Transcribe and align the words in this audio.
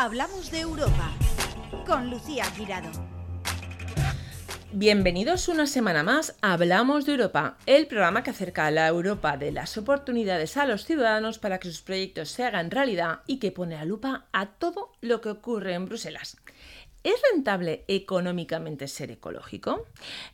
Hablamos 0.00 0.52
de 0.52 0.60
Europa 0.60 1.10
con 1.84 2.08
Lucía 2.08 2.44
Girado. 2.52 2.88
Bienvenidos 4.70 5.48
una 5.48 5.66
semana 5.66 6.04
más 6.04 6.36
a 6.40 6.52
Hablamos 6.52 7.04
de 7.04 7.10
Europa, 7.14 7.58
el 7.66 7.88
programa 7.88 8.22
que 8.22 8.30
acerca 8.30 8.66
a 8.66 8.70
la 8.70 8.86
Europa 8.86 9.36
de 9.36 9.50
las 9.50 9.76
oportunidades 9.76 10.56
a 10.56 10.66
los 10.66 10.84
ciudadanos 10.84 11.40
para 11.40 11.58
que 11.58 11.66
sus 11.66 11.82
proyectos 11.82 12.28
se 12.28 12.44
hagan 12.44 12.70
realidad 12.70 13.22
y 13.26 13.40
que 13.40 13.50
pone 13.50 13.74
a 13.74 13.84
lupa 13.84 14.26
a 14.30 14.46
todo 14.46 14.92
lo 15.00 15.20
que 15.20 15.30
ocurre 15.30 15.74
en 15.74 15.86
Bruselas. 15.86 16.36
¿Es 17.04 17.14
rentable 17.32 17.84
económicamente 17.86 18.88
ser 18.88 19.12
ecológico? 19.12 19.86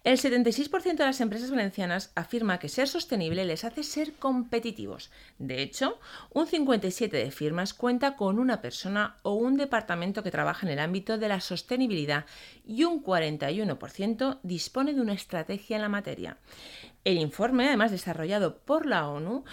El 0.02 0.16
76% 0.16 0.96
de 0.96 1.04
las 1.04 1.20
empresas 1.20 1.50
valencianas 1.50 2.10
afirma 2.14 2.58
que 2.58 2.70
ser 2.70 2.88
sostenible 2.88 3.44
les 3.44 3.64
hace 3.64 3.82
ser 3.82 4.14
competitivos. 4.14 5.10
De 5.38 5.62
hecho, 5.62 5.98
un 6.30 6.46
57% 6.46 7.10
de 7.10 7.30
firmas 7.30 7.74
cuenta 7.74 8.16
con 8.16 8.38
una 8.38 8.62
persona 8.62 9.16
o 9.22 9.34
un 9.34 9.58
departamento 9.58 10.22
que 10.22 10.30
trabaja 10.30 10.66
en 10.66 10.72
el 10.72 10.78
ámbito 10.78 11.18
de 11.18 11.28
la 11.28 11.40
sostenibilidad 11.40 12.24
y 12.66 12.84
un 12.84 13.04
41% 13.04 14.38
dispone 14.42 14.94
de 14.94 15.02
una 15.02 15.12
estrategia 15.12 15.76
en 15.76 15.82
la 15.82 15.88
materia. 15.90 16.38
El 17.04 17.18
informe, 17.18 17.66
además 17.66 17.90
desarrollado 17.90 18.58
por 18.60 18.86
la 18.86 19.06
ONU, 19.08 19.44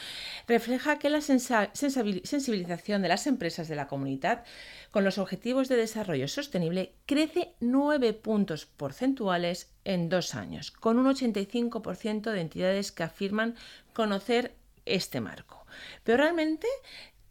refleja 0.48 1.00
que 1.00 1.10
la 1.10 1.20
sensibilización 1.20 3.02
de 3.02 3.10
las 3.10 3.28
empresas 3.28 3.68
de 3.68 3.76
la 3.76 3.88
comunidad 3.88 4.46
con 4.90 5.04
los 5.04 5.18
objetivos 5.18 5.68
de 5.68 5.76
desarrollo 5.76 6.30
sostenible 6.30 6.94
crece 7.06 7.54
9 7.60 8.14
puntos 8.14 8.66
porcentuales 8.66 9.70
en 9.84 10.08
dos 10.08 10.34
años, 10.34 10.72
con 10.72 10.98
un 10.98 11.08
85% 11.08 12.32
de 12.32 12.40
entidades 12.40 12.94
que 12.94 13.04
afirman 13.04 13.56
conocer 13.92 14.56
este 14.86 15.20
marco. 15.20 15.66
Pero 16.06 16.20
realmente 16.24 16.68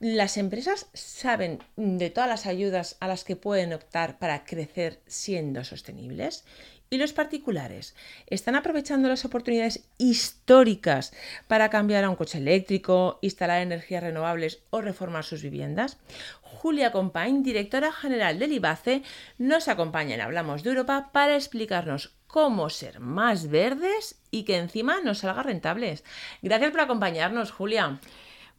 las 0.01 0.37
empresas 0.37 0.89
saben 0.93 1.61
de 1.77 2.11
todas 2.11 2.29
las 2.29 2.47
ayudas 2.47 2.97
a 3.01 3.09
las 3.09 3.25
que 3.25 3.37
pueden 3.37 3.73
optar 3.73 4.19
para 4.19 4.45
crecer 4.45 5.01
siendo 5.07 5.65
sostenibles 5.65 6.45
¿Y 6.93 6.99
los 6.99 7.13
particulares? 7.13 7.95
¿Están 8.27 8.57
aprovechando 8.57 9.09
las 9.09 9.25
oportunidades 9.25 9.85
históricas 9.97 11.13
para 11.47 11.71
cambiar 11.71 12.03
a 12.03 12.11
un 12.11 12.17
coche 12.17 12.39
eléctrico, 12.39 13.21
instalar 13.23 13.63
energías 13.63 14.03
renovables 14.03 14.65
o 14.71 14.81
reformar 14.81 15.23
sus 15.23 15.41
viviendas? 15.41 15.99
Julia 16.43 16.91
Compañ, 16.91 17.45
directora 17.45 17.93
general 17.93 18.41
del 18.41 18.55
IBACE, 18.55 19.05
nos 19.39 19.69
acompaña 19.69 20.17
en 20.17 20.21
Hablamos 20.21 20.65
de 20.65 20.71
Europa 20.71 21.11
para 21.13 21.37
explicarnos 21.37 22.17
cómo 22.27 22.69
ser 22.71 22.99
más 22.99 23.49
verdes 23.49 24.21
y 24.33 24.43
que 24.43 24.57
encima 24.57 25.01
nos 25.01 25.19
salga 25.19 25.45
rentables. 25.45 26.03
Gracias 26.43 26.73
por 26.73 26.81
acompañarnos, 26.81 27.53
Julia. 27.53 28.01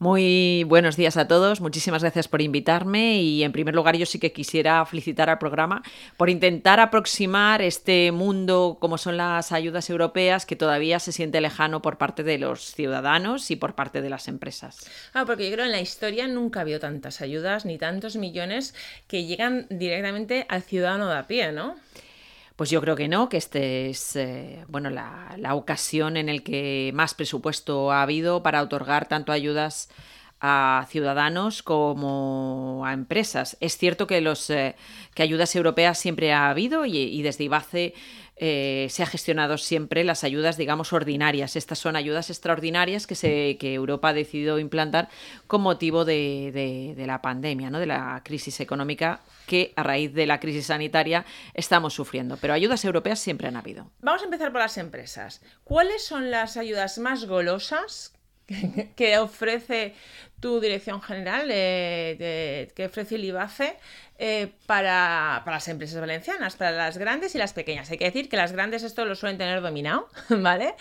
Muy 0.02 0.64
buenos 0.64 0.98
días 0.98 1.16
a 1.16 1.28
todos, 1.28 1.62
muchísimas 1.62 2.02
gracias 2.02 2.28
por 2.28 2.42
invitarme 2.42 3.22
y 3.22 3.44
en 3.44 3.52
primer 3.52 3.76
lugar 3.76 3.96
yo 3.96 4.08
sí 4.08 4.18
que 4.18 4.32
quisiera 4.32 4.84
felicitar 4.88 5.30
al 5.30 5.38
programa 5.38 5.84
por 6.18 6.32
intentar 6.32 6.80
aproximar 6.80 7.62
este 7.62 8.12
mundo 8.12 8.80
como 8.82 8.98
son 8.98 9.16
las 9.16 9.52
ayudas 9.52 9.92
europeas 9.92 10.48
que 10.48 10.56
todavía 10.56 11.00
se 11.00 11.12
siente 11.12 11.40
lejano 11.40 11.84
por 11.84 12.00
parte 12.00 12.24
de 12.24 12.40
los 12.40 12.74
ciudadanos 12.74 13.52
y 13.52 13.58
por 13.58 13.76
parte 13.76 14.02
de 14.02 14.10
las 14.10 14.28
empresas. 14.28 14.90
Ah, 15.14 15.26
porque 15.28 15.44
yo 15.44 15.52
creo 15.52 15.66
que 15.66 15.70
en 15.70 15.72
la 15.72 15.82
historia 15.82 16.28
nunca 16.28 16.62
habido 16.62 16.80
tantas 16.80 17.22
ayudas 17.22 17.66
ni 17.66 17.78
tantos 17.78 18.16
millones 18.16 18.74
que 19.08 19.26
llegan 19.26 19.68
directamente 19.70 20.48
al 20.50 20.64
ciudadano 20.64 21.10
de 21.10 21.18
a 21.20 21.28
pie, 21.28 21.52
¿no? 21.52 21.76
Pues 22.56 22.70
yo 22.70 22.82
creo 22.82 22.96
que 22.96 23.08
no, 23.08 23.30
que 23.30 23.38
este 23.38 23.90
es 23.90 24.16
eh, 24.16 24.66
bueno, 24.68 24.90
la, 24.90 25.56
ocasión 25.56 26.18
en 26.18 26.28
la 26.28 26.42
que 26.42 26.92
más 26.94 27.14
presupuesto 27.14 27.92
ha 27.92 28.04
habido 28.04 28.44
para 28.44 28.62
otorgar 28.62 29.08
tanto 29.08 29.32
ayudas 29.32 29.90
a 30.40 30.86
ciudadanos 30.90 31.64
como 31.64 32.84
a 32.86 32.94
empresas. 32.94 33.58
Es 33.60 33.78
cierto 33.78 34.08
que 34.08 34.22
los 34.22 34.50
eh, 34.50 34.76
que 35.14 35.24
ayudas 35.24 35.56
europeas 35.56 35.98
siempre 35.98 36.34
ha 36.34 36.50
habido 36.50 36.86
y, 36.86 36.98
y 36.98 37.22
desde 37.22 37.46
IBACE 37.46 37.94
eh, 38.44 38.88
se 38.90 39.04
ha 39.04 39.06
gestionado 39.06 39.60
siempre 39.60 40.04
las 40.04 40.24
ayudas, 40.24 40.58
digamos, 40.58 40.94
ordinarias. 40.94 41.56
Estas 41.56 41.78
son 41.78 41.96
ayudas 41.96 42.32
extraordinarias 42.32 43.06
que, 43.06 43.14
se, 43.14 43.56
que 43.60 43.76
Europa 43.76 44.10
ha 44.10 44.14
decidido 44.14 44.58
implantar 44.58 45.10
con 45.46 45.62
motivo 45.62 46.06
de, 46.06 46.96
la 47.06 47.22
pandemia, 47.22 47.70
¿no? 47.70 47.78
de 47.78 47.86
la 47.86 48.20
crisis 48.26 48.60
económica 48.60 49.22
que 49.52 49.74
a 49.76 49.84
raíz 49.84 50.14
de 50.14 50.26
la 50.26 50.40
crisis 50.40 50.68
sanitaria 50.68 51.26
estamos 51.54 51.94
sufriendo. 51.94 52.38
Pero 52.38 52.54
ayudas 52.54 52.86
europeas 52.86 53.20
siempre 53.20 53.50
han 53.50 53.58
habido. 53.58 53.92
Vamos 54.00 54.22
a 54.22 54.26
empezar 54.26 54.54
por 54.54 54.62
las 54.62 54.78
empresas. 54.78 55.42
¿Cuáles 55.66 56.06
son 56.06 56.32
las 56.32 56.56
ayudas 56.56 57.00
más 57.00 57.26
golosas 57.26 58.14
que 58.96 59.18
ofrece 59.18 59.94
tu 60.40 60.62
dirección 60.62 61.02
general, 61.02 61.50
que 61.50 62.86
ofrece 62.86 63.16
el 63.16 63.26
IBACE 63.26 63.78
eh, 64.24 64.54
para, 64.68 65.42
las 65.44 65.68
empresas 65.68 66.00
valencianas, 66.00 66.56
para 66.56 66.70
las 66.70 67.00
grandes 67.00 67.34
y 67.34 67.40
las 67.40 67.54
pequeñas. 67.54 67.90
Hay 67.90 67.98
que 67.98 68.06
decir 68.06 68.30
que 68.30 68.38
las 68.38 68.52
grandes 68.52 68.84
esto 68.84 69.04
lo 69.04 69.16
suelen 69.16 69.40
tener 69.40 69.62
dominado, 69.62 70.10
¿vale? 70.30 70.76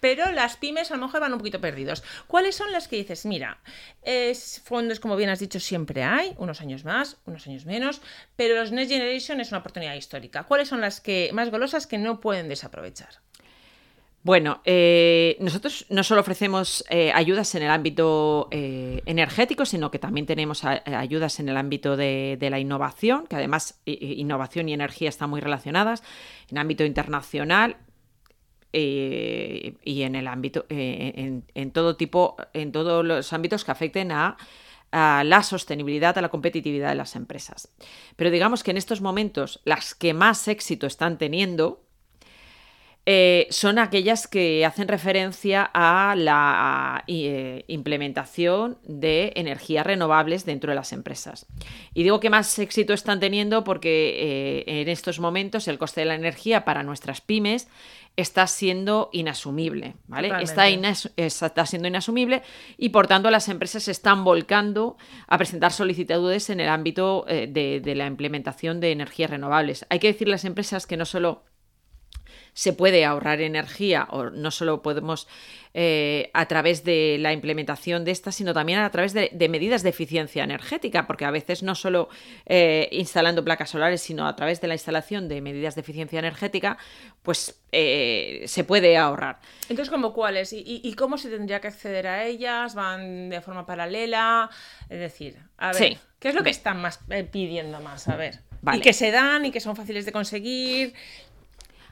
Pero 0.00 0.32
las 0.32 0.56
pymes 0.56 0.90
a 0.90 0.96
lo 0.96 1.04
mejor 1.04 1.20
van 1.20 1.34
un 1.34 1.40
poquito 1.40 1.60
perdidos. 1.60 2.02
¿Cuáles 2.26 2.56
son 2.56 2.72
las 2.72 2.88
que 2.88 2.96
dices, 2.96 3.26
mira, 3.26 3.58
es, 4.00 4.62
fondos 4.64 4.98
como 4.98 5.14
bien 5.16 5.28
has 5.28 5.40
dicho 5.40 5.60
siempre 5.60 6.04
hay, 6.04 6.34
unos 6.38 6.62
años 6.62 6.86
más, 6.86 7.18
unos 7.26 7.46
años 7.46 7.66
menos, 7.66 8.00
pero 8.34 8.54
los 8.54 8.72
Next 8.72 8.90
Generation 8.90 9.42
es 9.42 9.50
una 9.50 9.58
oportunidad 9.58 9.92
histórica. 9.92 10.44
¿Cuáles 10.44 10.68
son 10.68 10.80
las 10.80 11.02
que 11.02 11.28
más 11.34 11.50
golosas 11.50 11.86
que 11.86 11.98
no 11.98 12.18
pueden 12.18 12.48
desaprovechar? 12.48 13.10
Bueno, 14.24 14.60
eh, 14.64 15.36
nosotros 15.40 15.86
no 15.90 16.02
solo 16.02 16.20
ofrecemos 16.20 16.84
eh, 16.90 17.12
ayudas 17.14 17.54
en 17.54 17.62
el 17.62 17.70
ámbito 17.70 18.48
eh, 18.50 19.00
energético, 19.06 19.64
sino 19.64 19.90
que 19.90 20.00
también 20.00 20.26
tenemos 20.26 20.64
ayudas 20.64 21.38
en 21.38 21.48
el 21.48 21.56
ámbito 21.56 21.96
de, 21.96 22.36
la 22.50 22.58
innovación, 22.58 23.26
que 23.26 23.36
además 23.36 23.80
innovación 23.86 24.68
y 24.68 24.74
energía 24.74 25.08
están 25.08 25.30
muy 25.30 25.40
relacionadas, 25.40 26.02
en 26.50 26.58
ámbito 26.58 26.84
internacional 26.84 27.76
y 28.72 30.02
en 30.02 30.14
el 30.14 30.26
ámbito, 30.26 30.66
en, 30.68 31.70
todo 31.72 31.96
tipo, 31.96 32.36
en 32.52 32.72
todos 32.72 33.04
los 33.04 33.32
ámbitos 33.32 33.64
que 33.64 33.70
afecten 33.70 34.12
a 34.12 34.36
la 34.92 35.42
sostenibilidad, 35.42 36.18
a 36.18 36.22
la 36.22 36.28
competitividad 36.28 36.90
de 36.90 36.96
las 36.96 37.14
empresas. 37.14 37.72
Pero 38.16 38.30
digamos 38.30 38.62
que 38.64 38.72
en 38.72 38.76
estos 38.78 39.00
momentos 39.00 39.60
las 39.64 39.94
que 39.94 40.12
más 40.12 40.48
éxito 40.48 40.86
están 40.86 41.18
teniendo 41.18 41.87
eh, 43.10 43.46
son 43.48 43.78
aquellas 43.78 44.28
que 44.28 44.66
hacen 44.66 44.86
referencia 44.86 45.70
a 45.72 46.14
la 46.14 47.04
eh, 47.06 47.64
implementación 47.66 48.76
de 48.84 49.32
energías 49.34 49.86
renovables 49.86 50.44
dentro 50.44 50.72
de 50.72 50.74
las 50.74 50.92
empresas. 50.92 51.46
Y 51.94 52.02
digo 52.02 52.20
que 52.20 52.28
más 52.28 52.58
éxito 52.58 52.92
están 52.92 53.18
teniendo 53.18 53.64
porque 53.64 54.64
eh, 54.68 54.82
en 54.82 54.90
estos 54.90 55.20
momentos 55.20 55.68
el 55.68 55.78
coste 55.78 56.02
de 56.02 56.04
la 56.04 56.16
energía 56.16 56.66
para 56.66 56.82
nuestras 56.82 57.22
pymes 57.22 57.68
está 58.16 58.46
siendo 58.46 59.08
inasumible, 59.14 59.94
¿vale? 60.06 60.30
Está, 60.42 60.68
está, 60.68 61.64
siendo 61.64 61.88
inasumible 61.88 62.42
y 62.76 62.90
por 62.90 63.06
tanto 63.06 63.30
las 63.30 63.48
empresas 63.48 63.84
se 63.84 63.92
están 63.92 64.22
volcando 64.22 64.98
a 65.28 65.38
presentar 65.38 65.72
solicitudes 65.72 66.50
en 66.50 66.60
el 66.60 66.68
ámbito 66.68 67.24
de, 67.26 67.80
de 67.82 67.94
la 67.94 68.06
implementación 68.06 68.80
de 68.80 68.92
energías 68.92 69.30
renovables. 69.30 69.86
Hay 69.88 69.98
que 69.98 70.08
decir 70.08 70.28
a 70.28 70.32
las 70.32 70.44
empresas 70.44 70.86
que 70.86 70.98
no 70.98 71.06
solo 71.06 71.44
se 72.58 72.72
puede 72.72 73.04
ahorrar 73.04 73.40
energía 73.40 74.08
o 74.10 74.30
no 74.30 74.50
solo 74.50 74.82
podemos 74.82 75.28
eh, 75.74 76.28
a 76.34 76.46
través 76.46 76.82
de 76.82 77.16
la 77.20 77.32
implementación 77.32 78.04
de 78.04 78.10
estas, 78.10 78.34
sino 78.34 78.52
también 78.52 78.80
a 78.80 78.90
través 78.90 79.12
de, 79.12 79.30
medidas 79.48 79.84
de 79.84 79.90
eficiencia 79.90 80.42
energética, 80.42 81.06
porque 81.06 81.24
a 81.24 81.30
veces 81.30 81.62
no 81.62 81.76
solo 81.76 82.08
eh, 82.46 82.88
instalando 82.90 83.44
placas 83.44 83.70
solares, 83.70 84.00
sino 84.00 84.26
a 84.26 84.34
través 84.34 84.60
de 84.60 84.66
la 84.66 84.74
instalación 84.74 85.28
de 85.28 85.40
medidas 85.40 85.76
de 85.76 85.82
eficiencia 85.82 86.18
energética, 86.18 86.78
pues 87.22 87.60
eh, 87.70 88.42
se 88.48 88.64
puede 88.64 88.96
ahorrar. 88.96 89.38
Entonces, 89.68 89.88
¿cómo 89.88 90.12
cuáles? 90.12 90.52
¿Y, 90.52 90.92
cómo 90.94 91.16
se 91.16 91.30
tendría 91.30 91.60
que 91.60 91.68
acceder 91.68 92.08
a 92.08 92.24
ellas? 92.24 92.74
¿Van 92.74 93.30
de 93.30 93.40
forma 93.40 93.66
paralela? 93.66 94.50
Es 94.88 94.98
decir, 94.98 95.38
a 95.58 95.72
ver, 95.72 95.96
¿qué 96.18 96.30
es 96.30 96.34
lo 96.34 96.42
que 96.42 96.50
están 96.50 96.82
más 96.82 96.98
pidiendo 97.30 97.78
más? 97.78 98.08
A 98.08 98.16
ver. 98.16 98.40
Y 98.72 98.80
que 98.80 98.92
se 98.92 99.10
dan 99.10 99.44
y 99.44 99.50
que 99.50 99.60
son 99.60 99.76
fáciles 99.76 100.04
de 100.04 100.12
conseguir. 100.12 100.94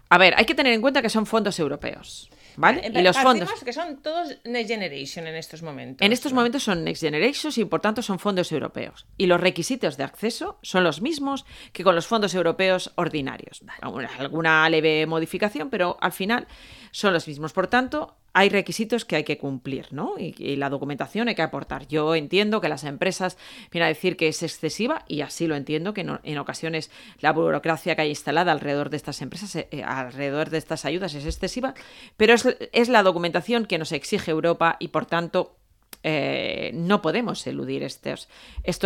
A 0.08 0.18
ver, 0.18 0.34
hay 0.36 0.44
que 0.44 0.54
tener 0.54 0.72
en 0.72 0.80
cuenta 0.80 1.02
que 1.02 1.10
son 1.10 1.26
fondos 1.26 1.58
europeos. 1.58 2.30
¿Vale? 2.56 2.90
Y 2.92 3.02
los 3.02 3.18
fondos. 3.18 3.50
que 3.62 3.72
son 3.72 3.98
todos 3.98 4.38
Next 4.44 4.70
Generation 4.70 5.26
en 5.26 5.36
estos 5.36 5.62
momentos. 5.62 6.04
En 6.04 6.12
estos 6.12 6.32
momentos 6.32 6.62
son 6.62 6.84
Next 6.84 7.02
Generation 7.02 7.52
y 7.54 7.64
por 7.66 7.80
tanto 7.80 8.00
son 8.00 8.18
fondos 8.18 8.50
europeos. 8.50 9.06
Y 9.18 9.26
los 9.26 9.40
requisitos 9.40 9.96
de 9.96 10.04
acceso 10.04 10.58
son 10.62 10.82
los 10.82 11.02
mismos 11.02 11.44
que 11.72 11.84
con 11.84 11.94
los 11.94 12.06
fondos 12.06 12.34
europeos 12.34 12.92
ordinarios. 12.94 13.62
Alguna 13.82 14.68
leve 14.70 15.06
modificación, 15.06 15.68
pero 15.68 15.98
al 16.00 16.12
final 16.12 16.46
son 16.92 17.12
los 17.12 17.28
mismos. 17.28 17.52
Por 17.52 17.66
tanto, 17.66 18.16
hay 18.36 18.50
requisitos 18.50 19.06
que 19.06 19.16
hay 19.16 19.24
que 19.24 19.38
cumplir, 19.38 19.86
¿no? 19.92 20.12
Y, 20.18 20.56
la 20.56 20.68
documentación 20.68 21.28
hay 21.28 21.34
que 21.34 21.40
aportar. 21.40 21.88
Yo 21.88 22.14
entiendo 22.14 22.60
que 22.60 22.68
las 22.68 22.84
empresas 22.84 23.38
vienen 23.72 23.86
a 23.86 23.88
decir 23.88 24.18
que 24.18 24.28
es 24.28 24.42
excesiva 24.42 25.06
y 25.08 25.22
así 25.22 25.46
lo 25.46 25.56
entiendo, 25.56 25.94
que 25.94 26.02
en 26.02 26.38
ocasiones 26.38 26.90
la 27.20 27.32
burocracia 27.32 27.96
que 27.96 28.02
hay 28.02 28.10
instalada 28.10 28.52
alrededor 28.52 28.90
de 28.90 28.98
estas 28.98 29.22
empresas, 29.22 29.56
eh, 29.56 29.68
eh, 29.70 29.82
alrededor 29.82 30.50
de 30.50 30.58
estas 30.58 30.84
ayudas 30.84 31.14
es 31.14 31.24
excesiva, 31.24 31.72
pero 32.18 32.34
es, 32.34 32.88
la 32.90 33.02
documentación 33.02 33.64
que 33.64 33.78
nos 33.78 33.90
exige 33.92 34.32
Europa 34.32 34.76
y 34.80 34.88
por 34.88 35.06
tanto 35.06 35.56
eh, 36.02 36.72
no 36.74 37.00
podemos 37.00 37.46
eludir 37.46 37.84
estos, 37.84 38.28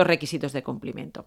requisitos 0.06 0.52
de 0.52 0.62
cumplimiento. 0.62 1.26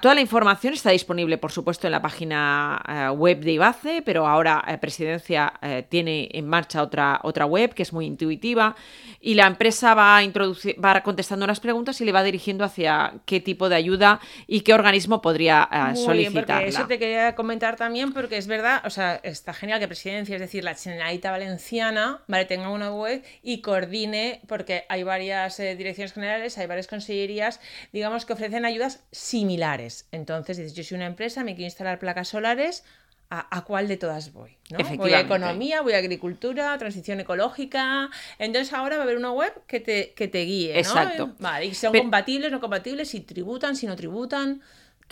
Toda 0.00 0.14
la 0.14 0.20
información 0.20 0.72
está 0.72 0.90
disponible, 0.90 1.36
por 1.36 1.52
supuesto, 1.52 1.86
en 1.86 1.92
la 1.92 2.00
página 2.00 2.82
eh, 2.88 3.10
web 3.10 3.40
de 3.40 3.52
IBACE, 3.52 4.02
pero 4.02 4.26
ahora 4.26 4.64
eh, 4.66 4.78
Presidencia 4.78 5.52
eh, 5.60 5.84
tiene 5.88 6.28
en 6.32 6.48
marcha 6.48 6.82
otra, 6.82 7.20
otra 7.22 7.44
web 7.44 7.74
que 7.74 7.82
es 7.82 7.92
muy 7.92 8.06
intuitiva 8.06 8.74
y 9.20 9.34
la 9.34 9.46
empresa 9.46 9.94
va, 9.94 10.18
a 10.18 10.22
va 10.24 11.02
contestando 11.02 11.44
unas 11.44 11.60
preguntas 11.60 12.00
y 12.00 12.04
le 12.06 12.12
va 12.12 12.22
dirigiendo 12.22 12.64
hacia 12.64 13.14
qué 13.26 13.40
tipo 13.40 13.68
de 13.68 13.76
ayuda 13.76 14.20
y 14.46 14.62
qué 14.62 14.72
organismo 14.72 15.20
podría 15.20 15.68
solicitar. 15.94 16.62
Eso 16.62 16.86
te 16.86 16.98
quería 16.98 17.34
comentar 17.34 17.76
también 17.76 18.14
porque 18.14 18.38
es 18.38 18.46
verdad, 18.46 18.80
o 18.86 18.90
sea, 18.90 19.16
está 19.22 19.52
genial 19.52 19.78
que 19.78 19.88
Presidencia, 19.88 20.36
es 20.36 20.40
decir, 20.40 20.64
la 20.64 20.74
Generalitat 20.74 21.32
Valenciana, 21.32 22.22
vale, 22.28 22.46
tenga 22.46 22.70
una 22.70 22.92
web 22.92 23.22
y 23.42 23.60
coordine, 23.60 24.40
porque 24.46 24.84
hay 24.88 25.02
varias 25.02 25.58
direcciones 25.58 26.14
generales, 26.14 26.56
hay 26.56 26.66
varias 26.66 26.86
consellerías, 26.86 27.60
digamos, 27.92 28.24
que 28.24 28.32
ofrecen 28.32 28.64
ayudas 28.64 29.02
similares 29.10 29.49
similares. 29.50 30.06
Entonces 30.12 30.56
dices, 30.56 30.74
yo 30.74 30.84
soy 30.84 30.96
una 30.96 31.06
empresa, 31.06 31.42
me 31.42 31.54
quiero 31.54 31.66
instalar 31.66 31.98
placas 31.98 32.28
solares, 32.28 32.84
¿a, 33.30 33.64
cuál 33.64 33.88
de 33.88 33.96
todas 33.96 34.32
voy? 34.32 34.56
¿no? 34.70 34.78
Voy 34.96 35.12
a 35.12 35.20
economía, 35.20 35.82
voy 35.82 35.92
a 35.94 35.98
agricultura, 35.98 36.76
transición 36.78 37.20
ecológica. 37.20 38.10
Entonces 38.38 38.72
ahora 38.72 38.96
va 38.96 39.02
a 39.02 39.04
haber 39.04 39.16
una 39.16 39.32
web 39.32 39.52
que 39.66 39.80
te, 39.80 40.12
que 40.14 40.28
te 40.28 40.44
guíe. 40.44 40.72
¿no? 40.72 40.78
Exacto. 40.78 41.34
Vale, 41.38 41.66
y 41.66 41.74
son 41.74 41.92
compatibles, 41.96 42.52
no 42.52 42.60
compatibles, 42.60 43.08
si 43.08 43.20
tributan, 43.20 43.74
si 43.76 43.86
no 43.86 43.96
tributan. 43.96 44.62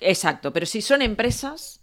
Exacto, 0.00 0.52
pero 0.52 0.67
si 0.67 0.81
son 0.81 1.02
empresas, 1.02 1.81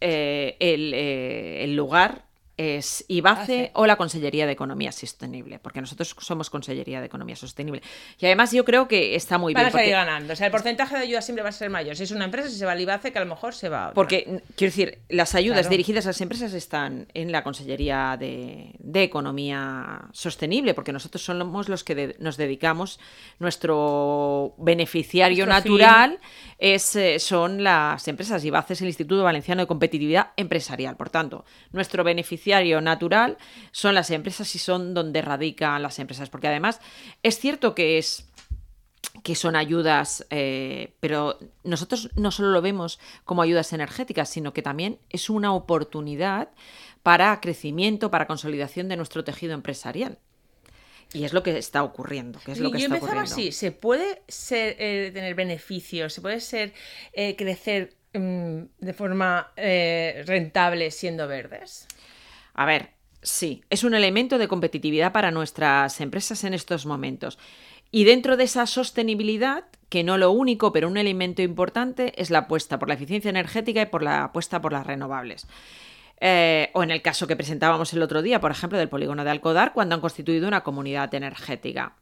eh, 0.00 0.56
el, 0.60 0.94
eh, 0.94 1.64
el 1.64 1.74
lugar 1.74 2.29
es 2.60 3.06
IBACE 3.08 3.70
o 3.72 3.86
la 3.86 3.96
Consellería 3.96 4.44
de 4.44 4.52
Economía 4.52 4.92
Sostenible, 4.92 5.58
porque 5.58 5.80
nosotros 5.80 6.14
somos 6.18 6.50
Consellería 6.50 7.00
de 7.00 7.06
Economía 7.06 7.34
Sostenible. 7.34 7.80
Y 8.18 8.26
además 8.26 8.52
yo 8.52 8.66
creo 8.66 8.86
que 8.86 9.14
está 9.14 9.38
muy 9.38 9.54
bien. 9.54 9.70
Salir 9.70 9.92
ganando. 9.92 10.34
O 10.34 10.36
sea, 10.36 10.44
el 10.44 10.52
porcentaje 10.52 10.94
de 10.94 11.02
ayuda 11.04 11.22
siempre 11.22 11.42
va 11.42 11.48
a 11.48 11.52
ser 11.52 11.70
mayor. 11.70 11.96
Si 11.96 12.02
es 12.02 12.10
una 12.10 12.26
empresa, 12.26 12.50
si 12.50 12.56
se 12.56 12.66
va 12.66 12.72
al 12.72 12.80
IBACE, 12.80 13.12
que 13.12 13.18
a 13.18 13.24
lo 13.24 13.30
mejor 13.30 13.54
se 13.54 13.70
va 13.70 13.86
a 13.86 13.94
Porque, 13.94 14.42
quiero 14.56 14.70
decir, 14.70 14.98
las 15.08 15.34
ayudas 15.34 15.70
dirigidas 15.70 16.04
a 16.04 16.10
las 16.10 16.20
empresas 16.20 16.52
están 16.52 17.08
en 17.14 17.32
la 17.32 17.42
Consellería 17.42 18.18
de, 18.18 18.74
Economía 18.92 20.02
Sostenible, 20.12 20.74
porque 20.74 20.92
nosotros 20.92 21.24
somos 21.24 21.70
los 21.70 21.82
que 21.82 22.16
nos 22.18 22.36
dedicamos, 22.36 23.00
nuestro 23.38 24.54
beneficiario 24.58 25.46
natural 25.46 26.18
es, 26.58 26.94
eh, 26.94 27.18
son 27.18 27.64
las 27.64 28.06
empresas 28.06 28.44
IBACE, 28.44 28.74
es 28.74 28.82
el 28.82 28.88
Instituto 28.88 29.22
Valenciano 29.22 29.62
de 29.62 29.66
Competitividad 29.66 30.32
Empresarial. 30.36 30.96
Por 30.96 31.08
tanto, 31.08 31.46
nuestro 31.72 32.04
beneficiario 32.04 32.49
natural 32.80 33.38
son 33.72 33.94
las 33.94 34.10
empresas 34.10 34.54
y 34.54 34.58
son 34.58 34.94
donde 34.94 35.22
radican 35.22 35.82
las 35.82 35.98
empresas. 35.98 36.30
Porque 36.30 36.48
además 36.48 36.80
es 37.22 37.38
cierto 37.38 37.74
que 37.74 37.98
es 37.98 38.30
que 39.22 39.34
son 39.34 39.56
ayudas, 39.56 40.26
eh, 40.30 40.94
pero 41.00 41.38
nosotros 41.64 42.10
no 42.14 42.30
solo 42.30 42.50
lo 42.50 42.62
vemos 42.62 42.98
como 43.24 43.42
ayudas 43.42 43.72
energéticas, 43.72 44.28
sino 44.28 44.52
que 44.52 44.62
también 44.62 44.98
es 45.10 45.30
una 45.30 45.52
oportunidad 45.52 46.48
para 47.02 47.40
crecimiento, 47.40 48.10
para 48.10 48.26
consolidación 48.26 48.88
de 48.88 48.96
nuestro 48.96 49.24
tejido 49.24 49.54
empresarial. 49.54 50.18
Y 51.12 51.24
es 51.24 51.32
lo 51.32 51.42
que 51.42 51.58
está 51.58 51.82
ocurriendo. 51.82 52.38
Que 52.44 52.52
es 52.52 52.60
lo 52.60 52.70
que 52.70 52.78
yo 52.78 52.84
está 52.84 52.96
empezaba 52.96 53.22
así, 53.22 53.50
se 53.50 53.72
puede 53.72 54.22
ser, 54.28 54.76
eh, 54.78 55.10
tener 55.12 55.34
beneficios, 55.34 56.12
se 56.12 56.20
puede 56.20 56.40
ser 56.40 56.72
eh, 57.12 57.34
crecer 57.36 57.96
mm, 58.14 58.60
de 58.78 58.92
forma 58.92 59.52
rentable 59.56 60.90
siendo 60.92 61.26
verdes. 61.26 61.88
A 62.54 62.66
ver, 62.66 62.90
sí, 63.22 63.62
es 63.70 63.84
un 63.84 63.94
elemento 63.94 64.38
de 64.38 64.48
competitividad 64.48 65.12
para 65.12 65.30
nuestras 65.30 66.00
empresas 66.00 66.44
en 66.44 66.54
estos 66.54 66.86
momentos. 66.86 67.38
Y 67.90 68.04
dentro 68.04 68.36
de 68.36 68.44
esa 68.44 68.66
sostenibilidad, 68.66 69.64
que 69.88 70.04
no 70.04 70.16
lo 70.16 70.30
único, 70.30 70.72
pero 70.72 70.88
un 70.88 70.96
elemento 70.96 71.42
importante, 71.42 72.12
es 72.20 72.30
la 72.30 72.40
apuesta 72.40 72.78
por 72.78 72.88
la 72.88 72.94
eficiencia 72.94 73.28
energética 73.28 73.82
y 73.82 73.86
por 73.86 74.02
la 74.02 74.24
apuesta 74.24 74.60
por 74.60 74.72
las 74.72 74.86
renovables. 74.86 75.46
Eh, 76.20 76.70
o 76.74 76.82
en 76.82 76.90
el 76.90 77.02
caso 77.02 77.26
que 77.26 77.34
presentábamos 77.34 77.92
el 77.92 78.02
otro 78.02 78.22
día, 78.22 78.40
por 78.40 78.50
ejemplo, 78.50 78.78
del 78.78 78.88
polígono 78.88 79.24
de 79.24 79.30
Alcodar, 79.30 79.72
cuando 79.72 79.94
han 79.94 80.00
constituido 80.00 80.46
una 80.46 80.62
comunidad 80.62 81.12
energética. 81.14 81.96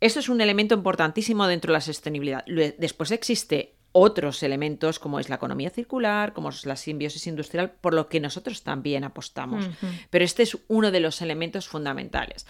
Eso 0.00 0.18
es 0.18 0.28
un 0.30 0.40
elemento 0.40 0.74
importantísimo 0.74 1.46
dentro 1.46 1.72
de 1.72 1.74
la 1.74 1.80
sostenibilidad. 1.82 2.44
Después 2.78 3.10
existe 3.10 3.74
otros 3.92 4.42
elementos 4.42 4.98
como 4.98 5.18
es 5.18 5.28
la 5.28 5.36
economía 5.36 5.70
circular, 5.70 6.32
como 6.32 6.50
es 6.50 6.66
la 6.66 6.76
simbiosis 6.76 7.26
industrial, 7.26 7.72
por 7.80 7.94
lo 7.94 8.08
que 8.08 8.20
nosotros 8.20 8.62
también 8.62 9.04
apostamos. 9.04 9.68
Pero 10.10 10.24
este 10.24 10.42
es 10.42 10.58
uno 10.68 10.90
de 10.90 11.00
los 11.00 11.22
elementos 11.22 11.68
fundamentales. 11.68 12.46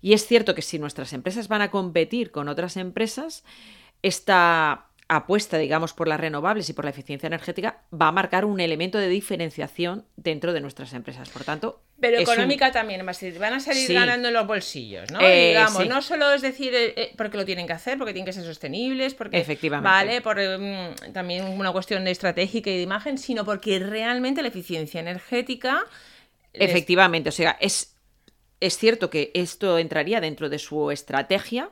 Y 0.00 0.12
es 0.12 0.26
cierto 0.26 0.54
que 0.54 0.62
si 0.62 0.78
nuestras 0.78 1.12
empresas 1.12 1.48
van 1.48 1.62
a 1.62 1.70
competir 1.70 2.30
con 2.30 2.48
otras 2.48 2.76
empresas, 2.76 3.42
esta 4.02 4.86
apuesta, 5.08 5.58
digamos, 5.58 5.92
por 5.92 6.08
las 6.08 6.18
renovables 6.18 6.68
y 6.70 6.72
por 6.72 6.84
la 6.84 6.90
eficiencia 6.90 7.26
energética 7.26 7.82
va 7.92 8.08
a 8.08 8.12
marcar 8.12 8.44
un 8.44 8.58
elemento 8.58 8.98
de 8.98 9.08
diferenciación 9.08 10.06
dentro 10.16 10.52
de 10.52 10.60
nuestras 10.60 10.94
empresas. 10.94 11.28
Por 11.28 11.44
tanto, 11.44 11.82
pero 12.00 12.18
económica 12.18 12.72
también, 12.72 13.04
van 13.04 13.52
a 13.52 13.60
salir 13.60 13.92
ganando 13.92 14.28
en 14.28 14.34
los 14.34 14.46
bolsillos, 14.46 15.10
¿no? 15.10 15.20
Eh, 15.20 15.48
digamos, 15.48 15.86
no 15.86 16.00
solo 16.02 16.32
es 16.32 16.42
decir 16.42 16.74
eh, 16.74 16.94
eh, 16.96 17.12
porque 17.16 17.36
lo 17.36 17.44
tienen 17.44 17.66
que 17.66 17.74
hacer, 17.74 17.98
porque 17.98 18.12
tienen 18.12 18.26
que 18.26 18.32
ser 18.32 18.44
sostenibles, 18.44 19.14
porque 19.14 19.38
Efectivamente. 19.38 19.90
vale, 19.90 20.20
por 20.20 20.38
mm, 20.38 21.12
también 21.12 21.44
una 21.46 21.72
cuestión 21.72 22.04
de 22.04 22.10
estratégica 22.10 22.70
y 22.70 22.76
de 22.76 22.82
imagen, 22.82 23.18
sino 23.18 23.44
porque 23.44 23.78
realmente 23.78 24.42
la 24.42 24.48
eficiencia 24.48 25.00
energética 25.00 25.84
Efectivamente, 26.54 27.28
o 27.28 27.32
sea, 27.32 27.56
es, 27.60 27.96
es 28.60 28.78
cierto 28.78 29.10
que 29.10 29.30
esto 29.34 29.78
entraría 29.78 30.20
dentro 30.20 30.48
de 30.48 30.58
su 30.58 30.90
estrategia, 30.90 31.70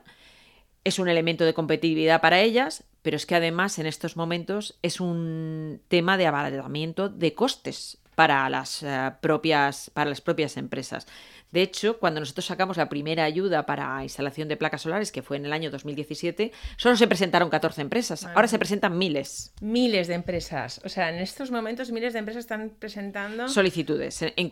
es 0.83 0.99
un 0.99 1.09
elemento 1.09 1.45
de 1.45 1.53
competitividad 1.53 2.21
para 2.21 2.41
ellas, 2.41 2.83
pero 3.01 3.17
es 3.17 3.25
que 3.25 3.35
además 3.35 3.79
en 3.79 3.85
estos 3.85 4.17
momentos 4.17 4.77
es 4.81 4.99
un 4.99 5.81
tema 5.87 6.17
de 6.17 6.27
abaratamiento 6.27 7.09
de 7.09 7.33
costes 7.33 7.99
para 8.15 8.47
las, 8.49 8.83
eh, 8.83 9.11
propias, 9.21 9.89
para 9.93 10.09
las 10.09 10.21
propias 10.21 10.57
empresas. 10.57 11.07
De 11.51 11.61
hecho, 11.61 11.99
cuando 11.99 12.19
nosotros 12.19 12.45
sacamos 12.45 12.77
la 12.77 12.89
primera 12.89 13.23
ayuda 13.25 13.65
para 13.67 14.01
instalación 14.01 14.47
de 14.47 14.57
placas 14.57 14.81
solares, 14.81 15.11
que 15.11 15.21
fue 15.21 15.37
en 15.37 15.45
el 15.45 15.53
año 15.53 15.69
2017, 15.69 16.51
solo 16.77 16.95
se 16.95 17.07
presentaron 17.07 17.49
14 17.49 17.81
empresas. 17.81 18.25
Ahora 18.25 18.47
se 18.47 18.57
presentan 18.57 18.97
miles. 18.97 19.53
Miles 19.61 20.07
de 20.07 20.15
empresas. 20.15 20.81
O 20.83 20.89
sea, 20.89 21.09
en 21.09 21.21
estos 21.21 21.51
momentos 21.51 21.91
miles 21.91 22.13
de 22.13 22.19
empresas 22.19 22.41
están 22.41 22.71
presentando... 22.79 23.47
Solicitudes. 23.47 24.23
En, 24.23 24.49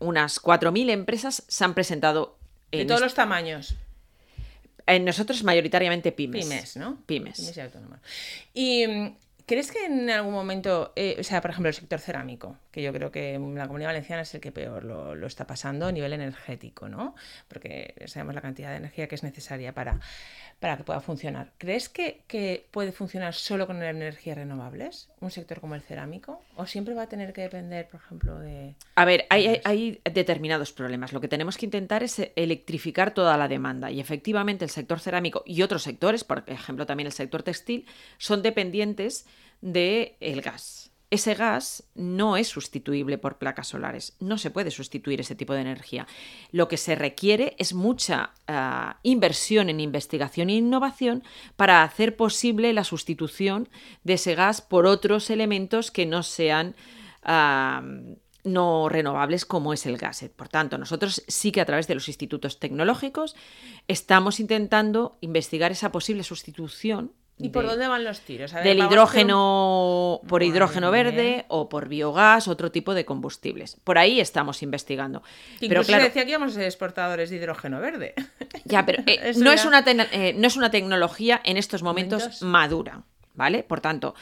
unas 0.00 0.42
4.000 0.42 0.90
empresas 0.90 1.44
se 1.46 1.64
han 1.64 1.74
presentado... 1.74 2.36
de 2.72 2.84
todos 2.84 3.00
los 3.00 3.14
tamaños. 3.14 3.76
En 4.90 5.04
nosotros 5.04 5.42
mayoritariamente 5.44 6.12
pymes. 6.12 6.46
Pymes, 6.46 6.76
¿no? 6.76 7.02
Pymes. 7.06 7.38
pymes 7.38 7.56
y 7.56 7.60
autónomas. 7.60 8.00
Y 8.52 8.86
mm, 8.86 9.16
¿Crees 9.50 9.72
que 9.72 9.84
en 9.84 10.08
algún 10.10 10.32
momento, 10.32 10.92
eh, 10.94 11.16
o 11.18 11.24
sea, 11.24 11.40
por 11.40 11.50
ejemplo, 11.50 11.68
el 11.68 11.74
sector 11.74 11.98
cerámico, 11.98 12.56
que 12.70 12.82
yo 12.82 12.92
creo 12.92 13.10
que 13.10 13.32
la 13.32 13.66
comunidad 13.66 13.90
valenciana 13.90 14.22
es 14.22 14.34
el 14.34 14.40
que 14.40 14.52
peor 14.52 14.84
lo, 14.84 15.26
está 15.26 15.46
pasando 15.46 15.86
a 15.86 15.92
nivel 15.92 16.12
energético, 16.12 16.88
¿no? 16.88 17.14
Porque 17.48 17.94
sabemos 18.06 18.34
la 18.34 18.40
cantidad 18.40 18.70
de 18.70 18.76
energía 18.76 19.08
que 19.08 19.14
es 19.14 19.22
necesaria 19.22 19.72
para, 19.74 20.00
para 20.60 20.76
que 20.76 20.84
pueda 20.84 21.00
funcionar. 21.00 21.52
¿Crees 21.58 21.88
que, 21.88 22.64
puede 22.70 22.92
funcionar 22.92 23.34
solo 23.34 23.66
con 23.66 23.82
energías 23.82 24.36
renovables, 24.36 25.08
un 25.20 25.30
sector 25.30 25.60
como 25.60 25.74
el 25.74 25.82
cerámico? 25.82 26.42
¿O 26.56 26.66
siempre 26.66 26.94
va 26.94 27.02
a 27.02 27.08
tener 27.08 27.32
que 27.32 27.42
depender, 27.42 27.88
por 27.88 28.00
ejemplo, 28.00 28.38
de... 28.38 28.74
A 28.94 29.04
ver, 29.04 29.26
hay, 29.30 29.60
hay 29.64 30.00
determinados 30.04 30.72
problemas. 30.72 31.12
Lo 31.12 31.20
que 31.20 31.28
tenemos 31.28 31.56
que 31.56 31.66
intentar 31.66 32.02
es 32.02 32.20
electrificar 32.36 33.12
toda 33.12 33.36
la 33.36 33.48
demanda. 33.48 33.90
Y 33.90 34.00
efectivamente 34.00 34.64
el 34.64 34.70
sector 34.70 35.00
cerámico 35.00 35.42
y 35.44 35.62
otros 35.62 35.82
sectores, 35.82 36.24
por 36.24 36.44
ejemplo 36.46 36.86
también 36.86 37.06
el 37.06 37.12
sector 37.12 37.42
textil, 37.42 37.86
son 38.18 38.42
dependientes 38.42 39.26
del 39.60 40.12
el 40.20 40.40
gas. 40.42 40.89
Ese 41.10 41.34
gas 41.34 41.82
no 41.96 42.36
es 42.36 42.46
sustituible 42.46 43.18
por 43.18 43.38
placas 43.38 43.66
solares, 43.66 44.16
no 44.20 44.38
se 44.38 44.50
puede 44.50 44.70
sustituir 44.70 45.20
ese 45.20 45.34
tipo 45.34 45.54
de 45.54 45.60
energía. 45.60 46.06
Lo 46.52 46.68
que 46.68 46.76
se 46.76 46.94
requiere 46.94 47.56
es 47.58 47.74
mucha 47.74 48.30
ah, 48.46 49.00
inversión 49.02 49.68
en 49.70 49.80
investigación 49.80 50.50
e 50.50 50.54
innovación 50.54 51.24
para 51.56 51.82
hacer 51.82 52.16
posible 52.16 52.72
la 52.72 52.84
sustitución 52.84 53.68
de 54.04 54.14
ese 54.14 54.36
gas 54.36 54.60
por 54.62 54.86
otros 54.86 55.30
elementos 55.30 55.90
que 55.90 56.06
no 56.06 56.22
sean 56.22 56.76
ah, 57.24 57.82
no 58.44 58.88
renovables 58.88 59.44
como 59.44 59.72
es 59.72 59.86
el 59.86 59.96
gas. 59.96 60.24
Por 60.36 60.48
tanto, 60.48 60.78
nosotros 60.78 61.24
sí 61.26 61.52
que 61.52 61.60
a 61.60 61.66
través 61.66 61.88
de 61.88 61.94
los 61.94 62.08
institutos 62.08 62.58
tecnológicos 62.58 63.36
estamos 63.88 64.40
intentando 64.40 65.18
investigar 65.20 65.72
esa 65.72 65.92
posible 65.92 66.22
sustitución 66.22 67.12
¿Y 67.40 67.48
por 67.50 67.66
dónde 67.66 67.88
van 67.88 68.04
los 68.04 68.20
tiros? 68.20 68.52
del 68.52 68.78
hidrógeno 68.78 70.20
por 70.26 70.42
hidrógeno 70.42 70.90
verde 70.90 71.44
o 71.48 71.68
por 71.68 71.88
biogás, 71.88 72.48
otro 72.48 72.70
tipo 72.70 72.94
de 72.94 73.04
combustibles. 73.04 73.76
Por 73.84 73.98
ahí 73.98 74.20
estamos 74.20 74.62
investigando. 74.62 75.22
pero 75.60 75.82
claro, 75.82 76.04
decía 76.04 76.24
que 76.24 76.30
íbamos 76.30 76.52
a 76.52 76.54
ser 76.56 76.64
exportadores 76.64 77.30
de 77.30 77.36
hidrógeno 77.36 77.80
verde. 77.80 78.14
Ya, 78.64 78.84
pero 78.84 79.02
eh, 79.06 79.32
no, 79.36 79.52
es 79.52 79.64
una 79.64 79.84
eh, 79.86 80.34
no 80.36 80.46
es 80.46 80.56
una 80.56 80.70
tecnología 80.70 81.40
en 81.44 81.56
estos 81.56 81.82
momentos, 81.82 82.42
madura, 82.42 83.02
¿vale? 83.34 83.62
Por 83.62 83.80
tanto, 83.80 84.14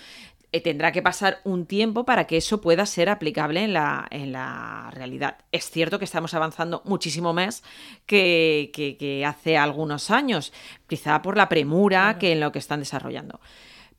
tendrá 0.51 0.93
que 0.93 1.03
pasar 1.03 1.41
un 1.45 1.67
tiempo 1.67 2.05
para 2.05 2.27
que 2.27 2.37
eso 2.39 2.61
pueda 2.61 2.87
ser 2.87 3.09
aplicable 3.09 3.63
en 3.63 3.73
la, 3.75 4.07
en 4.11 4.33
la 4.33 4.91
realidad. 4.93 5.39
Es 5.53 5.71
cierto 5.71 5.99
que 5.99 6.05
estamos 6.07 6.33
avanzando 6.35 6.83
muchísimo 6.85 7.33
más 7.35 7.63
que, 8.07 8.71
que- 8.73 8.97
que 8.97 9.25
hace 9.27 9.57
algunos 9.59 10.11
años, 10.11 10.53
quizá 10.87 11.21
por 11.23 11.37
la 11.37 11.49
premura 11.49 12.19
que 12.19 12.33
en 12.33 12.41
lo 12.41 12.51
que 12.53 12.59
están 12.59 12.81
desarrollando. 12.81 13.41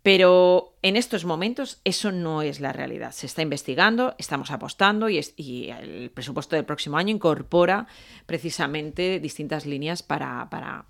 Pero 0.01 0.75
en 0.81 0.95
estos 0.95 1.25
momentos 1.25 1.81
eso 1.83 2.11
no 2.13 2.41
es 2.41 2.61
la 2.61 2.71
realidad. 2.71 3.11
Se 3.11 3.25
está 3.25 3.41
investigando, 3.41 4.15
estamos 4.17 4.49
apostando 4.49 5.09
y, 5.09 5.17
es- 5.17 5.33
y 5.35 5.69
el 5.69 6.09
presupuesto 6.09 6.55
del 6.55 6.65
próximo 6.65 6.97
año 6.97 7.13
incorpora 7.13 7.85
precisamente 8.25 9.19
distintas 9.19 9.65
líneas 9.65 10.01
para, 10.01 10.49
para, 10.49 10.85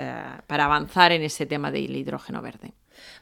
eh, 0.00 0.22
para 0.46 0.64
avanzar 0.64 1.12
en 1.12 1.22
ese 1.22 1.46
tema 1.46 1.70
del 1.70 1.94
hidrógeno 1.94 2.40
verde. 2.40 2.72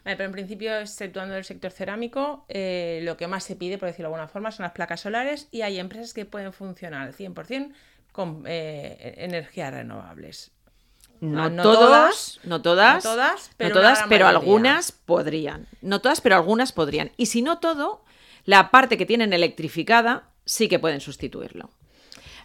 Vale, 0.04 0.16
pero 0.16 0.26
en 0.26 0.32
principio, 0.32 0.78
exceptuando 0.78 1.36
el 1.36 1.44
sector 1.44 1.70
cerámico, 1.70 2.44
eh, 2.48 3.00
lo 3.02 3.16
que 3.16 3.26
más 3.26 3.44
se 3.44 3.56
pide, 3.56 3.78
por 3.78 3.88
decirlo 3.88 4.08
de 4.08 4.14
alguna 4.14 4.28
forma, 4.28 4.50
son 4.50 4.64
las 4.64 4.72
placas 4.72 5.00
solares 5.00 5.48
y 5.50 5.62
hay 5.62 5.78
empresas 5.78 6.14
que 6.14 6.24
pueden 6.24 6.52
funcionar 6.52 7.08
al 7.08 7.14
100% 7.14 7.72
con 8.12 8.44
eh, 8.46 9.14
energías 9.18 9.72
renovables. 9.72 10.52
No, 11.20 11.50
no 11.50 11.62
todos, 11.64 11.78
todas, 11.78 12.40
no 12.44 12.62
todas, 12.62 13.04
no 13.04 13.10
todas, 13.10 13.50
pero 13.56 13.70
no 13.70 13.80
todas, 13.80 13.90
una 13.90 13.98
gran 13.98 14.08
pero 14.08 14.24
mayoría. 14.26 14.40
algunas 14.40 14.92
podrían. 14.92 15.66
No 15.82 16.00
todas, 16.00 16.20
pero 16.20 16.36
algunas 16.36 16.72
podrían. 16.72 17.10
Y 17.16 17.26
si 17.26 17.42
no 17.42 17.58
todo, 17.58 18.04
la 18.44 18.70
parte 18.70 18.96
que 18.96 19.06
tienen 19.06 19.32
electrificada 19.32 20.28
sí 20.44 20.68
que 20.68 20.78
pueden 20.78 21.00
sustituirlo. 21.00 21.70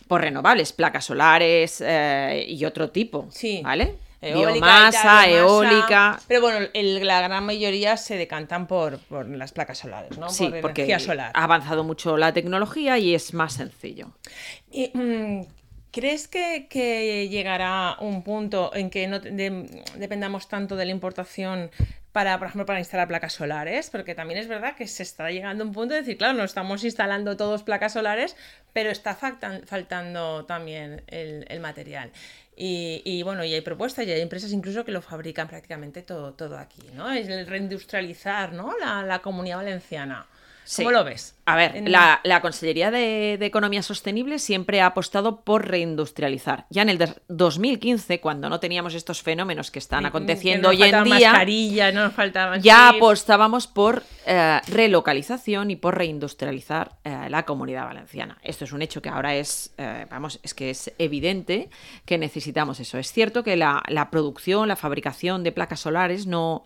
Por 0.07 0.21
renovables, 0.21 0.73
placas 0.73 1.05
solares 1.05 1.81
eh, 1.85 2.45
y 2.47 2.65
otro 2.65 2.89
tipo. 2.89 3.27
Sí. 3.29 3.61
¿Vale? 3.63 3.95
Eólica 4.23 4.53
biomasa, 4.53 5.27
eólica. 5.29 6.19
Pero 6.27 6.41
bueno, 6.41 6.67
el- 6.73 7.05
la 7.05 7.21
gran 7.21 7.45
mayoría 7.45 7.97
se 7.97 8.15
decantan 8.17 8.67
por, 8.67 8.99
por 8.99 9.27
las 9.27 9.51
placas 9.51 9.77
solares, 9.79 10.17
¿no? 10.17 10.29
Sí, 10.29 10.47
por 10.49 10.61
porque 10.61 10.99
solar. 10.99 11.31
ha 11.33 11.43
avanzado 11.43 11.83
mucho 11.83 12.17
la 12.17 12.33
tecnología 12.33 12.97
y 12.97 13.13
es 13.15 13.33
más 13.33 13.53
sencillo. 13.53 14.11
Y, 14.71 14.91
mm, 14.93 15.41
¿Crees 15.95 16.27
que, 16.27 16.65
que 16.71 17.29
llegará 17.29 17.97
un 17.99 18.23
punto 18.23 18.71
en 18.73 18.89
que 18.89 19.07
no 19.07 19.19
de- 19.19 19.83
dependamos 19.95 20.47
tanto 20.47 20.75
de 20.75 20.85
la 20.85 20.91
importación 20.91 21.69
para, 22.11 22.39
por 22.39 22.47
ejemplo, 22.47 22.65
para 22.65 22.79
instalar 22.79 23.07
placas 23.07 23.33
solares? 23.33 23.91
Porque 23.91 24.15
también 24.15 24.39
es 24.39 24.47
verdad 24.47 24.75
que 24.75 24.87
se 24.87 25.03
está 25.03 25.29
llegando 25.29 25.63
a 25.63 25.67
un 25.67 25.71
punto 25.71 25.93
de 25.93 25.99
decir, 25.99 26.17
claro, 26.17 26.33
no 26.33 26.43
estamos 26.45 26.83
instalando 26.83 27.37
todos 27.37 27.61
placas 27.61 27.93
solares, 27.93 28.35
pero 28.73 28.89
está 28.89 29.15
faltan- 29.15 29.67
faltando 29.67 30.45
también 30.45 31.03
el, 31.09 31.45
el 31.47 31.59
material. 31.59 32.09
Y, 32.55 33.01
y, 33.03 33.23
bueno, 33.23 33.43
y 33.43 33.53
hay 33.53 33.61
propuestas 33.61 34.05
y 34.05 34.11
hay 34.11 34.21
empresas 34.21 34.51
incluso 34.51 34.85
que 34.85 34.91
lo 34.91 35.01
fabrican 35.01 35.47
prácticamente 35.47 36.03
todo, 36.03 36.33
todo 36.33 36.57
aquí, 36.57 36.83
¿no? 36.93 37.11
Es 37.11 37.27
el 37.27 37.47
reindustrializar, 37.47 38.53
¿no? 38.53 38.77
La, 38.77 39.03
la 39.03 39.19
comunidad 39.19 39.57
valenciana. 39.57 40.27
¿Cómo 40.77 40.89
Sí. 40.89 40.93
lo 40.93 41.03
ves? 41.03 41.35
A 41.45 41.57
ver, 41.57 41.75
En- 41.75 41.91
la, 41.91 42.21
la 42.23 42.39
Consellería 42.41 42.89
de, 42.89 43.35
de 43.37 43.45
Economía 43.45 43.83
Sostenible 43.83 44.39
siempre 44.39 44.79
ha 44.79 44.85
apostado 44.85 45.41
por 45.41 45.67
reindustrializar. 45.67 46.65
Ya 46.69 46.83
en 46.83 46.89
el 46.89 46.97
de- 46.97 47.13
2015, 47.27 48.21
cuando 48.21 48.47
no 48.49 48.61
teníamos 48.61 48.93
estos 48.93 49.21
fenómenos 49.21 49.69
que 49.69 49.79
están 49.79 50.03
que 50.03 50.07
aconteciendo 50.07 50.69
nos 50.71 50.77
hoy 50.79 50.83
en 50.89 51.03
día, 51.03 51.31
mascarillas, 51.31 51.93
no 51.93 52.03
nos 52.05 52.13
faltaban 52.13 52.61
ya 52.61 52.87
chips. 52.91 52.97
apostábamos 52.97 53.67
por 53.67 54.03
eh, 54.25 54.61
relocalización 54.67 55.69
y 55.71 55.75
por 55.75 55.97
reindustrializar 55.97 56.93
eh, 57.03 57.27
la 57.29 57.43
comunidad 57.43 57.85
valenciana. 57.87 58.37
Esto 58.41 58.63
es 58.63 58.71
un 58.71 58.81
hecho 58.81 59.01
que 59.01 59.09
ahora 59.09 59.35
es, 59.35 59.73
eh, 59.77 60.05
vamos, 60.09 60.39
es 60.43 60.53
que 60.53 60.69
es 60.69 60.93
evidente 60.97 61.69
que 62.05 62.17
necesitamos 62.17 62.79
eso. 62.79 62.97
Es 62.97 63.11
cierto 63.11 63.43
que 63.43 63.57
la, 63.57 63.83
la 63.89 64.09
producción, 64.09 64.67
la 64.69 64.77
fabricación 64.77 65.43
de 65.43 65.51
placas 65.51 65.81
solares 65.81 66.25
no 66.25 66.65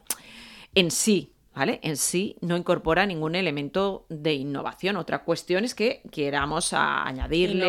en 0.75 0.91
sí, 0.91 1.33
¿vale? 1.57 1.79
En 1.83 1.97
sí 1.97 2.35
no 2.41 2.55
incorpora 2.55 3.05
ningún 3.05 3.35
elemento 3.35 4.05
de 4.09 4.33
innovación. 4.33 4.95
Otra 4.97 5.23
cuestión 5.23 5.63
es 5.65 5.73
que 5.75 6.01
queramos 6.11 6.71
añadirle 6.73 7.65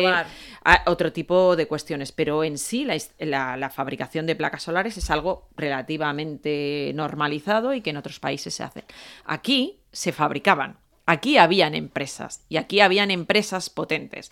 a 0.63 0.83
otro 0.85 1.11
tipo 1.11 1.55
de 1.55 1.67
cuestiones, 1.67 2.11
pero 2.11 2.43
en 2.43 2.57
sí 2.57 2.85
la, 2.85 2.95
is- 2.95 3.11
la- 3.19 3.57
la 3.57 3.69
fabricación 3.69 4.25
de 4.27 4.35
placas 4.35 4.63
solares 4.63 4.97
es 4.97 5.09
algo 5.09 5.47
relativamente 5.57 6.91
normalizado 6.95 7.73
y 7.73 7.81
que 7.81 7.89
en 7.89 7.97
otros 7.97 8.19
países 8.19 8.53
se 8.53 8.63
hace. 8.63 8.83
Aquí 9.25 9.79
se 9.91 10.11
fabricaban, 10.11 10.77
aquí 11.05 11.37
habían 11.37 11.73
empresas 11.75 12.45
y 12.49 12.57
aquí 12.57 12.79
habían 12.81 13.11
empresas 13.11 13.69
potentes. 13.69 14.31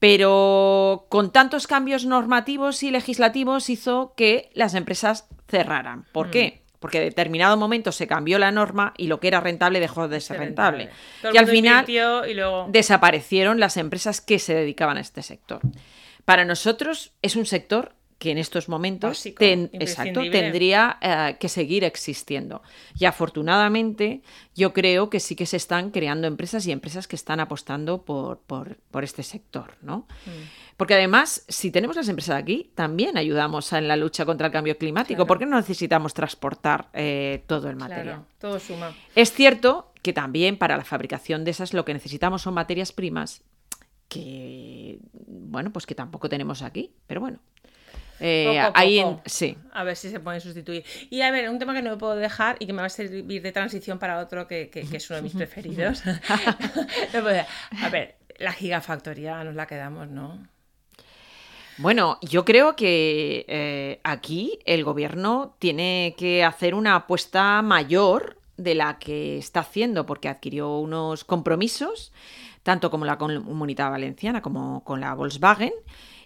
Pero 0.00 1.06
con 1.08 1.30
tantos 1.30 1.68
cambios 1.68 2.04
normativos 2.06 2.82
y 2.82 2.90
legislativos 2.90 3.70
hizo 3.70 4.14
que 4.16 4.50
las 4.54 4.74
empresas 4.74 5.28
cerraran. 5.46 6.04
¿Por 6.10 6.30
qué? 6.30 6.61
Porque 6.82 6.98
en 6.98 7.04
determinado 7.04 7.56
momento 7.56 7.92
se 7.92 8.06
cambió 8.06 8.38
la 8.38 8.52
norma 8.52 8.92
y 8.98 9.06
lo 9.06 9.20
que 9.20 9.28
era 9.28 9.40
rentable 9.40 9.80
dejó 9.80 10.08
de 10.08 10.20
ser 10.20 10.38
rentable. 10.38 10.90
Y 11.32 11.38
al 11.38 11.46
final 11.46 11.80
invirtió 11.80 12.26
y 12.26 12.34
luego... 12.34 12.66
desaparecieron 12.68 13.58
las 13.58 13.78
empresas 13.78 14.20
que 14.20 14.38
se 14.38 14.54
dedicaban 14.54 14.98
a 14.98 15.00
este 15.00 15.22
sector. 15.22 15.60
Para 16.26 16.44
nosotros 16.44 17.12
es 17.22 17.36
un 17.36 17.46
sector 17.46 17.94
que 18.22 18.30
en 18.30 18.38
estos 18.38 18.68
momentos 18.68 19.10
Básico, 19.10 19.38
ten- 19.40 19.68
exacto, 19.72 20.20
tendría 20.30 20.96
eh, 21.00 21.36
que 21.40 21.48
seguir 21.48 21.82
existiendo. 21.82 22.62
Y 22.96 23.04
afortunadamente 23.06 24.22
yo 24.54 24.72
creo 24.72 25.10
que 25.10 25.18
sí 25.18 25.34
que 25.34 25.44
se 25.44 25.56
están 25.56 25.90
creando 25.90 26.28
empresas 26.28 26.64
y 26.68 26.70
empresas 26.70 27.08
que 27.08 27.16
están 27.16 27.40
apostando 27.40 28.04
por, 28.04 28.38
por- 28.38 28.76
por 28.92 29.02
este 29.02 29.24
sector. 29.24 29.74
¿no? 29.82 30.06
Mm. 30.26 30.76
Porque 30.76 30.94
además, 30.94 31.44
si 31.48 31.72
tenemos 31.72 31.96
las 31.96 32.08
empresas 32.08 32.36
aquí, 32.36 32.70
también 32.76 33.16
ayudamos 33.16 33.72
en 33.72 33.88
la 33.88 33.96
lucha 33.96 34.24
contra 34.24 34.46
el 34.46 34.52
cambio 34.52 34.78
climático. 34.78 35.16
Claro. 35.16 35.26
¿Por 35.26 35.38
qué 35.40 35.46
no 35.46 35.56
necesitamos 35.56 36.14
transportar 36.14 36.90
eh, 36.92 37.42
todo 37.48 37.68
el 37.70 37.74
material? 37.74 38.04
Claro, 38.04 38.26
todo 38.38 38.60
suma. 38.60 38.94
Es 39.16 39.32
cierto 39.32 39.90
que 40.00 40.12
también 40.12 40.56
para 40.58 40.76
la 40.76 40.84
fabricación 40.84 41.42
de 41.44 41.50
esas 41.50 41.74
lo 41.74 41.84
que 41.84 41.92
necesitamos 41.92 42.42
son 42.42 42.54
materias 42.54 42.92
primas 42.92 43.42
que, 44.08 44.98
bueno, 45.26 45.72
pues 45.72 45.86
que 45.86 45.94
tampoco 45.96 46.28
tenemos 46.28 46.62
aquí, 46.62 46.92
pero 47.08 47.20
bueno. 47.20 47.40
Eh, 48.24 48.44
Poco 48.46 48.76
a 48.76 48.80
ahí 48.80 49.00
poco. 49.00 49.20
en- 49.24 49.30
sí. 49.30 49.56
A 49.72 49.82
ver 49.84 49.96
si 49.96 50.08
se 50.10 50.20
pueden 50.20 50.40
sustituir. 50.40 50.84
Y 51.10 51.20
a 51.22 51.30
ver, 51.32 51.50
un 51.50 51.58
tema 51.58 51.74
que 51.74 51.82
no 51.82 51.90
me 51.90 51.96
puedo 51.96 52.14
dejar 52.14 52.56
y 52.60 52.66
que 52.66 52.72
me 52.72 52.80
va 52.80 52.86
a 52.86 52.90
servir 52.90 53.42
de 53.42 53.52
transición 53.52 53.98
para 53.98 54.18
otro 54.20 54.46
que, 54.46 54.70
que- 54.70 54.82
que 54.88 54.96
es 54.98 55.10
uno 55.10 55.16
de 55.16 55.22
mis 55.22 55.32
preferidos. 55.36 56.02
No 57.14 57.20
puedo- 57.22 57.44
a 57.82 57.88
ver, 57.90 58.14
la 58.38 58.52
gigafactoría 58.52 59.42
nos 59.44 59.54
la 59.54 59.66
quedamos, 59.66 60.08
¿no? 60.08 60.38
Bueno, 61.78 62.18
yo 62.22 62.44
creo 62.44 62.76
que 62.76 63.44
eh, 63.48 64.00
aquí 64.04 64.58
el 64.66 64.84
gobierno 64.84 65.56
tiene 65.58 66.14
que 66.18 66.44
hacer 66.44 66.74
una 66.74 66.94
apuesta 66.96 67.62
mayor 67.62 68.38
de 68.58 68.74
la 68.74 68.98
que 68.98 69.38
está 69.38 69.60
haciendo, 69.60 70.04
porque 70.06 70.28
adquirió 70.28 70.78
unos 70.78 71.24
compromisos, 71.24 72.12
tanto 72.62 72.90
como 72.90 73.06
la 73.06 73.16
comunidad 73.18 73.90
valenciana 73.90 74.42
como 74.42 74.84
con 74.84 75.00
la 75.00 75.14
Volkswagen, 75.14 75.72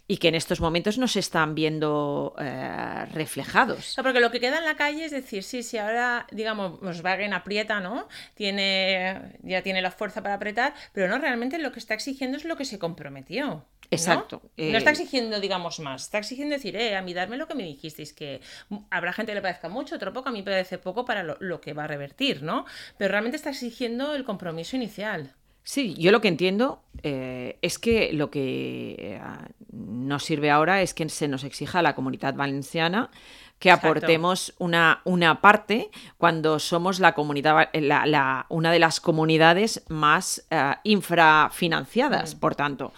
y 0.09 0.19
que 0.19 0.29
en 0.29 0.35
estos 0.35 0.61
momentos 0.61 0.99
no 0.99 1.09
se 1.09 1.21
están 1.21 1.55
viendo 1.55 2.35
eh, 2.39 3.07
reflejados. 3.13 3.95
porque 4.03 4.21
lo 4.21 4.31
que 4.31 4.41
queda 4.41 4.59
en 4.59 4.65
la 4.65 4.77
calle 4.77 5.05
es 5.05 5.11
decir, 5.11 5.43
sí, 5.43 5.63
sí, 5.63 5.79
ahora, 5.79 6.27
digamos, 6.31 6.81
Volkswagen 6.81 7.33
aprieta, 7.33 7.81
¿no? 7.81 8.09
Tiene, 8.35 9.37
ya 9.43 9.63
tiene 9.63 9.83
la 9.83 9.91
fuerza 9.91 10.23
para 10.23 10.35
apretar, 10.35 10.75
pero 10.93 11.09
no, 11.09 11.19
realmente 11.19 11.59
lo 11.59 11.73
que 11.73 11.81
está 11.81 11.95
exigiendo 11.95 12.37
es 12.37 12.45
lo 12.45 12.57
que 12.57 12.65
se 12.65 12.79
comprometió. 12.79 13.65
Exacto. 13.91 14.43
No 14.57 14.65
Eh, 14.65 14.77
está 14.77 14.91
exigiendo, 14.91 15.41
digamos, 15.41 15.79
más. 15.81 16.03
Está 16.03 16.19
exigiendo 16.19 16.55
decir, 16.55 16.77
eh, 16.77 16.97
a 16.97 17.03
mí 17.03 17.15
darme 17.15 17.37
lo 17.37 17.47
que 17.47 17.55
me 17.55 17.63
dijisteis, 17.65 18.13
que 18.13 18.41
habrá 18.91 19.13
gente 19.13 19.31
que 19.31 19.37
le 19.37 19.43
parezca 19.43 19.69
mucho, 19.69 19.97
otro 19.97 20.13
poco, 20.13 20.29
a 20.29 20.33
mí 20.33 20.39
me 20.39 20.45
parece 20.45 20.79
poco 20.79 21.05
para 21.05 21.23
lo, 21.23 21.37
lo 21.41 21.61
que 21.61 21.73
va 21.73 21.85
a 21.85 21.87
revertir, 21.87 22.43
¿no? 22.43 22.65
Pero 22.99 23.11
realmente 23.13 23.37
está 23.37 23.51
exigiendo 23.51 24.15
el 24.15 24.25
compromiso 24.25 24.77
inicial. 24.77 25.35
Sí, 25.69 25.95
yo 25.99 26.13
lo 26.13 26.21
que 26.21 26.29
entiendo 26.29 26.81
eh, 27.03 27.59
es 27.61 27.81
que 27.81 28.13
lo 28.13 28.31
que 28.31 28.95
eh, 28.99 29.21
nos 29.73 30.23
sirve 30.23 30.49
ahora 30.53 30.81
es 30.81 30.95
que 30.95 31.09
se 31.09 31.27
nos 31.27 31.43
exija 31.43 31.81
a 31.81 31.83
la 31.83 31.97
comunidad 31.97 32.35
valenciana 32.37 33.11
que 33.59 33.71
Exacto. 33.71 33.89
aportemos 33.89 34.55
una, 34.59 35.01
una 35.05 35.41
parte 35.41 35.91
cuando 36.19 36.61
somos 36.61 37.01
la 37.01 37.15
comunidad, 37.15 37.55
va- 37.57 37.71
la- 37.81 38.07
la- 38.07 38.47
una 38.49 38.71
de 38.71 38.79
las 38.79 39.01
comunidades 39.01 39.83
más 39.89 40.47
eh, 40.51 40.75
infrafinanciadas. 40.85 42.37
Mm. 42.37 42.39
Por 42.39 42.55
tanto, 42.55 42.93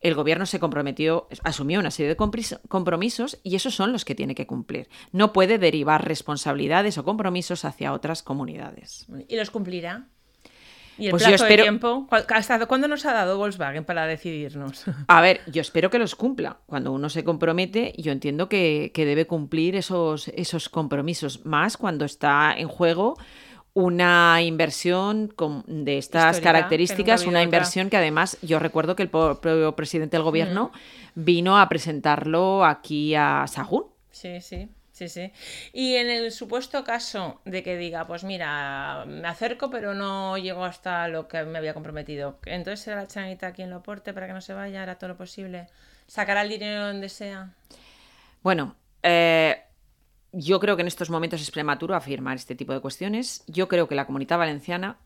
el 0.00 0.14
gobierno 0.14 0.46
se 0.46 0.58
comprometió, 0.58 1.28
asumió 1.42 1.78
una 1.78 1.90
serie 1.90 2.08
de 2.08 2.16
compromisos 2.68 3.38
y 3.42 3.54
esos 3.56 3.74
son 3.74 3.92
los 3.92 4.06
que 4.06 4.14
tiene 4.14 4.34
que 4.34 4.46
cumplir. 4.46 4.88
No 5.12 5.34
puede 5.34 5.58
derivar 5.58 6.06
responsabilidades 6.08 6.96
o 6.96 7.04
compromisos 7.04 7.66
hacia 7.66 7.92
otras 7.92 8.22
comunidades. 8.22 9.06
¿Y 9.28 9.36
los 9.36 9.50
cumplirá? 9.50 10.06
¿Y 10.98 11.06
el 11.06 11.10
Pues 11.10 11.22
yo 11.24 11.28
plazo 11.30 11.44
espero- 11.44 11.62
de 11.62 11.68
tiempo? 11.68 12.06
¿Cuál- 12.08 12.24
¿Hasta 12.28 12.64
cuándo 12.66 12.86
nos 12.88 13.04
ha 13.06 13.12
dado 13.12 13.36
Volkswagen 13.38 13.84
para 13.84 14.06
decidirnos? 14.06 14.84
A 15.08 15.20
ver, 15.20 15.40
yo 15.46 15.60
espero 15.60 15.90
que 15.90 15.98
los 15.98 16.14
cumpla. 16.14 16.58
Cuando 16.66 16.92
uno 16.92 17.08
se 17.08 17.24
compromete, 17.24 17.92
yo 17.98 18.12
entiendo 18.12 18.48
que, 18.48 18.92
que 18.94 19.04
debe 19.04 19.26
cumplir 19.26 19.74
esos, 19.76 20.28
esos 20.28 20.68
compromisos, 20.68 21.44
más 21.44 21.76
cuando 21.76 22.04
está 22.04 22.54
en 22.56 22.68
juego 22.68 23.16
una 23.76 24.40
inversión 24.42 25.26
con- 25.34 25.64
de 25.66 25.98
estas 25.98 26.40
características, 26.40 27.22
una 27.22 27.30
otra. 27.40 27.42
inversión 27.42 27.90
que 27.90 27.96
además 27.96 28.38
yo 28.40 28.60
recuerdo 28.60 28.94
que 28.94 29.02
el 29.02 29.08
propio 29.10 29.74
presidente 29.74 30.16
del 30.16 30.22
gobierno 30.22 30.70
vino 31.16 31.58
a 31.58 31.68
presentarlo 31.68 32.64
aquí 32.64 33.16
a 33.16 33.44
Sahagún. 33.48 33.86
sí, 34.10 34.40
sí. 34.40 34.68
Sí, 34.94 35.08
sí. 35.08 35.32
Y 35.72 35.96
en 35.96 36.08
el 36.08 36.30
supuesto 36.30 36.84
caso 36.84 37.40
de 37.44 37.64
que 37.64 37.76
diga, 37.76 38.06
pues 38.06 38.22
mira, 38.22 39.04
me 39.08 39.26
acerco 39.26 39.68
pero 39.68 39.92
no 39.92 40.38
llego 40.38 40.64
hasta 40.64 41.08
lo 41.08 41.26
que 41.26 41.42
me 41.42 41.58
había 41.58 41.74
comprometido, 41.74 42.38
entonces 42.46 42.84
será 42.84 43.02
la 43.02 43.08
chanita 43.08 43.52
quien 43.52 43.70
lo 43.70 43.76
aporte 43.78 44.14
para 44.14 44.28
que 44.28 44.34
no 44.34 44.40
se 44.40 44.54
vaya, 44.54 44.84
hará 44.84 44.94
todo 44.94 45.08
lo 45.08 45.16
posible, 45.16 45.66
sacará 46.06 46.42
el 46.42 46.48
dinero 46.48 46.86
donde 46.86 47.08
sea. 47.08 47.54
Bueno, 48.44 48.76
eh, 49.02 49.64
yo 50.30 50.60
creo 50.60 50.76
que 50.76 50.82
en 50.82 50.88
estos 50.88 51.10
momentos 51.10 51.42
es 51.42 51.50
prematuro 51.50 51.96
afirmar 51.96 52.36
este 52.36 52.54
tipo 52.54 52.72
de 52.72 52.78
cuestiones. 52.78 53.42
Yo 53.48 53.66
creo 53.66 53.88
que 53.88 53.96
la 53.96 54.06
comunidad 54.06 54.38
valenciana 54.38 54.98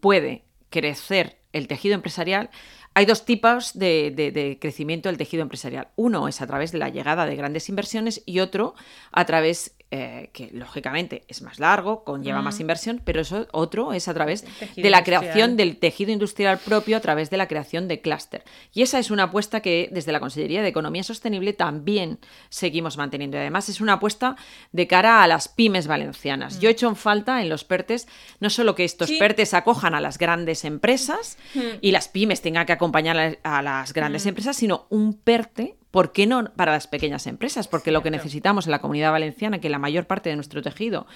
puede 0.00 0.44
crecer 0.70 1.36
el 1.52 1.68
tejido 1.68 1.94
empresarial 1.94 2.48
hay 2.94 3.06
dos 3.06 3.24
tipos 3.24 3.76
de, 3.76 4.56
crecimiento 4.60 5.08
del 5.08 5.18
tejido 5.18 5.42
empresarial. 5.42 5.88
Uno 5.96 6.28
es 6.28 6.40
a 6.40 6.46
través 6.46 6.70
de 6.70 6.78
la 6.78 6.88
llegada 6.88 7.26
de 7.26 7.34
grandes 7.34 7.68
inversiones 7.68 8.22
y 8.24 8.38
otro 8.38 8.74
a 9.10 9.24
través, 9.24 9.76
eh, 9.96 10.30
que 10.32 10.50
lógicamente 10.52 11.22
es 11.28 11.40
más 11.40 11.60
largo, 11.60 12.02
conlleva 12.02 12.42
más 12.42 12.58
inversión, 12.58 13.00
pero 13.04 13.20
eso 13.20 13.46
otro 13.52 13.92
es 13.92 14.08
a 14.08 14.14
través 14.14 14.44
de 14.74 14.90
la 14.90 15.04
creación 15.04 15.56
del 15.56 15.76
tejido 15.76 16.10
industrial 16.10 16.58
propio, 16.58 16.96
a 16.96 17.00
través 17.00 17.30
de 17.30 17.36
la 17.36 17.46
creación 17.46 17.86
de 17.86 18.00
clúster. 18.00 18.42
Y 18.72 18.82
esa 18.82 18.98
es 18.98 19.12
una 19.12 19.24
apuesta 19.24 19.60
que 19.60 19.88
desde 19.92 20.10
la 20.10 20.18
Consellería 20.18 20.62
de 20.62 20.68
Economía 20.68 21.04
Sostenible 21.04 21.52
también 21.52 22.18
seguimos 22.48 22.96
manteniendo. 22.96 23.36
Y 23.36 23.40
además 23.40 23.68
es 23.68 23.80
una 23.80 23.92
apuesta 23.92 24.34
de 24.72 24.88
cara 24.88 25.22
a 25.22 25.28
las 25.28 25.46
pymes 25.46 25.86
valencianas. 25.86 26.58
Yo 26.58 26.70
he 26.70 26.72
hecho 26.72 26.88
en 26.88 26.96
falta 26.96 27.40
en 27.40 27.48
los 27.48 27.62
PERTES 27.62 28.08
no 28.40 28.50
solo 28.50 28.74
que 28.74 28.82
estos 28.82 29.12
PERTES 29.12 29.54
acojan 29.54 29.94
a 29.94 30.00
las 30.00 30.18
grandes 30.18 30.64
empresas 30.64 31.38
y 31.80 31.92
las 31.92 32.08
pymes 32.08 32.42
tengan 32.42 32.66
que 32.66 32.72
acompañar 32.72 33.38
a 33.44 33.62
las 33.62 33.92
grandes 33.92 34.24
mm. 34.24 34.28
empresas, 34.28 34.56
sino 34.56 34.86
un 34.90 35.14
PERTE, 35.14 35.76
¿por 35.94 36.10
qué 36.10 36.26
no 36.26 36.46
para 36.56 36.72
las 36.72 36.88
pequeñas 36.88 37.28
empresas? 37.28 37.68
Porque 37.68 37.92
lo 37.92 38.02
que 38.02 38.10
necesitamos 38.10 38.66
en 38.66 38.72
la 38.72 38.80
comunidad 38.80 39.12
valenciana, 39.12 39.60
que 39.60 39.68
la 39.68 39.78
mayor 39.78 40.08
parte 40.08 40.28
de 40.28 40.34
nuestro 40.34 40.60
tejido 40.60 41.06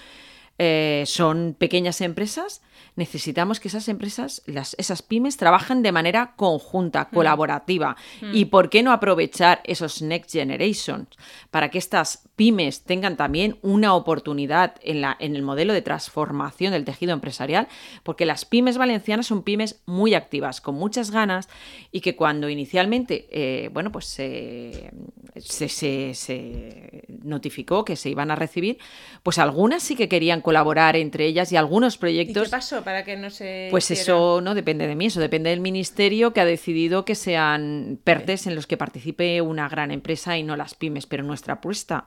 eh, 0.58 1.04
son 1.06 1.54
pequeñas 1.56 2.00
empresas, 2.00 2.62
necesitamos 2.96 3.60
que 3.60 3.68
esas 3.68 3.88
empresas, 3.88 4.42
las, 4.46 4.74
esas 4.76 5.02
pymes, 5.02 5.36
trabajen 5.36 5.82
de 5.82 5.92
manera 5.92 6.34
conjunta, 6.34 7.04
mm. 7.04 7.14
colaborativa. 7.14 7.96
Mm. 8.20 8.34
¿Y 8.34 8.44
por 8.46 8.68
qué 8.68 8.82
no 8.82 8.90
aprovechar 8.90 9.60
esos 9.64 10.02
Next 10.02 10.32
Generations 10.32 11.08
para 11.52 11.70
que 11.70 11.78
estas 11.78 12.28
pymes 12.34 12.82
tengan 12.82 13.16
también 13.16 13.58
una 13.62 13.94
oportunidad 13.94 14.74
en, 14.82 15.00
la, 15.00 15.16
en 15.20 15.36
el 15.36 15.42
modelo 15.42 15.72
de 15.72 15.82
transformación 15.82 16.72
del 16.72 16.84
tejido 16.84 17.12
empresarial? 17.12 17.68
Porque 18.02 18.26
las 18.26 18.44
pymes 18.44 18.78
valencianas 18.78 19.26
son 19.26 19.44
pymes 19.44 19.80
muy 19.86 20.14
activas, 20.14 20.60
con 20.60 20.74
muchas 20.74 21.12
ganas 21.12 21.48
y 21.92 22.00
que 22.00 22.16
cuando 22.16 22.48
inicialmente, 22.48 23.28
eh, 23.30 23.70
bueno, 23.72 23.92
pues 23.92 24.06
se, 24.06 24.90
se 25.36 27.04
notificó 27.22 27.84
que 27.84 27.94
se 27.94 28.10
iban 28.10 28.32
a 28.32 28.34
recibir, 28.34 28.78
pues 29.22 29.38
algunas 29.38 29.84
sí 29.84 29.94
que 29.94 30.08
querían 30.08 30.40
colaborar 30.48 30.96
entre 30.96 31.26
ellas 31.26 31.52
y 31.52 31.56
algunos 31.58 31.98
proyectos. 31.98 32.44
¿Y 32.44 32.46
qué 32.46 32.50
pasó 32.50 32.82
para 32.82 33.04
que 33.04 33.18
no 33.18 33.28
se.? 33.28 33.68
Pues 33.70 33.90
eso 33.90 34.40
no 34.40 34.54
depende 34.54 34.86
de 34.86 34.94
mí, 34.94 35.04
eso 35.04 35.20
depende 35.20 35.50
del 35.50 35.60
ministerio 35.60 36.32
que 36.32 36.40
ha 36.40 36.46
decidido 36.46 37.04
que 37.04 37.14
sean 37.14 38.00
PERTES 38.02 38.46
en 38.46 38.54
los 38.54 38.66
que 38.66 38.78
participe 38.78 39.42
una 39.42 39.68
gran 39.68 39.90
empresa 39.90 40.38
y 40.38 40.42
no 40.44 40.56
las 40.56 40.74
pymes. 40.74 41.04
Pero 41.04 41.22
nuestra 41.22 41.54
apuesta, 41.54 42.06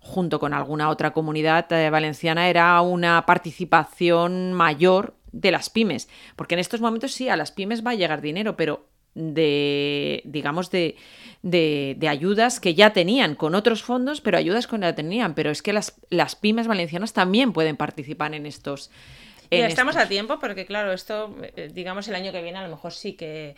junto 0.00 0.40
con 0.40 0.54
alguna 0.54 0.88
otra 0.88 1.12
comunidad 1.12 1.70
eh, 1.70 1.90
valenciana, 1.90 2.48
era 2.48 2.80
una 2.80 3.26
participación 3.26 4.54
mayor 4.54 5.14
de 5.32 5.50
las 5.50 5.68
pymes. 5.68 6.08
Porque 6.34 6.54
en 6.54 6.60
estos 6.60 6.80
momentos 6.80 7.12
sí, 7.12 7.28
a 7.28 7.36
las 7.36 7.52
pymes 7.52 7.84
va 7.84 7.90
a 7.90 7.94
llegar 7.94 8.22
dinero, 8.22 8.56
pero 8.56 8.88
de, 9.14 10.22
digamos, 10.24 10.70
de, 10.70 10.96
de, 11.42 12.08
ayudas 12.08 12.60
que 12.60 12.74
ya 12.74 12.92
tenían 12.92 13.34
con 13.34 13.54
otros 13.54 13.82
fondos, 13.82 14.20
pero 14.20 14.38
ayudas 14.38 14.66
que 14.66 14.78
ya 14.78 14.94
tenían. 14.94 15.34
Pero 15.34 15.50
es 15.50 15.62
que 15.62 15.72
las, 15.72 15.94
las 16.10 16.36
pymes 16.36 16.66
valencianas 16.66 17.12
también 17.12 17.52
pueden 17.52 17.76
participar 17.76 18.34
en 18.34 18.46
estos. 18.46 18.90
y 19.50 19.56
estamos 19.56 19.96
a 19.96 20.08
tiempo 20.08 20.38
porque, 20.38 20.66
claro, 20.66 20.92
esto, 20.92 21.36
eh, 21.56 21.70
digamos, 21.72 22.08
el 22.08 22.14
año 22.14 22.32
que 22.32 22.42
viene 22.42 22.58
a 22.58 22.62
lo 22.62 22.68
mejor 22.68 22.92
sí 22.92 23.14
que 23.14 23.54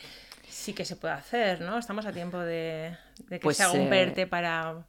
sí 0.49 0.73
que 0.73 0.85
se 0.85 0.97
puede 0.97 1.15
hacer, 1.15 1.61
¿no? 1.61 1.79
Estamos 1.79 2.07
a 2.07 2.13
tiempo 2.13 2.39
de, 2.39 2.97
que 3.29 3.41
pues, 3.41 3.57
se 3.57 3.65
haga 3.65 3.73
un 3.73 3.93
eh, 3.93 4.27
para 4.27 4.85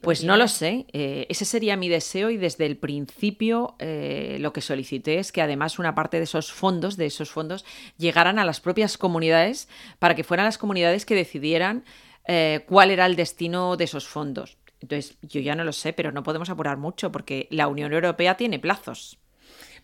pues 0.00 0.24
no 0.24 0.36
lo 0.36 0.48
sé. 0.48 0.86
Eh, 0.92 1.26
ese 1.28 1.44
sería 1.44 1.76
mi 1.76 1.88
deseo 1.88 2.30
y 2.30 2.36
desde 2.36 2.66
el 2.66 2.76
principio 2.76 3.74
eh, 3.78 4.38
lo 4.40 4.52
que 4.52 4.60
solicité 4.60 5.18
es 5.18 5.32
que 5.32 5.42
además 5.42 5.78
una 5.78 5.94
parte 5.94 6.16
de 6.16 6.24
esos 6.24 6.52
fondos, 6.52 6.96
de 6.96 7.06
esos 7.06 7.30
fondos, 7.30 7.64
llegaran 7.98 8.38
a 8.38 8.44
las 8.44 8.60
propias 8.60 8.96
comunidades 8.96 9.68
para 9.98 10.14
que 10.14 10.24
fueran 10.24 10.46
las 10.46 10.58
comunidades 10.58 11.04
que 11.04 11.14
decidieran 11.14 11.84
eh, 12.26 12.64
cuál 12.66 12.90
era 12.90 13.06
el 13.06 13.16
destino 13.16 13.76
de 13.76 13.84
esos 13.84 14.08
fondos. 14.08 14.56
Entonces, 14.80 15.16
yo 15.22 15.40
ya 15.40 15.54
no 15.54 15.64
lo 15.64 15.72
sé, 15.72 15.92
pero 15.92 16.12
no 16.12 16.22
podemos 16.22 16.50
apurar 16.50 16.76
mucho 16.76 17.12
porque 17.12 17.46
la 17.50 17.68
Unión 17.68 17.92
Europea 17.92 18.36
tiene 18.36 18.58
plazos. 18.58 19.18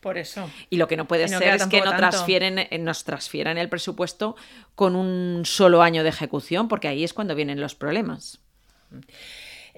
Por 0.00 0.16
eso. 0.16 0.48
Y 0.70 0.76
lo 0.76 0.86
que 0.86 0.96
no 0.96 1.06
puede 1.06 1.28
ser 1.28 1.54
es 1.54 1.66
que 1.66 1.80
no 1.80 1.94
transfieren, 1.96 2.68
nos 2.84 3.04
transfieran 3.04 3.58
el 3.58 3.68
presupuesto 3.68 4.36
con 4.76 4.94
un 4.94 5.44
solo 5.44 5.82
año 5.82 6.04
de 6.04 6.08
ejecución, 6.08 6.68
porque 6.68 6.88
ahí 6.88 7.02
es 7.02 7.12
cuando 7.12 7.34
vienen 7.34 7.60
los 7.60 7.74
problemas. 7.74 8.40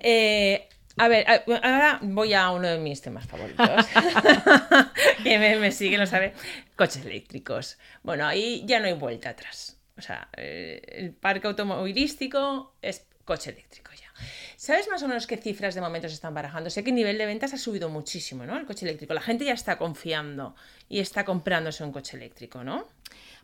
Eh, 0.03 0.69
a 0.97 1.09
ver, 1.09 1.27
ahora 1.27 1.99
voy 2.03 2.35
a 2.35 2.51
uno 2.51 2.69
de 2.69 2.79
mis 2.79 3.01
temas 3.01 3.27
favoritos. 3.27 3.87
que 5.25 5.39
me, 5.39 5.57
me 5.57 5.73
sigue, 5.73 5.97
lo 5.97 6.07
sabe. 6.07 6.35
Coches 6.77 7.05
eléctricos. 7.05 7.79
Bueno, 8.03 8.27
ahí 8.27 8.65
ya 8.67 8.81
no 8.81 8.87
hay 8.87 8.93
vuelta 8.95 9.31
atrás. 9.31 9.79
O 9.97 10.03
sea, 10.03 10.29
eh, 10.37 10.81
el 10.89 11.13
parque 11.13 11.47
automovilístico 11.47 12.77
es 12.83 13.07
coche 13.25 13.51
eléctrico 13.51 13.93
ya. 13.93 14.11
¿Sabes 14.57 14.89
más 14.89 15.03
o 15.03 15.09
menos 15.09 15.27
qué 15.27 15.37
cifras 15.37 15.75
de 15.75 15.81
momento 15.81 16.09
se 16.09 16.15
están 16.15 16.35
barajando? 16.35 16.69
Sé 16.69 16.85
que 16.85 16.91
el 16.91 16.97
nivel 16.97 17.17
de 17.17 17.27
ventas 17.27 17.55
ha 17.55 17.59
subido 17.59 17.89
muchísimo, 17.89 18.45
¿no? 18.45 18.59
El 18.59 18.67
coche 18.67 18.85
eléctrico. 18.85 19.15
La 19.15 19.21
gente 19.21 19.45
ya 19.45 19.55
está 19.55 19.79
confiando 19.79 20.55
y 20.89 21.01
está 21.01 21.25
comprándose 21.25 21.85
un 21.85 21.93
coche 21.93 22.17
eléctrico, 22.17 22.65
¿no? 22.65 22.87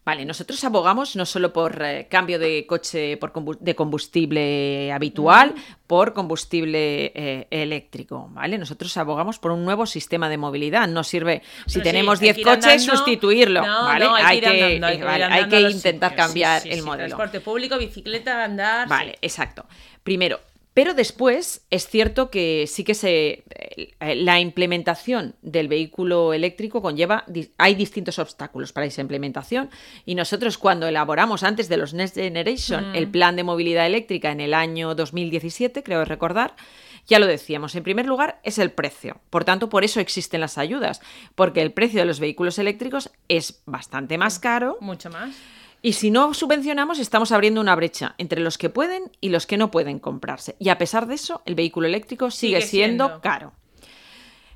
Vale, 0.06 0.24
nosotros 0.24 0.62
abogamos 0.62 1.16
no 1.16 1.26
solo 1.26 1.52
por 1.52 1.82
eh, 1.82 2.06
cambio 2.08 2.38
de 2.38 2.64
coche 2.64 3.16
por 3.16 3.32
de 3.58 3.74
combustible 3.74 4.92
habitual, 4.92 5.52
por 5.88 6.12
combustible 6.12 7.06
eh, 7.12 7.48
eléctrico, 7.50 8.30
¿vale? 8.30 8.56
Nosotros 8.56 8.96
abogamos 8.98 9.40
por 9.40 9.50
un 9.50 9.64
nuevo 9.64 9.84
sistema 9.84 10.28
de 10.28 10.36
movilidad. 10.38 10.86
No 10.86 11.02
sirve, 11.02 11.42
si 11.66 11.80
tenemos 11.80 12.20
10 12.20 12.36
coches, 12.44 12.84
sustituirlo, 12.84 13.62
¿vale? 13.62 14.06
hay, 14.22 15.48
que, 15.48 15.60
intentar 15.62 16.14
cambiar 16.14 16.64
el 16.64 16.84
modelo. 16.84 17.16
transporte 17.16 17.40
público, 17.40 17.76
bicicleta, 17.76 18.44
andar. 18.44 18.86
Vale, 18.86 19.18
exacto. 19.20 19.66
Primero, 20.04 20.38
pero 20.76 20.92
después 20.92 21.62
es 21.70 21.88
cierto 21.88 22.28
que 22.28 22.66
sí 22.66 22.84
que 22.84 22.92
se 22.92 23.44
eh, 23.48 24.14
la 24.14 24.40
implementación 24.40 25.34
del 25.40 25.68
vehículo 25.68 26.34
eléctrico 26.34 26.82
conlleva 26.82 27.24
hay 27.56 27.74
distintos 27.74 28.18
obstáculos 28.18 28.74
para 28.74 28.84
esa 28.84 29.00
implementación 29.00 29.70
y 30.04 30.14
nosotros 30.14 30.58
cuando 30.58 30.86
elaboramos 30.86 31.44
antes 31.44 31.70
de 31.70 31.78
los 31.78 31.94
Next 31.94 32.16
Generation 32.16 32.92
mm. 32.92 32.94
el 32.94 33.08
plan 33.08 33.36
de 33.36 33.44
movilidad 33.44 33.86
eléctrica 33.86 34.30
en 34.30 34.40
el 34.40 34.52
año 34.52 34.94
2017, 34.94 35.82
creo 35.82 36.04
recordar, 36.04 36.54
ya 37.06 37.18
lo 37.20 37.26
decíamos, 37.26 37.74
en 37.74 37.82
primer 37.82 38.04
lugar 38.04 38.38
es 38.42 38.58
el 38.58 38.70
precio. 38.70 39.22
Por 39.30 39.44
tanto, 39.44 39.70
por 39.70 39.82
eso 39.82 40.00
existen 40.00 40.42
las 40.42 40.58
ayudas, 40.58 41.00
porque 41.34 41.62
el 41.62 41.72
precio 41.72 42.00
de 42.00 42.06
los 42.06 42.20
vehículos 42.20 42.58
eléctricos 42.58 43.10
es 43.28 43.62
bastante 43.64 44.18
más 44.18 44.38
caro. 44.38 44.76
Mucho 44.82 45.08
más. 45.08 45.34
Y 45.82 45.92
si 45.92 46.10
no 46.10 46.34
subvencionamos, 46.34 46.98
estamos 46.98 47.32
abriendo 47.32 47.60
una 47.60 47.76
brecha 47.76 48.14
entre 48.18 48.40
los 48.40 48.58
que 48.58 48.70
pueden 48.70 49.10
y 49.20 49.28
los 49.28 49.46
que 49.46 49.56
no 49.56 49.70
pueden 49.70 49.98
comprarse. 49.98 50.56
Y 50.58 50.70
a 50.70 50.78
pesar 50.78 51.06
de 51.06 51.14
eso, 51.14 51.42
el 51.44 51.54
vehículo 51.54 51.86
eléctrico 51.86 52.30
sigue, 52.30 52.62
siendo, 52.62 53.20
caro. 53.20 53.52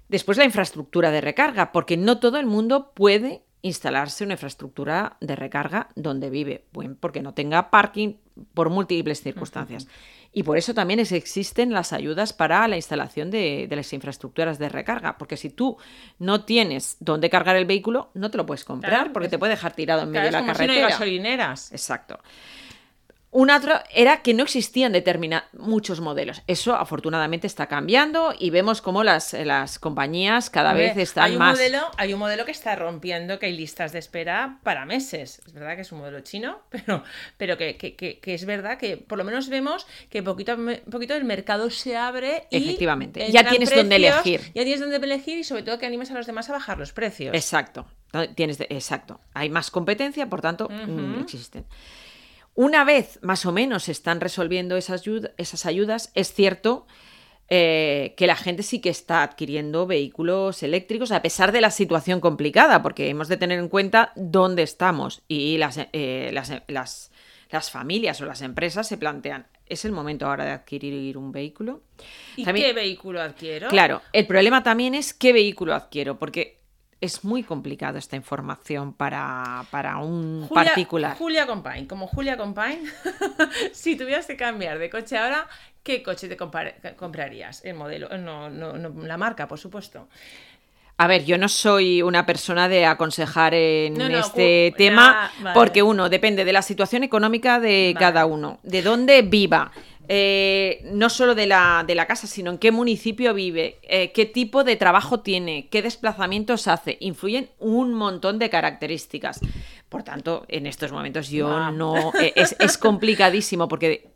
Después 0.08 0.38
la 0.38 0.44
infraestructura 0.44 1.10
de 1.10 1.20
recarga, 1.20 1.72
porque 1.72 1.96
no 1.96 2.18
todo 2.18 2.38
el 2.38 2.46
mundo 2.46 2.92
puede 2.94 3.42
instalarse 3.62 4.24
una 4.24 4.34
infraestructura 4.34 5.16
de 5.20 5.36
recarga 5.36 5.88
donde 5.94 6.30
vive, 6.30 6.64
bueno, 6.72 6.96
porque 6.98 7.22
no 7.22 7.34
tenga 7.34 7.70
parking 7.70 8.14
por 8.54 8.70
múltiples 8.70 9.22
circunstancias. 9.22 9.86
Y 10.32 10.44
por 10.44 10.56
eso 10.56 10.74
también 10.74 11.00
existen 11.00 11.72
las 11.72 11.92
ayudas 11.92 12.32
para 12.32 12.68
la 12.68 12.76
instalación 12.76 13.30
de, 13.30 13.66
las 13.70 13.92
infraestructuras 13.92 14.58
de 14.58 14.68
recarga, 14.68 15.18
porque 15.18 15.36
si 15.36 15.50
tú 15.50 15.76
no 16.20 16.44
tienes 16.44 16.96
dónde 17.00 17.28
cargar 17.28 17.56
el 17.56 17.64
vehículo, 17.64 18.10
no 18.14 18.30
te 18.30 18.38
lo 18.38 18.46
puedes 18.46 18.64
comprar 18.64 19.12
porque 19.12 19.28
te 19.28 19.38
puede 19.38 19.54
dejar 19.54 19.72
tirado 19.72 20.02
en 20.02 20.10
medio 20.10 20.26
de 20.26 20.30
la 20.30 20.46
carretera. 20.46 20.88
gasolineras. 20.88 21.72
Exacto. 21.72 22.20
Una 23.32 23.58
otra 23.58 23.84
era 23.94 24.22
que 24.22 24.34
no 24.34 24.42
existían 24.42 24.92
muchos 25.52 26.00
modelos. 26.00 26.42
Eso 26.48 26.74
afortunadamente 26.74 27.46
está 27.46 27.66
cambiando 27.66 28.34
y 28.36 28.50
vemos 28.50 28.82
cómo 28.82 29.04
las, 29.04 29.34
las 29.34 29.78
compañías 29.78 30.50
cada 30.50 30.72
vez 30.72 30.96
están 30.96 31.24
hay 31.24 31.32
un 31.32 31.38
más. 31.38 31.56
Modelo, 31.56 31.90
hay 31.96 32.12
un 32.12 32.18
modelo 32.18 32.44
que 32.44 32.50
está 32.50 32.74
rompiendo, 32.74 33.38
que 33.38 33.46
hay 33.46 33.56
listas 33.56 33.92
de 33.92 34.00
espera 34.00 34.58
para 34.64 34.84
meses. 34.84 35.40
Es 35.46 35.52
verdad 35.52 35.76
que 35.76 35.82
es 35.82 35.92
un 35.92 35.98
modelo 35.98 36.20
chino, 36.20 36.58
pero, 36.70 37.04
pero 37.36 37.56
que, 37.56 37.76
que, 37.76 37.94
que, 37.94 38.34
es 38.34 38.44
verdad 38.46 38.78
que 38.78 38.96
por 38.96 39.16
lo 39.16 39.22
menos 39.22 39.48
vemos 39.48 39.86
que 40.08 40.24
poquito, 40.24 40.56
poquito 40.90 41.14
el 41.14 41.24
mercado 41.24 41.70
se 41.70 41.96
abre. 41.96 42.48
Y 42.50 42.56
Efectivamente. 42.56 43.30
Ya 43.30 43.48
tienes 43.48 43.72
donde 43.72 43.94
elegir. 43.94 44.40
Ya 44.54 44.64
tienes 44.64 44.80
donde 44.80 44.96
elegir 44.96 45.38
y 45.38 45.44
sobre 45.44 45.62
todo 45.62 45.78
que 45.78 45.86
animes 45.86 46.10
a 46.10 46.14
los 46.14 46.26
demás 46.26 46.50
a 46.50 46.54
bajar 46.54 46.78
los 46.78 46.92
precios. 46.92 47.32
Exacto. 47.34 47.86
Tienes 48.34 48.60
exacto. 48.60 49.20
Hay 49.34 49.50
más 49.50 49.70
competencia, 49.70 50.28
por 50.28 50.40
tanto, 50.40 50.68
mm, 50.68 51.20
existen. 51.20 51.64
Una 52.60 52.84
vez 52.84 53.18
más 53.22 53.46
o 53.46 53.52
menos 53.52 53.84
se 53.84 53.92
están 53.92 54.20
resolviendo 54.20 54.76
esas, 54.76 55.64
ayudas, 55.64 56.12
es 56.14 56.34
cierto 56.34 56.86
eh, 57.48 58.12
que 58.18 58.26
la 58.26 58.36
gente 58.36 58.62
sí 58.62 58.82
que 58.82 58.90
está 58.90 59.22
adquiriendo 59.22 59.86
vehículos 59.86 60.62
eléctricos 60.62 61.10
a 61.10 61.22
pesar 61.22 61.52
de 61.52 61.62
la 61.62 61.70
situación 61.70 62.20
complicada, 62.20 62.82
porque 62.82 63.08
hemos 63.08 63.28
de 63.28 63.38
tener 63.38 63.58
en 63.58 63.70
cuenta 63.70 64.12
dónde 64.14 64.62
estamos 64.62 65.22
y 65.26 65.56
las, 65.56 65.78
eh, 65.94 66.28
las, 66.34 66.52
las, 66.68 67.10
las 67.50 67.70
familias 67.70 68.20
o 68.20 68.26
las 68.26 68.42
empresas 68.42 68.86
se 68.86 68.98
plantean, 68.98 69.46
¿es 69.64 69.86
el 69.86 69.92
momento 69.92 70.26
ahora 70.26 70.44
de 70.44 70.50
adquirir 70.50 71.16
un 71.16 71.32
vehículo? 71.32 71.80
¿Y 72.36 72.44
También- 72.44 72.66
qué 72.66 72.72
vehículo 72.74 73.22
adquiero? 73.22 73.68
Claro, 73.68 74.02
el 74.12 74.26
problema 74.26 74.62
también 74.62 74.94
es 74.94 75.14
qué 75.14 75.32
vehículo 75.32 75.74
adquiero, 75.74 76.18
porque 76.18 76.59
es 77.00 77.24
muy 77.24 77.42
complicado 77.42 77.98
esta 77.98 78.16
información 78.16 78.92
para, 78.92 79.64
para 79.70 79.98
un 79.98 80.46
Julia, 80.46 80.64
particular. 80.64 81.16
Julia 81.16 81.46
Compain, 81.46 81.86
como 81.86 82.06
Julia 82.06 82.36
Compain, 82.36 82.80
si 83.72 83.96
tuvieras 83.96 84.26
que 84.26 84.36
cambiar 84.36 84.78
de 84.78 84.90
coche 84.90 85.16
ahora, 85.16 85.46
¿qué 85.82 86.02
coche 86.02 86.28
te 86.28 86.36
comprarías? 86.96 87.64
El 87.64 87.74
modelo, 87.74 88.08
no, 88.18 88.50
no, 88.50 88.74
no, 88.74 89.06
la 89.06 89.16
marca, 89.16 89.48
por 89.48 89.58
supuesto. 89.58 90.08
A 90.98 91.06
ver, 91.06 91.24
yo 91.24 91.38
no 91.38 91.48
soy 91.48 92.02
una 92.02 92.26
persona 92.26 92.68
de 92.68 92.84
aconsejar 92.84 93.54
en 93.54 93.94
No, 93.94 94.06
no, 94.06 94.18
este 94.18 94.74
tema, 94.76 95.30
ya, 95.38 95.44
vale. 95.44 95.54
porque 95.54 95.82
uno, 95.82 96.10
depende 96.10 96.44
de 96.44 96.52
la 96.52 96.60
situación 96.60 97.02
económica 97.04 97.58
de 97.58 97.92
Vale. 97.94 98.04
cada 98.06 98.26
uno, 98.26 98.58
de 98.62 98.82
dónde 98.82 99.22
viva, 99.22 99.72
eh, 100.12 100.82
no 100.92 101.08
solo 101.08 101.36
de 101.36 101.46
la, 101.46 101.84
de 101.86 101.94
la 101.94 102.06
casa, 102.06 102.26
sino 102.26 102.50
en 102.50 102.58
qué 102.58 102.72
municipio 102.72 103.32
vive, 103.32 103.78
eh, 103.82 104.10
qué 104.10 104.26
tipo 104.26 104.64
de 104.64 104.74
trabajo 104.74 105.20
tiene, 105.20 105.68
qué 105.70 105.82
desplazamientos 105.82 106.66
hace, 106.66 106.96
influyen 107.00 107.50
un 107.60 107.94
montón 107.94 108.40
de 108.40 108.50
características. 108.50 109.38
Por 109.88 110.02
tanto, 110.02 110.46
en 110.48 110.66
estos 110.66 110.90
momentos 110.90 111.30
yo 111.30 111.70
no... 111.70 112.12
eh, 112.20 112.32
Es, 112.34 112.56
es 112.58 112.76
complicadísimo, 112.76 113.68
porque 113.68 114.10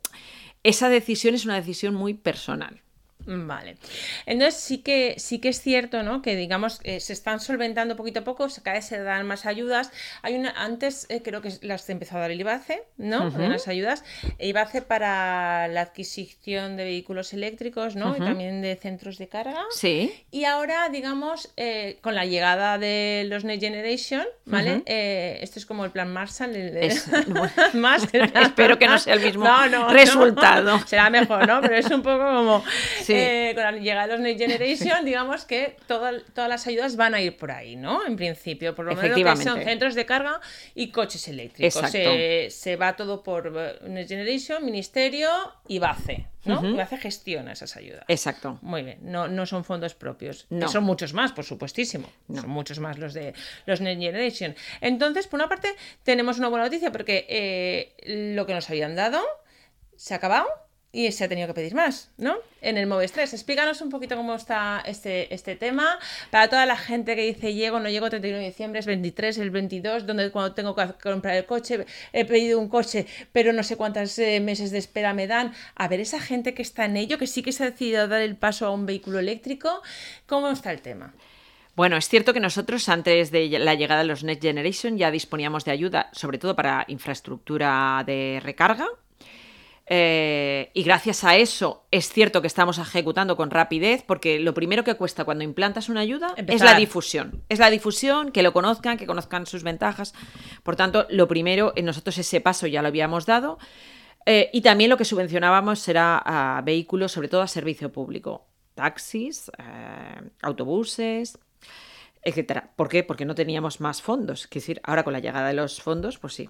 esa 0.63 0.89
decisión 0.89 1.33
es 1.33 1.45
una 1.45 1.55
decisión 1.55 1.95
muy 1.95 2.13
personal. 2.13 2.81
Vale. 3.27 3.77
Entonces 4.25 4.59
sí 4.59 4.79
que 4.79 5.15
sí 5.17 5.39
que 5.39 5.49
es 5.49 5.61
cierto, 5.61 6.03
¿no? 6.03 6.21
Que 6.21 6.35
digamos 6.35 6.79
eh, 6.83 6.99
se 6.99 7.13
están 7.13 7.39
solventando 7.39 7.95
poquito 7.95 8.19
a 8.19 8.23
poco, 8.23 8.49
se 8.49 8.61
cada 8.61 8.75
vez 8.77 8.85
se 8.85 9.01
dan 9.01 9.25
más 9.25 9.45
ayudas. 9.45 9.91
Hay 10.21 10.35
una 10.35 10.51
antes 10.51 11.07
eh, 11.09 11.21
creo 11.23 11.41
que 11.41 11.51
las 11.61 11.89
empezó 11.89 12.17
a 12.17 12.19
dar 12.21 12.31
el 12.31 12.39
IBACE, 12.39 12.83
¿no? 12.97 13.27
Ujú. 13.27 13.41
Unas 13.41 13.67
ayudas. 13.67 14.03
IBACE 14.39 14.81
para 14.83 15.67
la 15.69 15.81
adquisición 15.81 16.77
de 16.77 16.83
vehículos 16.83 17.33
eléctricos, 17.33 17.95
¿no? 17.95 18.15
Y 18.15 18.19
también 18.19 18.61
de 18.61 18.75
centros 18.75 19.17
de 19.17 19.27
carga. 19.27 19.63
Sí. 19.71 20.13
Y 20.31 20.45
ahora, 20.45 20.89
digamos, 20.89 21.51
eh, 21.57 21.97
con 22.01 22.13
la 22.15 22.25
llegada 22.25 22.77
de 22.77 23.25
los 23.27 23.43
Next 23.43 23.63
Generation, 23.63 24.23
¿vale? 24.45 24.83
Eh, 24.85 25.39
esto 25.41 25.57
es 25.59 25.65
como 25.65 25.83
el 25.85 25.91
plan 25.91 26.11
Marshall. 26.13 26.55
el 26.55 26.73
de- 26.73 26.85
Es- 26.87 27.07
Espero 28.35 28.77
que 28.77 28.87
no 28.87 28.97
sea 28.99 29.15
el 29.15 29.21
mismo 29.21 29.43
No, 29.45 29.67
no, 29.67 29.87
no. 29.87 29.93
resultado. 29.93 30.79
Será 30.85 31.09
mejor, 31.09 31.47
¿no? 31.47 31.61
Pero 31.61 31.75
es 31.75 31.89
un 31.89 32.01
poco 32.01 32.19
como 32.19 32.63
Sí. 33.01 33.14
Eh, 33.15 33.51
con 33.55 33.63
la 33.63 33.71
llegada 33.73 34.07
de 34.07 34.13
los 34.13 34.21
Next 34.21 34.39
Generation, 34.39 35.05
digamos 35.05 35.45
que 35.45 35.75
toda- 35.87 36.19
todas 36.33 36.49
las 36.49 36.67
ayudas 36.67 36.95
van 36.95 37.13
a 37.15 37.21
ir 37.21 37.37
por 37.37 37.51
ahí, 37.51 37.75
¿no? 37.75 38.05
En 38.05 38.15
principio, 38.15 38.75
por 38.75 38.85
lo 38.85 38.95
menos 38.95 39.17
que 39.17 39.43
son 39.43 39.61
centros 39.63 39.95
de 39.95 40.05
carga 40.05 40.39
y 40.73 40.91
coches 40.91 41.27
eléctricos. 41.27 41.89
Se, 41.91 42.47
se 42.49 42.75
va 42.75 42.95
todo 42.95 43.23
por 43.23 43.51
eh, 43.55 43.79
Next 43.89 44.09
Generation, 44.09 44.65
Ministerio 44.65 45.29
y 45.67 45.79
BACE, 45.79 46.27
¿no? 46.45 46.57
Ujú. 46.59 46.67
Y 46.67 46.73
BACE 46.73 46.97
gestiona 46.97 47.53
esas 47.53 47.75
ayudas. 47.75 48.05
Exacto. 48.07 48.59
Muy 48.61 48.83
bien, 48.83 48.99
no, 49.01 49.27
no 49.27 49.45
son 49.45 49.63
fondos 49.63 49.93
propios. 49.95 50.43
que 50.49 50.55
No. 50.55 50.67
Son 50.67 50.83
muchos 50.83 51.13
más, 51.13 51.31
por 51.31 51.45
supuestísimo. 51.45 52.09
No. 52.27 52.41
Son 52.41 52.49
muchos 52.49 52.79
más 52.79 52.97
los 52.97 53.13
de 53.13 53.33
los 53.65 53.81
Next 53.81 54.01
Generation. 54.01 54.55
Entonces, 54.81 55.27
por 55.27 55.39
una 55.39 55.49
parte, 55.49 55.75
tenemos 56.03 56.37
una 56.39 56.47
buena 56.49 56.65
noticia 56.65 56.91
porque 56.91 57.25
eh, 57.29 58.33
lo 58.35 58.45
que 58.45 58.53
nos 58.53 58.69
habían 58.69 58.95
dado 58.95 59.21
se 59.97 60.13
ha 60.13 60.17
acabado 60.17 60.47
y 60.95 61.11
se 61.11 61.25
ha 61.25 61.27
tenido 61.27 61.49
que 61.49 61.53
pedir 61.53 61.75
más, 61.75 62.09
¿no? 62.17 62.37
En 62.61 62.77
el 62.77 62.87
Moves 62.87 63.11
3. 63.11 63.33
Explícanos 63.33 63.81
un 63.81 63.89
poquito 63.89 64.15
cómo 64.15 64.33
está 64.33 64.81
este, 64.85 65.33
este 65.33 65.57
tema. 65.57 65.99
Para 66.31 66.49
toda 66.49 66.65
la 66.65 66.77
gente 66.77 67.17
que 67.17 67.23
dice 67.23 67.53
llego, 67.53 67.81
no 67.81 67.89
llego 67.89 68.09
31 68.09 68.39
de 68.39 68.45
diciembre, 68.45 68.79
es 68.79 68.85
23, 68.85 69.37
el 69.39 69.49
22, 69.49 70.05
donde 70.07 70.31
cuando 70.31 70.53
tengo 70.53 70.73
que 70.73 70.87
comprar 71.03 71.35
el 71.35 71.45
coche, 71.45 71.85
he 72.13 72.23
pedido 72.23 72.59
un 72.59 72.69
coche, 72.69 73.07
pero 73.33 73.51
no 73.51 73.61
sé 73.63 73.75
cuántos 73.75 74.17
eh, 74.19 74.39
meses 74.39 74.71
de 74.71 74.77
espera 74.77 75.13
me 75.13 75.27
dan. 75.27 75.53
A 75.75 75.89
ver, 75.89 75.99
esa 75.99 76.21
gente 76.21 76.53
que 76.53 76.61
está 76.61 76.85
en 76.85 76.95
ello, 76.95 77.17
que 77.17 77.27
sí 77.27 77.43
que 77.43 77.51
se 77.51 77.65
ha 77.65 77.71
decidido 77.71 78.07
dar 78.07 78.21
el 78.21 78.37
paso 78.37 78.65
a 78.65 78.71
un 78.71 78.85
vehículo 78.85 79.19
eléctrico, 79.19 79.81
¿cómo 80.27 80.49
está 80.49 80.71
el 80.71 80.79
tema? 80.79 81.13
Bueno, 81.75 81.97
es 81.97 82.07
cierto 82.07 82.33
que 82.33 82.39
nosotros 82.39 82.87
antes 82.87 83.31
de 83.31 83.49
la 83.59 83.75
llegada 83.75 83.99
de 83.99 84.07
los 84.07 84.23
Next 84.23 84.41
Generation 84.41 84.97
ya 84.97 85.11
disponíamos 85.11 85.65
de 85.65 85.71
ayuda, 85.71 86.09
sobre 86.13 86.37
todo 86.37 86.55
para 86.55 86.85
infraestructura 86.87 88.01
de 88.05 88.39
recarga. 88.41 88.87
Eh, 89.87 90.71
y 90.73 90.81
gracias 90.83 91.23
a 91.23 91.35
eso 91.35 91.85
es 91.91 92.09
cierto 92.09 92.41
que 92.41 92.47
estamos 92.47 92.79
ejecutando 92.79 93.37
con 93.37 93.51
rapidez, 93.51 94.03
porque 94.03 94.39
lo 94.39 94.53
primero 94.53 94.83
que 94.83 94.95
cuesta 94.95 95.25
cuando 95.25 95.43
implantas 95.43 95.89
una 95.89 96.01
ayuda 96.01 96.33
es 96.35 96.61
la 96.61 96.75
difusión. 96.75 97.43
Es 97.49 97.59
la 97.59 97.69
difusión, 97.69 98.31
que 98.31 98.41
lo 98.41 98.51
conozcan, 98.51 98.97
que 98.97 99.05
conozcan 99.05 99.45
sus 99.45 99.63
ventajas. 99.63 100.13
Por 100.63 100.75
tanto, 100.75 101.05
lo 101.09 101.27
primero, 101.27 101.73
eh, 101.75 101.83
nosotros 101.83 102.17
ese 102.17 102.41
paso 102.41 102.65
ya 102.67 102.81
lo 102.81 102.87
habíamos 102.87 103.25
dado. 103.25 103.59
Eh, 104.25 104.49
y 104.53 104.61
también 104.61 104.89
lo 104.89 104.97
que 104.97 105.05
subvencionábamos 105.05 105.87
era 105.87 106.17
a 106.17 106.61
vehículos, 106.61 107.11
sobre 107.11 107.27
todo 107.27 107.41
a 107.41 107.47
servicio 107.47 107.91
público. 107.91 108.47
Taxis, 108.73 109.51
eh, 109.59 110.29
autobuses, 110.41 111.37
etcétera. 112.25 112.71
¿Por 112.75 112.89
qué? 112.89 113.03
Porque 113.03 113.23
no 113.23 113.35
teníamos 113.35 113.79
más 113.79 114.01
fondos. 114.01 114.45
Es 114.45 114.49
decir, 114.49 114.81
ahora 114.83 115.03
con 115.03 115.13
la 115.13 115.19
llegada 115.19 115.47
de 115.47 115.53
los 115.53 115.81
fondos, 115.81 116.17
pues 116.17 116.33
sí. 116.33 116.49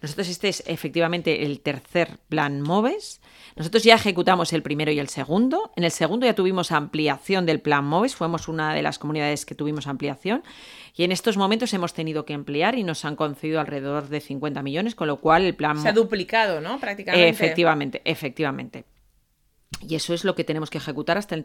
Nosotros 0.00 0.28
este 0.28 0.48
es 0.48 0.64
efectivamente 0.66 1.44
el 1.44 1.60
tercer 1.60 2.18
plan 2.28 2.62
MOVES. 2.62 3.20
Nosotros 3.54 3.84
ya 3.84 3.94
ejecutamos 3.94 4.52
el 4.54 4.62
primero 4.62 4.90
y 4.90 4.98
el 4.98 5.08
segundo. 5.08 5.72
En 5.76 5.84
el 5.84 5.90
segundo 5.90 6.24
ya 6.24 6.34
tuvimos 6.34 6.72
ampliación 6.72 7.44
del 7.44 7.60
plan 7.60 7.84
MOVES. 7.84 8.16
Fuimos 8.16 8.48
una 8.48 8.74
de 8.74 8.82
las 8.82 8.98
comunidades 8.98 9.44
que 9.44 9.54
tuvimos 9.54 9.86
ampliación. 9.86 10.42
Y 10.96 11.04
en 11.04 11.12
estos 11.12 11.36
momentos 11.36 11.74
hemos 11.74 11.92
tenido 11.92 12.24
que 12.24 12.32
ampliar 12.32 12.76
y 12.76 12.82
nos 12.82 13.04
han 13.04 13.14
concedido 13.14 13.60
alrededor 13.60 14.08
de 14.08 14.20
50 14.20 14.62
millones, 14.62 14.94
con 14.94 15.06
lo 15.06 15.18
cual 15.18 15.44
el 15.44 15.54
plan 15.54 15.78
Se 15.78 15.88
ha 15.88 15.92
duplicado, 15.92 16.62
¿no? 16.62 16.80
Prácticamente. 16.80 17.28
Efectivamente, 17.28 18.02
efectivamente. 18.04 18.84
Y 19.86 19.94
eso 19.94 20.12
es 20.12 20.24
lo 20.24 20.34
que 20.34 20.44
tenemos 20.44 20.68
que 20.68 20.78
ejecutar 20.78 21.16
hasta 21.16 21.34
el, 21.34 21.44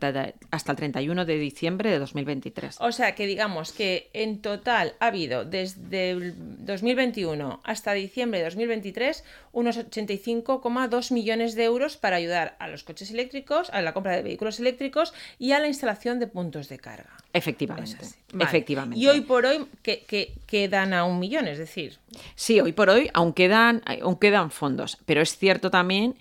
hasta 0.52 0.72
el 0.72 0.78
31 0.78 1.26
de 1.26 1.38
diciembre 1.38 1.90
de 1.92 2.00
2023. 2.00 2.78
O 2.82 2.92
sea 2.92 3.16
que 3.16 3.28
digamos 3.28 3.72
que 3.72 4.10
en 4.14 4.42
total 4.42 4.96
ha 5.00 5.08
habido 5.08 5.46
desde 5.46 6.10
el 6.12 6.34
2021 6.66 7.62
hasta 7.64 7.94
diciembre 7.94 8.40
de 8.40 8.46
2023 8.46 9.24
unos 9.54 9.78
85,2 9.78 11.14
millones 11.14 11.56
de 11.56 11.64
euros 11.64 11.98
para 11.98 12.18
ayudar 12.18 12.56
a 12.60 12.68
los 12.68 12.84
coches 12.84 13.12
eléctricos, 13.12 13.70
a 13.70 13.82
la 13.82 13.94
compra 13.94 14.16
de 14.16 14.24
vehículos 14.24 14.60
eléctricos 14.60 15.14
y 15.40 15.52
a 15.54 15.60
la 15.60 15.68
instalación 15.68 16.20
de 16.20 16.28
puntos 16.28 16.68
de 16.68 16.80
carga. 16.80 17.16
Efectivamente. 17.32 17.98
Vale. 18.34 18.44
Efectivamente. 18.46 19.00
Y 19.00 19.08
hoy 19.08 19.22
por 19.22 19.46
hoy 19.46 19.66
que, 19.82 20.04
que- 20.04 20.34
quedan 20.46 20.94
a 20.94 21.06
un 21.06 21.20
millón, 21.20 21.48
es 21.48 21.58
decir, 21.58 22.00
Sí, 22.36 22.60
hoy 22.62 22.72
por 22.72 22.90
hoy 22.90 23.10
aún 23.14 23.34
quedan, 23.34 23.82
aún 24.02 24.16
quedan 24.18 24.50
fondos, 24.52 24.98
pero 25.06 25.22
es 25.22 25.38
cierto 25.38 25.70
también 25.70 26.16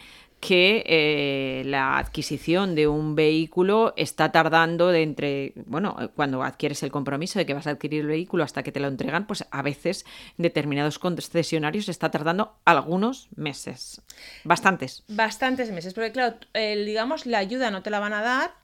que 0.46 0.84
eh, 0.86 1.62
la 1.64 1.96
adquisición 1.96 2.74
de 2.74 2.86
un 2.86 3.14
vehículo 3.14 3.94
está 3.96 4.30
tardando 4.30 4.88
de 4.88 5.02
entre, 5.02 5.54
bueno, 5.64 5.96
cuando 6.14 6.42
adquieres 6.42 6.82
el 6.82 6.90
compromiso 6.90 7.38
de 7.38 7.46
que 7.46 7.54
vas 7.54 7.66
a 7.66 7.70
adquirir 7.70 8.02
el 8.02 8.08
vehículo 8.08 8.44
hasta 8.44 8.62
que 8.62 8.70
te 8.70 8.78
lo 8.78 8.88
entregan, 8.88 9.26
pues 9.26 9.46
a 9.50 9.62
veces 9.62 10.04
determinados 10.36 10.98
concesionarios 10.98 11.88
está 11.88 12.10
tardando 12.10 12.58
algunos 12.66 13.28
meses, 13.36 14.02
bastantes. 14.44 15.04
bastantes 15.08 15.70
meses. 15.70 15.94
Porque 15.94 16.12
claro, 16.12 16.36
digamos, 16.52 17.24
la 17.24 17.38
ayuda 17.38 17.70
no 17.70 17.82
te 17.82 17.88
la 17.88 18.00
van 18.00 18.12
a 18.12 18.20
dar 18.20 18.54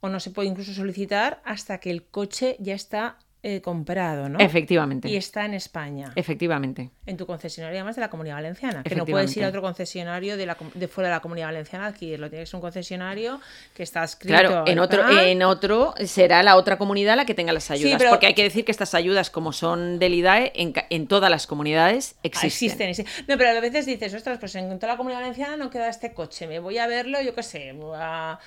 o 0.00 0.10
no 0.10 0.20
se 0.20 0.30
puede 0.30 0.48
incluso 0.48 0.74
solicitar 0.74 1.40
hasta 1.44 1.78
que 1.78 1.90
el 1.90 2.04
coche 2.04 2.56
ya 2.58 2.74
está 2.74 3.18
eh, 3.42 3.60
comprado, 3.62 4.28
¿no? 4.28 4.38
Efectivamente. 4.38 5.08
Y 5.08 5.16
está 5.16 5.44
en 5.46 5.54
España. 5.54 6.12
Efectivamente. 6.14 6.90
en 7.06 7.16
tu 7.16 7.26
concesionario 7.26 7.78
además 7.78 7.96
de 7.96 8.02
la 8.02 8.10
Comunidad 8.10 8.34
Valenciana. 8.36 8.82
Que 8.82 8.94
no 8.94 9.06
puedes 9.06 9.36
ir 9.36 9.44
a 9.44 9.48
otro 9.48 9.62
concesionario 9.62 10.36
de, 10.36 10.46
la, 10.46 10.56
de 10.74 10.88
fuera 10.88 11.08
de 11.08 11.14
la 11.16 11.20
Comunidad 11.20 11.46
Valenciana 11.46 11.86
a 11.86 11.88
adquirirlo. 11.88 12.28
Tiene 12.28 12.42
que 12.44 12.46
ser 12.46 12.56
un 12.56 12.60
concesionario 12.60 13.40
que 13.74 13.82
está 13.82 14.04
escrito. 14.04 14.38
Claro, 14.38 14.64
en 14.66 14.78
otro, 14.78 15.02
¿verdad? 15.04 15.26
en 15.28 15.42
otro 15.42 15.94
será 16.04 16.42
la 16.42 16.56
otra 16.56 16.76
comunidad 16.78 17.16
la 17.16 17.24
que 17.24 17.34
tenga 17.34 17.52
las 17.52 17.70
ayudas. 17.70 17.96
pero- 17.98 18.10
Porque 18.10 18.26
hay 18.26 18.34
que 18.34 18.42
decir 18.42 18.64
que 18.64 18.72
estas 18.72 18.94
ayudas, 18.94 19.30
como 19.30 19.52
son 19.52 19.98
del 19.98 20.14
IDAE, 20.14 20.52
en, 20.54 20.72
en 20.90 21.06
todas 21.06 21.30
las 21.30 21.46
comunidades 21.46 22.16
existen. 22.22 22.48
existen, 22.48 22.88
existen. 22.90 23.24
No, 23.26 23.38
pero 23.38 23.56
a 23.56 23.60
veces 23.60 23.86
dices, 23.86 24.12
ostras, 24.14 24.38
pues 24.38 24.54
en 24.54 24.78
toda 24.78 24.92
la 24.92 24.96
Comunidad 24.96 25.20
Valenciana 25.20 25.56
no 25.56 25.70
queda 25.70 25.88
este 25.88 26.12
coche. 26.12 26.46
Me 26.46 26.58
voy 26.58 26.78
a 26.78 26.86
verlo, 26.86 27.20
yo 27.22 27.34
qué 27.34 27.42
sé, 27.42 27.74
a 27.94 28.38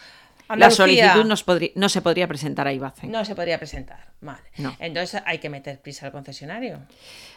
La 0.49 0.69
solicitud 0.71 1.25
nos 1.25 1.45
no 1.75 1.89
se 1.89 2.01
podría 2.01 2.27
presentar 2.27 2.67
a 2.67 2.73
IBACE. 2.73 3.07
No 3.07 3.25
se 3.25 3.35
podría 3.35 3.57
presentar. 3.57 4.07
Vale. 4.21 4.41
No. 4.57 4.75
Entonces 4.79 5.21
hay 5.25 5.39
que 5.39 5.49
meter 5.49 5.79
prisa 5.81 6.05
al 6.05 6.11
concesionario. 6.11 6.79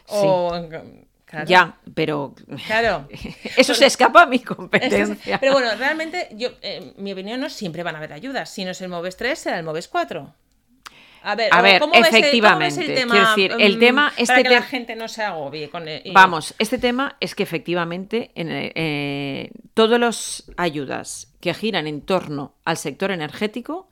Sí. 0.07 0.15
O, 0.17 0.69
claro. 1.25 1.47
Ya, 1.47 1.77
pero 1.95 2.35
Claro. 2.67 3.09
eso 3.57 3.75
se 3.75 3.87
escapa 3.87 4.23
a 4.23 4.27
mi 4.27 4.39
competencia. 4.41 5.39
Pero 5.39 5.53
bueno, 5.53 5.75
realmente, 5.77 6.29
yo, 6.33 6.51
eh, 6.63 6.93
mi 6.97 7.13
opinión 7.13 7.41
no 7.41 7.51
siempre 7.51 7.83
van 7.83 7.95
a 7.95 7.99
haber 7.99 8.13
ayudas. 8.13 8.51
Si 8.51 8.65
no 8.65 8.71
es 8.71 8.81
el 8.81 8.89
Moves 8.89 9.17
3, 9.17 9.39
será 9.39 9.59
el 9.59 9.65
Moves 9.65 9.89
4. 9.89 10.33
A 11.29 11.35
ver, 11.35 11.49
A 11.53 11.61
ver, 11.61 11.81
¿cómo 11.81 11.93
ves 11.93 12.03
el- 12.03 12.41
cómo 12.41 12.59
ves 12.59 12.77
efectivamente, 12.79 12.81
el 12.87 12.95
tema, 12.95 13.13
quiero 13.15 13.29
decir, 13.29 13.53
el 13.67 13.77
mm, 13.77 13.81
tema- 13.81 14.11
para 14.11 14.23
este 14.23 14.43
que 14.49 14.55
la 14.55 14.61
te- 14.61 14.67
gente 14.69 14.95
no 14.97 15.09
se 15.09 15.23
agobie 15.25 15.69
con 15.71 15.89
el- 15.89 16.03
Vamos, 16.13 16.55
este 16.59 16.79
tema 16.79 17.17
es 17.19 17.35
que 17.35 17.43
efectivamente 17.43 18.31
en, 18.37 18.51
eh, 18.53 18.73
eh, 18.77 19.51
todas 19.75 19.99
las 19.99 20.45
ayudas 20.57 21.33
que 21.41 21.53
giran 21.53 21.87
en 21.89 22.03
torno 22.03 22.55
al 22.65 22.77
sector 22.77 23.11
energético 23.11 23.89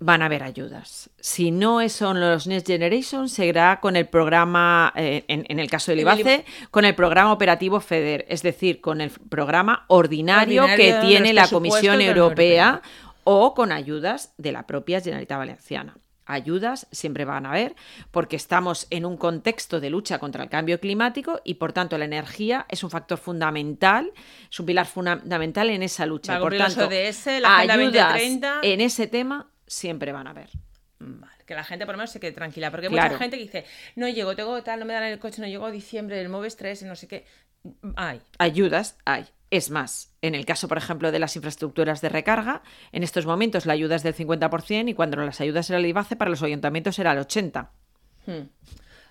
van 0.00 0.22
a 0.22 0.26
haber 0.26 0.42
ayudas. 0.44 1.10
Si 1.18 1.50
no 1.50 1.86
son 1.88 2.20
los 2.20 2.46
Next 2.46 2.66
Generation, 2.68 3.28
será 3.28 3.80
con 3.80 3.96
el 3.96 4.06
programa, 4.06 4.92
eh, 4.96 5.24
en, 5.28 5.44
en 5.48 5.58
el 5.58 5.68
caso 5.70 5.90
del 5.92 6.00
IBACE, 6.00 6.44
con 6.70 6.84
el 6.84 6.94
programa 6.94 7.32
operativo 7.32 7.80
FEDER, 7.80 8.24
es 8.28 8.42
decir, 8.42 8.80
con 8.80 9.00
el 9.00 9.10
programa 9.10 9.86
ordinario, 9.88 10.62
Ordinario 10.64 11.00
que 11.00 11.06
tiene 11.06 11.32
la 11.32 11.48
Comisión 11.48 12.00
Europea 12.00 12.82
o 13.24 13.54
con 13.54 13.72
ayudas 13.72 14.34
de 14.38 14.52
la 14.52 14.66
propia 14.66 15.00
Generalitat 15.00 15.38
Valenciana. 15.38 15.96
Ayudas 16.28 16.86
siempre 16.92 17.24
van 17.24 17.46
a 17.46 17.50
haber 17.50 17.74
porque 18.10 18.36
estamos 18.36 18.86
en 18.90 19.04
un 19.06 19.16
contexto 19.16 19.80
de 19.80 19.90
lucha 19.90 20.18
contra 20.18 20.44
el 20.44 20.50
cambio 20.50 20.78
climático 20.78 21.40
y 21.42 21.54
por 21.54 21.72
tanto 21.72 21.96
la 21.98 22.04
energía 22.04 22.66
es 22.68 22.84
un 22.84 22.90
factor 22.90 23.18
fundamental, 23.18 24.12
es 24.50 24.60
un 24.60 24.66
pilar 24.66 24.86
fundamental 24.86 25.70
en 25.70 25.82
esa 25.82 26.04
lucha. 26.06 26.36
Y 26.36 26.40
por 26.40 26.56
tanto, 26.56 26.86
ODS, 26.86 27.26
la 27.40 27.56
Agenda 27.56 27.74
ayudas 27.74 28.12
2030. 28.12 28.60
en 28.62 28.80
ese 28.80 29.06
tema 29.06 29.50
siempre 29.66 30.12
van 30.12 30.26
a 30.26 30.30
haber. 30.30 30.50
Vale, 31.00 31.44
que 31.46 31.54
la 31.54 31.64
gente 31.64 31.86
por 31.86 31.94
lo 31.94 31.98
menos 31.98 32.10
se 32.10 32.20
quede 32.20 32.32
tranquila. 32.32 32.70
Porque 32.70 32.86
hay 32.88 32.92
Claro. 32.92 33.08
mucha 33.10 33.18
gente 33.22 33.36
que 33.38 33.42
dice, 33.44 33.64
no 33.96 34.08
llego, 34.08 34.36
tengo 34.36 34.62
tal, 34.62 34.80
no 34.80 34.84
me 34.86 34.92
dan 34.94 35.04
el 35.04 35.18
coche, 35.18 35.40
no 35.40 35.48
llego 35.48 35.66
a 35.66 35.70
diciembre, 35.70 36.20
el 36.20 36.28
Moves 36.28 36.56
3, 36.56 36.82
no 36.82 36.94
sé 36.96 37.08
qué. 37.08 37.24
Ay, 37.96 38.20
Ayudas 38.38 38.98
hay. 39.04 39.26
Es 39.50 39.70
más, 39.70 40.14
en 40.20 40.34
el 40.34 40.44
caso, 40.44 40.68
por 40.68 40.76
ejemplo, 40.76 41.10
de 41.10 41.18
las 41.18 41.34
infraestructuras 41.36 42.00
de 42.00 42.10
recarga, 42.10 42.62
en 42.92 43.02
estos 43.02 43.24
momentos 43.24 43.64
la 43.64 43.72
ayuda 43.72 43.96
es 43.96 44.02
del 44.02 44.14
50% 44.14 44.90
y 44.90 44.94
cuando 44.94 45.16
las 45.18 45.40
ayudas 45.40 45.70
era 45.70 45.78
el 45.78 45.86
IBACE, 45.86 46.16
para 46.16 46.30
los 46.30 46.42
ayuntamientos 46.42 46.98
era 46.98 47.12
el 47.12 47.18
80%. 47.18 47.68
Hmm. 48.26 48.48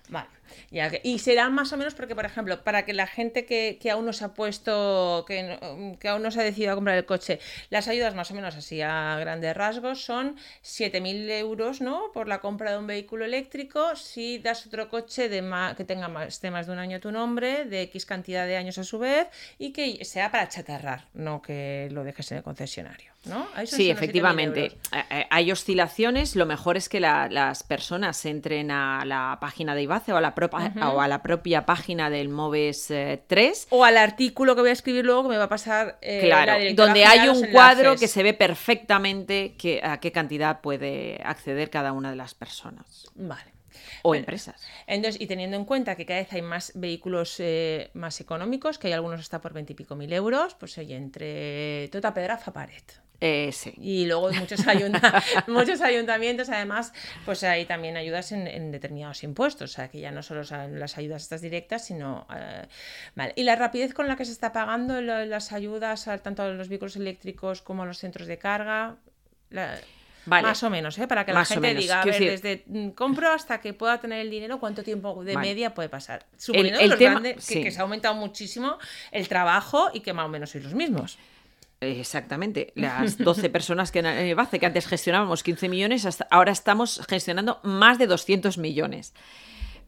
Vale. 0.09 0.36
Ya 0.71 0.91
y 1.03 1.19
serán 1.19 1.53
más 1.53 1.71
o 1.73 1.77
menos 1.77 1.93
porque, 1.95 2.15
por 2.15 2.25
ejemplo, 2.25 2.63
para 2.63 2.85
que 2.85 2.93
la 2.93 3.07
gente 3.07 3.45
que, 3.45 3.77
que 3.81 3.91
aún 3.91 4.05
no 4.05 4.13
se 4.13 4.25
ha 4.25 4.33
puesto, 4.33 5.25
que, 5.27 5.95
que 5.99 6.07
aún 6.09 6.21
no 6.23 6.31
se 6.31 6.39
ha 6.41 6.43
decidido 6.43 6.71
a 6.71 6.75
comprar 6.75 6.97
el 6.97 7.05
coche, 7.05 7.39
las 7.69 7.87
ayudas 7.87 8.15
más 8.15 8.31
o 8.31 8.33
menos 8.33 8.55
así 8.55 8.81
a 8.81 9.17
grandes 9.19 9.55
rasgos 9.55 10.03
son 10.03 10.35
7.000 10.63 11.29
euros, 11.31 11.81
¿no? 11.81 12.11
Por 12.13 12.27
la 12.27 12.39
compra 12.39 12.71
de 12.71 12.77
un 12.77 12.87
vehículo 12.87 13.25
eléctrico 13.25 13.95
si 13.95 14.39
das 14.39 14.65
otro 14.67 14.89
coche 14.89 15.29
de 15.29 15.41
ma- 15.41 15.73
que 15.75 15.83
tenga 15.85 16.07
más, 16.07 16.27
esté 16.27 16.51
más 16.51 16.67
de 16.67 16.73
un 16.73 16.79
año 16.79 16.99
tu 16.99 17.11
nombre, 17.11 17.65
de 17.65 17.81
X 17.83 18.05
cantidad 18.05 18.45
de 18.45 18.57
años 18.57 18.77
a 18.77 18.83
su 18.83 18.99
vez 18.99 19.27
y 19.57 19.71
que 19.71 20.03
sea 20.05 20.31
para 20.31 20.47
chatarrar, 20.49 21.05
no 21.13 21.41
que 21.41 21.87
lo 21.91 22.03
dejes 22.03 22.31
en 22.31 22.37
el 22.37 22.43
concesionario, 22.43 23.11
¿no? 23.25 23.47
Sí, 23.65 23.67
solo 23.67 23.83
7.000 23.83 23.91
efectivamente. 23.91 24.65
Eh, 24.65 25.03
eh, 25.11 25.27
Hay 25.29 25.51
oscilaciones. 25.51 26.35
Lo 26.35 26.45
mejor 26.45 26.77
es 26.77 26.89
que 26.89 26.99
la- 26.99 27.27
las 27.29 27.63
personas 27.63 28.23
entren 28.25 28.71
a 28.71 29.03
la 29.05 29.37
página 29.41 29.75
de 29.75 29.83
IBACE 29.83 30.13
o 30.13 30.17
a 30.17 30.21
la, 30.21 30.35
propa- 30.37 30.71
o 30.93 31.01
a 31.01 31.07
la 31.07 31.21
propia 31.23 31.65
página 31.65 32.09
del 32.09 32.29
MOVES 32.29 32.91
eh, 32.91 33.23
3. 33.27 33.67
O 33.71 33.83
al 33.83 33.97
artículo 33.97 34.55
que 34.55 34.61
voy 34.61 34.69
a 34.69 34.73
escribir 34.73 35.03
luego 35.05 35.23
que 35.23 35.29
me 35.29 35.37
va 35.37 35.45
a 35.45 35.49
pasar 35.49 35.97
eh, 36.01 36.27
la 36.27 36.43
Claro, 36.43 36.63
donde 36.75 37.05
hay 37.05 37.27
un 37.27 37.47
cuadro 37.51 37.95
que 37.95 38.07
se 38.07 38.21
ve 38.23 38.33
perfectamente 38.33 39.55
que, 39.57 39.81
a 39.83 39.99
qué 39.99 40.11
cantidad 40.11 40.61
puede 40.61 41.19
acceder 41.23 41.69
cada 41.69 41.91
una 41.93 42.09
de 42.11 42.15
las 42.15 42.33
personas 42.35 43.07
Vale. 43.15 43.51
o 44.03 44.09
Bueno, 44.09 44.21
empresas. 44.21 44.61
Entonces, 44.85 45.19
y 45.21 45.27
teniendo 45.27 45.57
en 45.57 45.65
cuenta 45.65 45.95
que 45.95 46.05
cada 46.05 46.19
vez 46.19 46.31
hay 46.33 46.41
más 46.41 46.71
vehículos 46.75 47.35
eh, 47.39 47.89
más 47.93 48.21
económicos, 48.21 48.77
que 48.77 48.87
hay 48.87 48.93
algunos 48.93 49.19
hasta 49.19 49.41
por 49.41 49.53
20 49.53 49.73
y 49.73 49.75
pico 49.75 49.95
mil 49.95 50.11
euros, 50.13 50.55
pues 50.55 50.77
oye, 50.77 50.95
entre 50.95 51.87
tota 51.89 52.13
pedra 52.13 52.37
fa 52.37 52.51
pared. 52.53 52.83
Eh, 53.19 53.49
sí. 53.51 53.73
Y 53.77 54.05
luego 54.05 54.31
muchos, 54.31 54.67
ayunta- 54.67 55.23
muchos 55.47 55.81
ayuntamientos, 55.81 56.49
además, 56.49 56.93
pues 57.25 57.43
hay 57.43 57.65
también 57.65 57.97
ayudas 57.97 58.31
en, 58.31 58.47
en 58.47 58.71
determinados 58.71 59.23
impuestos, 59.23 59.71
o 59.71 59.73
sea, 59.73 59.87
que 59.87 59.99
ya 59.99 60.11
no 60.11 60.21
solo 60.21 60.43
son 60.43 60.79
las 60.79 60.97
ayudas 60.99 61.23
estas 61.23 61.41
directas, 61.41 61.83
sino... 61.85 62.27
eh, 62.35 62.67
vale. 63.15 63.33
Y 63.35 63.43
la 63.43 63.55
rapidez 63.55 63.93
con 63.95 64.07
la 64.07 64.15
que 64.15 64.25
se 64.25 64.31
está 64.31 64.53
pagando 64.53 65.01
lo- 65.01 65.25
las 65.25 65.51
ayudas 65.51 66.07
a- 66.07 66.19
tanto 66.19 66.43
a 66.43 66.49
los 66.49 66.69
vehículos 66.69 66.95
eléctricos 66.95 67.63
como 67.63 67.83
a 67.83 67.85
los 67.87 67.97
centros 67.97 68.27
de 68.27 68.37
carga, 68.37 68.97
la- 69.49 69.79
Vale. 70.27 70.43
más 70.45 70.61
o 70.61 70.69
menos, 70.69 70.97
¿eh? 70.99 71.07
para 71.07 71.25
que 71.25 71.31
Más 71.33 71.49
la 71.49 71.53
gente 71.55 71.73
diga, 71.73 72.01
a 72.01 72.05
ver, 72.05 72.13
decir- 72.13 72.29
desde 72.29 72.63
mm, 72.67 72.89
compro 72.89 73.31
hasta 73.31 73.61
que 73.61 73.73
pueda 73.73 73.97
tener 73.99 74.19
el 74.19 74.29
dinero, 74.29 74.59
¿cuánto 74.59 74.83
tiempo 74.83 75.23
de 75.23 75.33
Vale. 75.33 75.47
media 75.47 75.73
puede 75.73 75.87
pasar? 75.89 76.25
Suponiendo 76.37 76.79
el 76.81 76.89
los 76.89 76.99
tema- 76.99 77.19
grandes- 77.21 77.47
que, 77.47 77.63
que 77.63 77.71
se 77.71 77.79
ha 77.79 77.83
aumentado 77.83 78.13
muchísimo 78.13 78.77
el 79.11 79.27
trabajo 79.27 79.89
y 79.93 80.01
que 80.01 80.13
más 80.13 80.25
o 80.25 80.29
menos 80.29 80.49
sois 80.51 80.63
los 80.65 80.73
mismos. 80.75 81.17
Exactamente. 81.81 82.71
Las 82.75 83.17
12 83.19 83.49
personas 83.49 83.91
que 83.91 83.99
en 83.99 84.05
el 84.07 84.35
BACE, 84.35 84.59
que 84.59 84.65
antes 84.65 84.87
gestionábamos 84.87 85.43
15 85.43 85.69
millones, 85.69 86.05
hasta 86.05 86.27
ahora 86.31 86.51
estamos 86.51 87.01
gestionando 87.07 87.59
más 87.63 87.97
de 87.99 88.07
200 88.07 88.57
millones. 88.57 89.13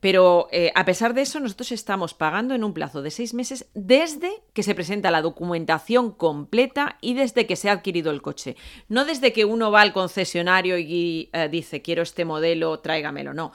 Pero 0.01 0.47
eh, 0.53 0.71
a 0.75 0.85
pesar 0.85 1.13
de 1.13 1.21
eso, 1.23 1.41
nosotros 1.41 1.73
estamos 1.73 2.13
pagando 2.13 2.55
en 2.55 2.63
un 2.63 2.73
plazo 2.73 3.01
de 3.01 3.11
seis 3.11 3.33
meses 3.33 3.67
desde 3.73 4.31
que 4.53 4.63
se 4.63 4.73
presenta 4.73 5.11
la 5.11 5.21
documentación 5.21 6.11
completa 6.13 6.97
y 7.01 7.15
desde 7.15 7.45
que 7.45 7.57
se 7.57 7.69
ha 7.69 7.73
adquirido 7.73 8.09
el 8.11 8.21
coche. 8.21 8.55
No 8.87 9.03
desde 9.03 9.33
que 9.33 9.43
uno 9.43 9.71
va 9.71 9.81
al 9.81 9.91
concesionario 9.91 10.77
y 10.77 11.29
eh, 11.33 11.49
dice, 11.51 11.81
quiero 11.81 12.01
este 12.03 12.23
modelo, 12.23 12.79
tráigamelo. 12.79 13.33
No. 13.33 13.51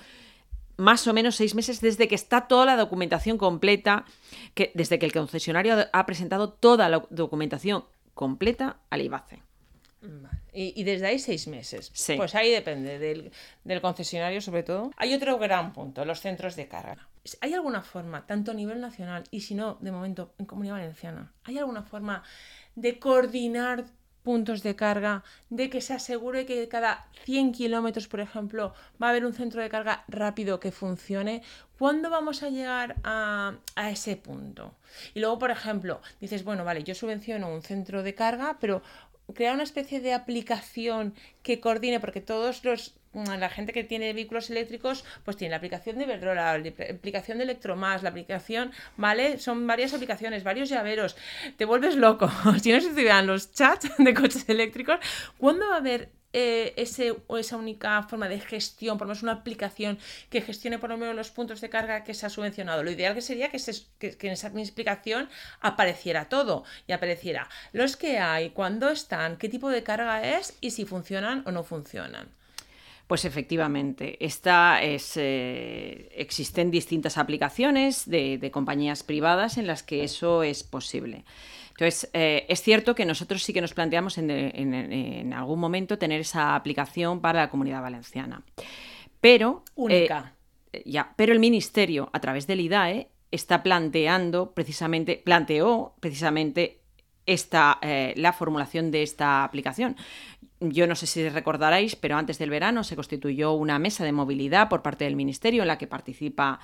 Más 0.76 1.06
o 1.06 1.14
menos 1.14 1.36
seis 1.36 1.54
meses 1.54 1.80
desde 1.80 2.08
que 2.08 2.14
está 2.14 2.46
toda 2.46 2.66
la 2.66 2.76
documentación 2.76 3.38
completa, 3.38 4.04
que, 4.52 4.70
desde 4.74 4.98
que 4.98 5.06
el 5.06 5.12
concesionario 5.12 5.74
ha- 5.74 5.88
ha 5.94 6.04
presentado 6.04 6.50
toda 6.50 6.90
la 6.90 7.06
documentación 7.08 7.84
completa 8.14 8.78
al 8.90 9.02
IBACE. 9.02 9.42
Vale. 10.02 10.38
Y, 10.52 10.78
y 10.80 10.84
desde 10.84 11.06
ahí 11.06 11.18
seis 11.18 11.48
meses. 11.48 11.90
Sí. 11.94 12.14
Pues 12.16 12.34
ahí 12.34 12.50
depende 12.50 12.98
del, 12.98 13.32
del 13.64 13.80
concesionario, 13.80 14.40
sobre 14.40 14.62
todo. 14.62 14.90
Hay 14.96 15.14
otro 15.14 15.38
gran 15.38 15.72
punto, 15.72 16.04
los 16.04 16.20
centros 16.20 16.56
de 16.56 16.68
carga. 16.68 17.08
¿Hay 17.40 17.54
alguna 17.54 17.82
forma, 17.82 18.26
tanto 18.26 18.50
a 18.50 18.54
nivel 18.54 18.80
nacional 18.80 19.24
y 19.30 19.40
si 19.40 19.54
no, 19.54 19.78
de 19.80 19.90
momento, 19.90 20.34
en 20.38 20.44
Comunidad 20.44 20.74
Valenciana, 20.74 21.32
¿hay 21.44 21.58
alguna 21.58 21.82
forma 21.82 22.22
de 22.74 22.98
coordinar 22.98 23.86
puntos 24.24 24.62
de 24.62 24.74
carga, 24.74 25.22
de 25.50 25.70
que 25.70 25.80
se 25.80 25.92
asegure 25.92 26.46
que 26.46 26.66
cada 26.66 27.06
100 27.24 27.52
kilómetros, 27.52 28.08
por 28.08 28.20
ejemplo, 28.20 28.74
va 29.00 29.06
a 29.06 29.10
haber 29.10 29.24
un 29.24 29.34
centro 29.34 29.62
de 29.62 29.68
carga 29.68 30.04
rápido 30.08 30.58
que 30.58 30.72
funcione? 30.72 31.42
¿Cuándo 31.78 32.10
vamos 32.10 32.42
a 32.42 32.48
llegar 32.48 32.96
a, 33.04 33.54
a 33.76 33.90
ese 33.90 34.16
punto? 34.16 34.74
Y 35.14 35.20
luego, 35.20 35.38
por 35.38 35.50
ejemplo, 35.50 36.00
dices, 36.20 36.42
bueno, 36.42 36.64
vale, 36.64 36.82
yo 36.82 36.94
subvenciono 36.94 37.54
un 37.54 37.62
centro 37.62 38.02
de 38.02 38.14
carga, 38.14 38.56
pero 38.60 38.82
crear 39.34 39.54
una 39.54 39.62
especie 39.62 40.00
de 40.00 40.14
aplicación 40.14 41.14
que 41.42 41.60
coordine, 41.60 42.00
porque 42.00 42.20
todos 42.20 42.64
los 42.64 42.94
la 43.14 43.48
gente 43.48 43.72
que 43.72 43.84
tiene 43.84 44.12
vehículos 44.12 44.50
eléctricos, 44.50 45.04
pues 45.24 45.36
tiene 45.36 45.50
la 45.50 45.56
aplicación 45.56 45.98
de 45.98 46.04
Iberdrola, 46.04 46.58
la 46.58 46.68
aplicación 46.90 47.38
de 47.38 47.44
Electromas, 47.44 48.02
la 48.02 48.10
aplicación, 48.10 48.72
¿vale? 48.96 49.38
Son 49.38 49.66
varias 49.66 49.94
aplicaciones, 49.94 50.44
varios 50.44 50.68
llaveros. 50.68 51.16
Te 51.56 51.64
vuelves 51.64 51.96
loco. 51.96 52.30
Si 52.64 52.72
no 52.72 52.80
se 52.80 52.88
estudian 52.88 53.26
los 53.26 53.52
chats 53.52 53.90
de 53.98 54.14
coches 54.14 54.48
eléctricos, 54.48 54.98
¿cuándo 55.38 55.68
va 55.68 55.74
a 55.74 55.78
haber 55.78 56.08
eh, 56.36 56.74
ese, 56.76 57.14
o 57.28 57.38
esa 57.38 57.56
única 57.56 58.02
forma 58.02 58.28
de 58.28 58.40
gestión, 58.40 58.98
por 58.98 59.06
lo 59.06 59.10
menos 59.10 59.22
una 59.22 59.32
aplicación 59.32 60.00
que 60.30 60.40
gestione 60.40 60.80
por 60.80 60.90
lo 60.90 60.96
menos 60.96 61.14
los 61.14 61.30
puntos 61.30 61.60
de 61.60 61.70
carga 61.70 62.02
que 62.02 62.12
se 62.12 62.26
ha 62.26 62.28
subvencionado. 62.28 62.82
Lo 62.82 62.90
ideal 62.90 63.14
que 63.14 63.20
sería 63.20 63.50
que, 63.50 63.60
que, 64.00 64.26
en 64.26 64.32
esa 64.32 64.48
explicación 64.48 65.28
apareciera 65.60 66.28
todo 66.28 66.64
y 66.88 66.92
apareciera 66.92 67.48
los 67.72 67.96
que 67.96 68.18
hay, 68.18 68.50
cuándo 68.50 68.88
están, 68.88 69.36
qué 69.36 69.48
tipo 69.48 69.70
de 69.70 69.84
carga 69.84 70.36
es 70.36 70.58
y 70.60 70.72
si 70.72 70.84
funcionan 70.84 71.44
o 71.46 71.52
no 71.52 71.62
funcionan. 71.62 72.28
Pues 73.06 73.26
efectivamente, 73.26 74.24
esta 74.24 74.82
es, 74.82 75.16
eh, 75.16 76.08
existen 76.12 76.70
distintas 76.70 77.18
aplicaciones 77.18 78.08
de, 78.08 78.38
de, 78.38 78.50
compañías 78.50 79.02
privadas 79.02 79.58
en 79.58 79.66
las 79.66 79.82
que 79.82 80.04
eso 80.04 80.42
es 80.42 80.62
posible. 80.62 81.24
Entonces, 81.70 82.08
eh, 82.12 82.46
es 82.48 82.62
cierto 82.62 82.94
que 82.94 83.04
nosotros 83.04 83.42
sí 83.42 83.52
que 83.52 83.60
nos 83.60 83.74
planteamos 83.74 84.16
en, 84.16 84.30
en, 84.30 84.74
en, 84.74 85.32
algún 85.32 85.58
momento 85.58 85.98
tener 85.98 86.20
esa 86.20 86.54
aplicación 86.54 87.20
para 87.20 87.40
la 87.40 87.50
comunidad 87.50 87.82
valenciana. 87.82 88.42
Pero. 89.20 89.64
Única. 89.74 90.34
Eh, 90.72 90.82
ya, 90.86 91.12
pero 91.16 91.32
el 91.32 91.40
Ministerio, 91.40 92.10
a 92.12 92.20
través 92.20 92.46
del 92.46 92.60
IDAE, 92.60 93.08
está 93.30 93.62
planteando 93.62 94.52
precisamente, 94.52 95.20
planteó 95.22 95.94
precisamente 96.00 96.80
esta, 97.26 97.78
eh, 97.82 98.12
la 98.16 98.32
formulación 98.32 98.90
de 98.90 99.02
esta 99.02 99.44
aplicación. 99.44 99.96
Yo 100.70 100.86
no 100.86 100.94
sé 100.94 101.06
si 101.06 101.28
recordaréis, 101.28 101.96
pero 101.96 102.16
antes 102.16 102.38
del 102.38 102.50
verano 102.50 102.84
se 102.84 102.96
constituyó 102.96 103.52
una 103.52 103.78
mesa 103.78 104.04
de 104.04 104.12
movilidad 104.12 104.68
por 104.68 104.82
parte 104.82 105.04
del 105.04 105.16
Ministerio 105.16 105.62
en 105.62 105.68
la 105.68 105.78
que 105.78 105.86
participa 105.86 106.60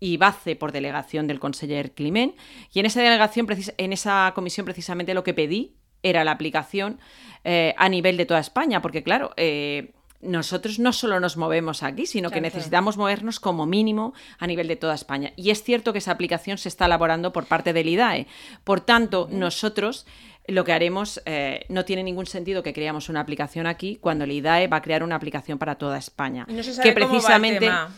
IBACE 0.00 0.56
por 0.56 0.72
delegación 0.72 1.26
del 1.26 1.40
conseller 1.40 1.92
Climent. 1.92 2.34
Y 2.72 2.80
en 2.80 2.86
esa 2.86 3.02
delegación, 3.02 3.46
en 3.76 3.92
esa 3.92 4.32
comisión, 4.34 4.64
precisamente 4.64 5.14
lo 5.14 5.24
que 5.24 5.34
pedí 5.34 5.76
era 6.02 6.24
la 6.24 6.32
aplicación 6.32 6.98
eh, 7.44 7.74
a 7.78 7.88
nivel 7.88 8.16
de 8.16 8.26
toda 8.26 8.40
España, 8.40 8.82
porque 8.82 9.02
claro, 9.02 9.32
eh, 9.36 9.92
nosotros 10.22 10.78
no 10.78 10.92
solo 10.92 11.20
nos 11.20 11.36
movemos 11.36 11.82
aquí, 11.82 12.06
sino 12.06 12.28
claro, 12.28 12.34
que 12.34 12.40
necesitamos 12.48 12.94
claro. 12.94 13.02
movernos 13.02 13.40
como 13.40 13.66
mínimo 13.66 14.14
a 14.38 14.46
nivel 14.46 14.68
de 14.68 14.76
toda 14.76 14.94
España. 14.94 15.32
Y 15.36 15.50
es 15.50 15.62
cierto 15.62 15.92
que 15.92 15.98
esa 15.98 16.12
aplicación 16.12 16.58
se 16.58 16.68
está 16.68 16.86
elaborando 16.86 17.32
por 17.32 17.46
parte 17.46 17.72
del 17.72 17.88
IDAE. 17.88 18.26
Por 18.64 18.80
tanto, 18.80 19.28
nosotros 19.30 20.06
lo 20.48 20.64
que 20.64 20.72
haremos, 20.72 21.22
eh, 21.24 21.64
no 21.68 21.84
tiene 21.84 22.02
ningún 22.02 22.26
sentido 22.26 22.62
que 22.62 22.72
creamos 22.72 23.08
una 23.08 23.20
aplicación 23.20 23.66
aquí 23.66 23.96
cuando 24.00 24.24
el 24.24 24.32
IDAE 24.32 24.66
va 24.68 24.78
a 24.78 24.82
crear 24.82 25.02
una 25.02 25.14
aplicación 25.16 25.58
para 25.58 25.76
toda 25.76 25.98
España. 25.98 26.46
No 26.48 26.62
se 26.62 26.74
sabe 26.74 26.88
que 26.94 27.00
cómo 27.00 27.06
va 27.06 27.16
el 27.16 27.20
precisamente, 27.20 27.60
tema. 27.60 27.94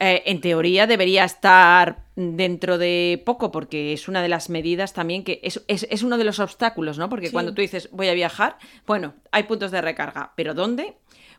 eh, 0.00 0.22
en 0.26 0.40
teoría, 0.40 0.86
debería 0.86 1.24
estar 1.24 2.04
dentro 2.14 2.78
de 2.78 3.22
poco, 3.24 3.50
porque 3.50 3.92
es 3.94 4.06
una 4.06 4.22
de 4.22 4.28
las 4.28 4.50
medidas 4.50 4.92
también 4.92 5.24
que 5.24 5.40
es, 5.42 5.62
es- 5.66 5.86
es 5.90 6.02
uno 6.02 6.18
de 6.18 6.24
los 6.24 6.38
obstáculos, 6.40 6.98
¿no? 6.98 7.08
Porque 7.08 7.26
Sí. 7.28 7.32
cuando 7.32 7.54
tú 7.54 7.62
dices 7.62 7.88
voy 7.90 8.08
a 8.08 8.14
viajar, 8.14 8.58
bueno, 8.86 9.14
hay 9.32 9.44
puntos 9.44 9.70
de 9.70 9.80
recarga, 9.80 10.32
pero 10.36 10.52
¿dónde? 10.54 10.94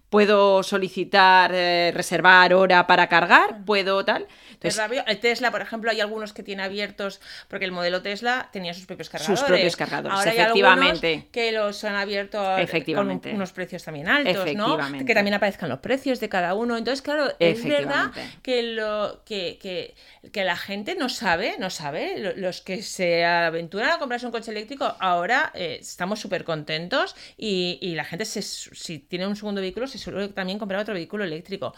¿Puedo 0.10 0.64
solicitar, 0.64 1.52
eh, 1.54 1.92
reservar 1.94 2.54
hora 2.56 2.88
para 2.88 3.08
cargar? 3.08 3.64
¿Puedo 3.66 4.04
tal? 4.04 4.26
Es 4.62 4.78
Entonces. 4.78 5.04
El 5.08 5.20
Tesla, 5.20 5.52
por 5.52 5.62
ejemplo, 5.62 5.90
hay 5.90 6.02
algunos 6.02 6.34
que 6.34 6.44
tiene 6.44 6.64
abiertos, 6.64 7.22
porque 7.48 7.66
el 7.66 7.72
modelo 7.72 8.02
Tesla 8.02 8.50
tenía 8.52 8.74
sus 8.74 8.86
propios 8.86 9.10
cargadores. 9.10 9.44
propios 9.44 9.76
cargadores, 9.78 10.18
Ahora 10.18 10.32
hay 10.32 10.38
efectivamente. 10.38 11.08
algunos 11.08 11.32
que 11.32 11.52
los 11.54 11.84
han 11.86 11.96
abierto 11.96 12.58
Efectivamente. 12.58 13.30
con 13.30 13.36
unos 13.38 13.52
precios 13.54 13.84
también 13.84 14.08
altos, 14.10 14.54
¿no? 14.56 14.78
Que 15.06 15.14
también 15.14 15.34
aparezcan 15.34 15.70
los 15.70 15.80
precios 15.80 16.20
de 16.20 16.30
cada 16.30 16.54
uno. 16.56 16.78
Entonces, 16.78 17.02
claro, 17.02 17.32
es 17.40 17.64
verdad 17.64 18.12
que 18.42 18.64
lo 18.64 19.22
que, 19.26 19.58
que, 19.62 19.96
que 20.32 20.44
la 20.44 20.58
gente 20.58 20.96
no 20.96 21.10
sabe, 21.10 21.56
no 21.60 21.70
sabe. 21.70 22.18
Lo- 22.20 22.36
Los 22.36 22.62
que 22.62 22.82
se 22.82 23.24
aventuran 23.26 23.90
a 23.92 23.98
comprarse 24.00 24.26
un 24.26 24.32
coche 24.32 24.52
eléctrico 24.52 24.96
ahora 25.00 25.52
eh, 25.54 25.78
estamos 25.80 26.20
súper 26.20 26.44
contentos 26.44 27.16
y, 27.38 27.78
y 27.82 27.96
la 27.96 28.04
gente, 28.04 28.26
se, 28.26 28.42
si 28.42 29.00
tiene 29.00 29.26
un 29.28 29.36
segundo 29.36 29.62
vehículo, 29.62 29.88
se 29.88 29.98
suele 29.98 30.28
también 30.30 30.60
comprar 30.60 30.82
otro 30.82 30.94
vehículo 30.94 31.24
eléctrico. 31.24 31.74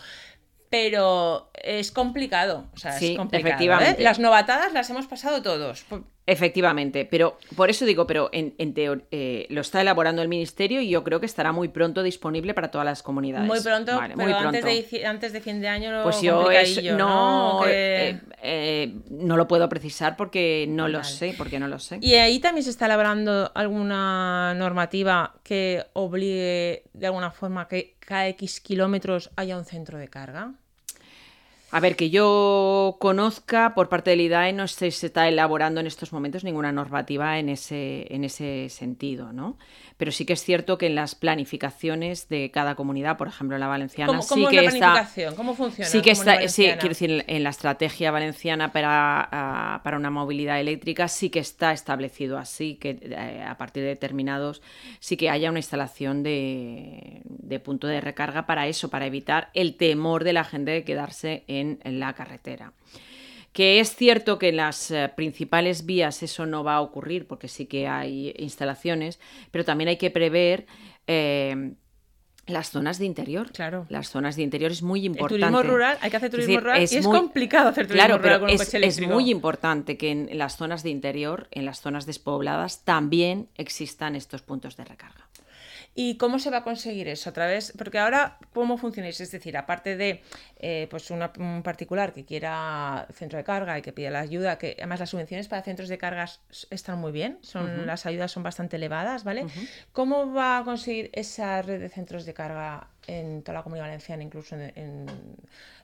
Pero 0.72 1.52
es 1.54 1.92
complicado, 1.92 2.66
o 2.74 2.78
sea, 2.78 2.94
Sí, 2.94 3.12
es 3.12 3.18
complicado. 3.18 3.50
efectivamente. 3.50 4.02
¿eh? 4.02 4.04
Las 4.06 4.20
novatadas 4.20 4.72
las 4.72 4.90
hemos 4.90 5.06
pasado 5.06 5.42
todos. 5.42 5.86
Efectivamente, 6.28 7.04
pero 7.04 7.38
por 7.58 7.70
eso 7.70 7.84
digo, 7.84 8.08
pero 8.08 8.30
en, 8.32 8.54
en 8.58 8.74
eh, 9.12 9.48
lo 9.50 9.60
está 9.60 9.82
elaborando 9.82 10.22
el 10.22 10.30
ministerio 10.30 10.80
y 10.80 10.88
yo 10.90 11.04
creo 11.04 11.20
que 11.20 11.26
estará 11.26 11.52
muy 11.52 11.68
pronto 11.68 12.04
disponible 12.04 12.54
para 12.54 12.72
todas 12.72 12.86
las 12.86 13.04
comunidades. 13.04 13.48
Muy 13.48 13.60
pronto, 13.60 13.98
Vale, 13.98 14.14
pero 14.16 14.30
muy 14.30 14.38
Antes, 14.38 14.62
pronto. 14.62 14.68
de, 14.68 14.74
dici- 14.88 15.04
antes 15.06 15.34
de 15.34 15.42
fin 15.42 15.60
de 15.60 15.68
año 15.68 16.04
Pues 16.04 16.22
yo 16.22 16.50
es- 16.52 16.82
no, 16.84 16.98
¿no? 17.60 17.66
Que- 17.66 18.20
eh, 18.42 18.96
no 19.10 19.36
lo 19.36 19.48
puedo 19.50 19.68
precisar 19.68 20.16
porque 20.16 20.68
no 20.70 20.88
lo 20.88 21.04
sé, 21.04 21.34
porque 21.38 21.60
no 21.60 21.68
lo 21.68 21.80
sé. 21.80 21.98
Y 22.02 22.14
ahí 22.14 22.40
también 22.40 22.64
se 22.64 22.70
está 22.70 22.86
elaborando 22.86 23.52
alguna 23.54 24.54
normativa 24.54 25.36
que 25.44 25.84
obligue 25.94 26.84
de 26.94 27.08
alguna 27.08 27.32
forma 27.32 27.68
que 27.68 27.98
cada 28.00 28.28
X 28.30 28.62
kilómetros 28.62 29.32
haya 29.36 29.58
un 29.58 29.66
centro 29.66 29.98
de 29.98 30.08
carga. 30.08 30.54
A 31.74 31.80
ver, 31.80 31.96
que 31.96 32.10
yo 32.10 32.98
conozca 33.00 33.74
por 33.74 33.88
parte 33.88 34.10
del 34.10 34.20
IDAE 34.20 34.52
no 34.52 34.68
se, 34.68 34.92
se 34.92 35.06
está 35.08 35.30
elaborando 35.30 35.80
en 35.80 35.88
estos 35.88 36.12
momentos 36.12 36.44
ninguna 36.44 36.74
normativa 36.74 37.40
en 37.40 37.48
ese, 37.48 38.14
en 38.14 38.26
ese 38.26 38.68
sentido, 38.68 39.32
¿no? 39.32 39.58
Pero 40.02 40.12
sí 40.12 40.26
que 40.26 40.34
es 40.34 40.44
cierto 40.44 40.80
que 40.80 40.88
en 40.88 40.96
las 40.96 41.14
planificaciones 41.14 42.28
de 42.28 42.50
cada 42.50 42.74
comunidad, 42.74 43.18
por 43.18 43.28
ejemplo 43.28 43.56
en 43.56 43.60
la 43.60 43.68
valenciana, 43.68 44.08
¿Cómo, 44.08 44.24
sí 44.24 44.30
cómo 44.30 44.50
es 44.50 44.50
que 44.50 44.56
la 44.56 44.70
está... 44.70 44.80
planificación? 44.80 45.36
¿Cómo 45.36 45.54
funciona? 45.54 45.88
Sí 45.92 46.02
que 46.02 46.10
está, 46.10 46.48
sí, 46.48 46.64
quiero 46.64 46.90
decir, 46.90 47.24
en 47.28 47.44
la 47.44 47.52
estrategia 47.52 48.10
valenciana 48.10 48.72
para, 48.72 49.30
ah, 49.32 49.82
para 49.84 49.98
una 49.98 50.10
movilidad 50.10 50.60
eléctrica 50.60 51.08
sí 51.08 51.30
que 51.30 51.38
está 51.38 51.72
establecido 51.72 52.40
así, 52.40 52.78
que 52.82 52.98
eh, 53.00 53.46
a 53.48 53.56
partir 53.60 53.84
de 53.84 53.90
determinados 53.90 54.64
sí 55.00 55.18
que 55.18 55.30
haya 55.30 55.52
una 55.52 55.60
instalación 55.60 56.24
de, 56.24 57.22
de 57.26 57.60
punto 57.60 57.86
de 57.86 58.02
recarga 58.02 58.48
para 58.48 58.66
eso, 58.66 58.90
para 58.90 59.06
evitar 59.06 59.52
el 59.54 59.76
temor 59.76 60.24
de 60.24 60.34
la 60.34 60.46
gente 60.46 60.72
de 60.72 60.84
quedarse 60.84 61.44
en, 61.48 61.80
en 61.84 62.00
la 62.00 62.14
carretera. 62.14 62.74
Que 63.54 63.80
es 63.82 63.96
cierto 63.96 64.40
que 64.40 64.50
en 64.50 64.58
las 64.58 64.92
eh, 64.92 65.12
principales 65.16 65.86
vías 65.86 66.24
eso 66.24 66.46
no 66.46 66.64
va 66.64 66.76
a 66.76 66.82
ocurrir 66.82 67.28
porque 67.28 67.48
sí 67.50 67.66
que 67.66 67.88
hay 67.88 68.34
instalaciones, 68.38 69.20
pero 69.52 69.66
también 69.66 69.90
hay 69.90 69.98
que 69.98 70.10
prever 70.10 70.66
eh, 71.08 71.74
las 72.48 72.70
zonas 72.72 72.98
de 72.98 73.06
interior. 73.06 73.52
Claro. 73.52 73.86
Las 73.90 74.10
zonas 74.10 74.36
de 74.38 74.44
interior 74.44 74.72
es 74.72 74.82
muy 74.82 75.02
El 75.02 75.06
importante. 75.08 75.36
turismo 75.42 75.64
rural, 75.64 75.98
hay 76.02 76.10
que 76.10 76.18
hacer 76.18 76.28
Es 76.28 76.32
turismo 76.32 76.48
decir, 76.54 76.64
rural 76.64 76.82
y 76.82 76.84
es 76.86 77.06
muy- 77.06 77.18
complicado 77.20 77.70
hacer 77.70 77.88
turismo 77.88 78.06
Claro, 78.06 78.18
rural 78.22 78.30
pero 78.30 78.40
con 78.48 78.50
un 78.56 78.84
es, 78.84 79.00
es 79.00 79.08
muy 79.08 79.30
importante 79.30 79.98
que 79.98 80.12
en 80.12 80.38
las 80.38 80.56
zonas 80.58 80.82
de 80.84 80.90
interior, 80.90 81.48
en 81.52 81.66
las 81.66 81.82
zonas 81.82 82.06
despobladas, 82.06 82.86
también 82.86 83.50
existan 83.58 84.16
estos 84.16 84.42
puntos 84.44 84.78
de 84.78 84.86
recarga. 84.86 85.28
¿Y 85.94 86.16
cómo 86.16 86.40
se 86.40 86.50
va 86.50 86.60
a 86.60 86.64
conseguir 86.64 87.10
eso? 87.10 87.30
A 87.30 87.34
través, 87.34 87.74
porque 87.78 88.00
ahora, 88.00 88.38
¿cómo 88.54 88.78
funcionáis? 88.78 89.20
Es 89.20 89.30
decir, 89.30 89.58
aparte 89.58 89.98
de 89.98 90.22
eh, 90.64 90.88
pues 90.92 91.10
una- 91.12 91.32
un 91.40 91.64
particular 91.64 92.14
que 92.14 92.24
quiera 92.24 93.08
centro 93.14 93.38
de 93.38 93.44
carga 93.44 93.78
y 93.80 93.82
que 93.82 93.92
pida 93.92 94.12
la 94.12 94.20
ayuda, 94.20 94.58
que 94.60 94.76
además 94.78 95.00
las 95.00 95.10
subvenciones 95.10 95.48
para 95.48 95.64
centros 95.64 95.90
de 95.90 95.98
cargas 95.98 96.40
están 96.70 97.00
muy 97.00 97.12
bien, 97.12 97.40
son, 97.42 97.88
las 97.88 98.06
ayudas 98.06 98.32
son 98.32 98.44
bastante 98.44 98.76
elevadas, 98.78 99.24
¿vale? 99.24 99.46
¿Cómo 99.92 100.32
va 100.34 100.60
a 100.60 100.64
conseguir 100.64 101.10
esa 101.14 101.62
red 101.64 101.80
de 101.80 101.90
centros 101.90 102.26
de 102.26 102.34
carga 102.34 102.88
en 103.08 103.42
toda 103.42 103.56
la 103.58 103.64
comunidad 103.64 103.86
valenciana, 103.88 104.22
incluso 104.24 104.56
en, 104.56 104.72
en- 104.76 105.06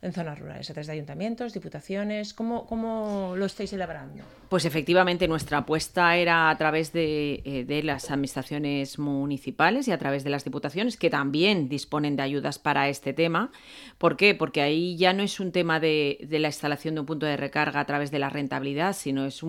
en 0.04 0.14
zonas 0.14 0.38
rurales, 0.38 0.70
a 0.70 0.74
través 0.74 0.86
de 0.86 0.94
ayuntamientos, 0.94 1.54
diputaciones? 1.54 2.36
¿Cómo, 2.36 2.68
cómo 2.68 3.34
lo 3.36 3.46
estáis 3.48 3.74
elaborando? 3.74 4.24
Pues 4.50 4.64
efectivamente 4.66 5.28
nuestra 5.28 5.58
apuesta 5.58 6.16
era 6.16 6.52
a 6.52 6.58
través 6.58 6.94
de, 6.94 7.42
eh, 7.44 7.66
de 7.66 7.82
las 7.82 8.12
administraciones 8.12 9.00
municipales 9.00 9.88
y 9.88 9.92
a 9.92 9.98
través 9.98 10.24
de 10.24 10.30
las 10.30 10.44
diputaciones 10.44 10.96
que 10.98 11.10
también 11.10 11.68
disponen 11.68 12.16
de 12.16 12.22
ayudas 12.22 12.60
para 12.60 12.88
este 12.90 13.14
tema. 13.14 13.52
¿Por 13.98 14.16
qué? 14.16 14.36
Porque 14.36 14.62
ahí 14.68 14.98
ya 14.98 15.14
no 15.14 15.24
es 15.24 15.40
un 15.40 15.52
tema 15.52 15.80
de, 15.80 16.26
la 16.30 16.48
instalación 16.48 16.96
de 16.96 17.02
un 17.02 17.06
punto 17.06 17.26
de 17.26 17.38
recarga 17.38 17.80
a 17.80 17.86
través 17.86 18.12
de 18.12 18.20
la 18.20 18.30
rentabilidad, 18.30 18.94
sino 18.94 19.26
es 19.26 19.44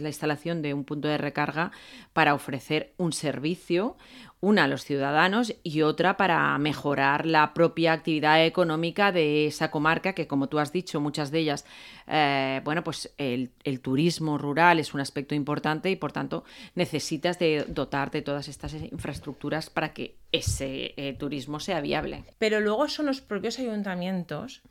la 0.00 0.08
instalación 0.08 0.62
de 0.62 0.74
un 0.74 0.84
punto 0.84 1.08
de 1.08 1.18
recarga 1.18 1.72
para 2.12 2.34
ofrecer 2.34 2.92
un 2.96 3.12
servicio, 3.12 3.96
una 4.40 4.64
a 4.64 4.68
los 4.68 4.84
ciudadanos 4.84 5.54
y 5.62 5.82
otra 5.82 6.16
para 6.16 6.56
mejorar 6.58 7.24
la 7.24 7.54
propia 7.54 7.92
actividad 7.94 8.44
económica 8.44 9.10
de 9.10 9.46
esa 9.46 9.70
comarca, 9.70 10.12
que 10.12 10.26
como 10.26 10.48
tú 10.48 10.58
has 10.58 10.70
dicho, 10.70 11.00
muchas 11.00 11.30
de 11.30 11.38
ellas, 11.38 11.64
eh, 12.06 12.60
bueno, 12.64 12.84
pues 12.84 13.12
el, 13.18 13.50
el 13.64 13.80
turismo 13.80 14.38
rural 14.38 14.78
es 14.78 14.94
un 14.94 15.00
aspecto 15.00 15.34
importante 15.34 15.90
y 15.90 15.96
por 15.96 16.12
tanto 16.12 16.44
necesitas 16.74 17.38
de 17.38 17.64
dotar 17.68 18.10
de 18.10 18.22
todas 18.22 18.48
estas 18.48 18.74
infraestructuras 18.74 19.70
para 19.70 19.92
que 19.92 20.16
ese 20.32 20.94
eh, 20.96 21.14
turismo 21.16 21.60
sea 21.60 21.80
viable. 21.80 22.24
Pero 22.38 22.60
luego 22.60 22.88
son 22.88 23.06
los 23.06 23.20
propios 23.20 23.58
ayuntamientos 23.58 24.62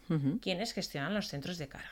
quienes 0.42 0.74
gestionan 0.74 1.14
los 1.14 1.28
centros 1.28 1.58
de 1.58 1.68
carga. 1.68 1.90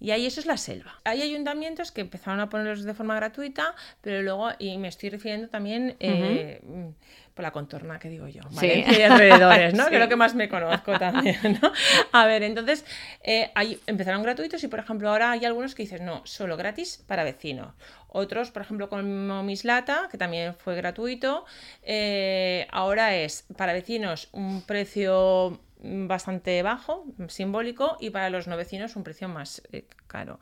Y 0.00 0.10
ahí 0.10 0.26
eso 0.26 0.40
es 0.40 0.46
la 0.46 0.56
selva. 0.56 1.00
Hay 1.04 1.22
ayuntamientos 1.22 1.92
que 1.92 2.00
empezaron 2.00 2.40
a 2.40 2.48
ponerlos 2.48 2.82
de 2.84 2.94
forma 2.94 3.14
gratuita, 3.14 3.74
pero 4.00 4.22
luego, 4.22 4.50
y 4.58 4.78
me 4.78 4.88
estoy 4.88 5.10
refiriendo 5.10 5.48
también 5.48 5.94
eh, 6.00 6.60
mm, 6.66 6.88
por 7.34 7.42
la 7.44 7.50
contorna 7.50 7.98
que 7.98 8.08
digo 8.08 8.28
yo, 8.28 8.42
Sí. 8.50 8.56
Valencia 8.68 8.98
y 8.98 9.02
alrededores, 9.02 9.74
¿no? 9.74 9.84
Sí. 9.84 9.90
Que 9.90 9.96
es 9.96 10.02
lo 10.02 10.08
que 10.08 10.16
más 10.16 10.34
me 10.34 10.48
conozco 10.48 10.98
también, 10.98 11.58
¿no? 11.62 11.72
A 12.12 12.26
ver, 12.26 12.42
entonces, 12.42 12.84
eh, 13.22 13.50
hay- 13.54 13.80
empezaron 13.86 14.22
gratuitos 14.22 14.62
y, 14.64 14.68
por 14.68 14.78
ejemplo, 14.80 15.08
ahora 15.10 15.30
hay 15.32 15.44
algunos 15.44 15.74
que 15.74 15.82
dicen, 15.84 16.04
no, 16.04 16.20
solo 16.26 16.56
gratis 16.56 17.02
para 17.06 17.24
vecinos. 17.24 17.74
Otros, 18.08 18.50
por 18.50 18.60
ejemplo, 18.62 18.88
como 18.90 19.42
Mislata, 19.42 20.08
que 20.10 20.18
también 20.18 20.54
fue 20.54 20.76
gratuito, 20.76 21.46
eh, 21.82 22.66
ahora 22.70 23.14
es 23.16 23.44
para 23.56 23.72
vecinos 23.72 24.28
un 24.32 24.62
precio 24.62 25.58
bastante 25.84 26.62
bajo, 26.62 27.04
simbólico, 27.28 27.96
y 28.00 28.10
para 28.10 28.30
los 28.30 28.46
no 28.46 28.56
vecinos 28.56 28.94
un 28.94 29.02
precio 29.02 29.28
más 29.28 29.62
eh, 29.72 29.84
caro. 30.12 30.38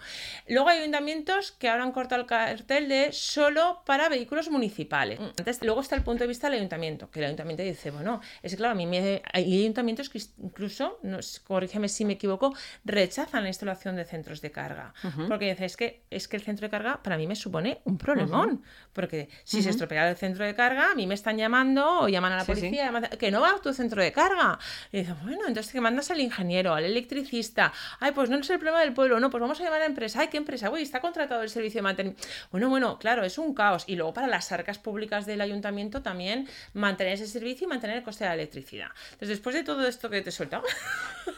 Luego 0.49 0.69
hay 0.69 0.81
ayuntamientos 0.81 1.53
que 1.53 1.69
ahora 1.69 1.85
han 1.85 1.93
cortado 1.93 2.21
el 2.21 2.27
cartel 2.27 2.89
de 2.89 3.13
solo 3.13 3.83
para 3.87 4.09
vehículos 4.09 4.51
municipales. 4.51 5.19
Antes, 5.21 5.63
luego 5.63 5.81
está 5.81 5.95
el 5.97 6.03
punto 6.03 6.25
de 6.25 6.29
vista 6.29 6.49
del 6.49 6.59
ayuntamiento, 6.59 7.11
que 7.11 7.21
el 7.21 7.27
ayuntamiento 7.27 7.63
dice, 7.63 7.91
bueno, 7.91 8.21
es 8.43 8.53
que 8.53 8.57
claro, 8.59 8.73
a 8.73 8.75
mí 8.75 8.87
me, 8.87 9.23
hay 9.33 9.61
ayuntamientos 9.63 10.09
que 10.11 10.21
incluso, 10.43 10.99
no, 11.03 11.19
corrígeme 11.47 11.89
si 11.89 12.05
me 12.05 12.15
equivoco, 12.15 12.53
rechazan 12.85 13.43
la 13.45 13.49
instalación 13.49 13.97
de 13.97 14.05
centros 14.05 14.41
de 14.41 14.51
carga. 14.51 14.93
Porque 15.29 15.47
dicen, 15.51 15.65
es 15.65 15.77
que, 15.77 16.03
es 16.11 16.27
que 16.29 16.37
el 16.37 16.43
centro 16.43 16.67
de 16.67 16.71
carga 16.71 17.03
para 17.03 17.17
mí 17.17 17.27
me 17.27 17.37
supone 17.37 17.81
un 17.85 17.97
problemón. 17.97 18.63
Porque 18.93 19.29
si 19.45 19.63
se 19.63 19.71
estropea 19.71 20.11
el 20.11 20.17
centro 20.17 20.45
de 20.45 20.55
carga, 20.55 20.91
a 20.91 20.95
mí 20.95 21.07
me 21.07 21.15
están 21.15 21.37
llamando 21.39 22.01
o 22.01 22.09
llaman 22.09 22.33
a 22.33 22.37
la 22.37 22.45
Sí, 22.45 22.55
sí. 22.55 22.61
policía, 22.61 22.87
llaman- 22.87 23.09
que 23.19 23.31
no 23.31 23.41
va 23.41 23.51
a 23.53 23.61
tu 23.61 23.73
centro 23.73 24.03
de 24.03 24.11
carga. 24.13 24.59
Y 24.91 24.99
dicen, 24.99 25.17
bueno, 25.23 25.43
entonces 25.47 25.73
que 25.73 25.81
mandas 25.81 26.11
al 26.11 26.21
ingeniero, 26.21 26.75
al 26.75 26.85
electricista. 26.85 27.73
Ay, 28.01 28.13
pues 28.13 28.31
no 28.31 28.39
es 28.39 28.51
el 28.51 28.59
problema 28.59 28.81
del 28.81 28.93
pueblo, 28.93 29.21
no, 29.21 29.31
pues 29.31 29.41
vamos 29.41 29.60
la 29.61 29.85
empresa. 29.85 30.21
Ay, 30.21 30.29
¿qué 30.29 30.37
empresa? 30.37 30.71
Uy, 30.71 30.83
está 30.83 31.01
contratado 31.01 31.43
el 31.43 31.51
servicio 31.51 31.79
de 31.79 31.83
mantenimiento. 31.83 32.27
Bueno, 32.51 32.69
bueno, 32.69 32.99
claro, 32.99 33.25
es 33.25 33.39
un 33.39 33.55
caos. 33.55 33.85
Y 33.87 33.97
luego 33.97 34.15
para 34.15 34.27
las 34.27 34.51
arcas 34.53 34.79
públicas 34.79 35.27
del 35.27 35.41
ayuntamiento 35.41 36.03
también 36.03 36.49
mantener 36.73 37.15
ese 37.15 37.27
servicio 37.27 37.67
y 37.67 37.69
mantener 37.69 37.99
el 37.99 38.03
coste 38.03 38.25
de 38.25 38.31
la 38.31 38.35
electricidad. 38.35 38.89
Entonces, 39.13 39.29
después 39.29 39.55
de 39.55 39.65
todo 39.65 39.87
esto 39.87 40.09
que 40.09 40.23
te 40.23 40.31
he 40.31 40.33
soltado, 40.33 40.65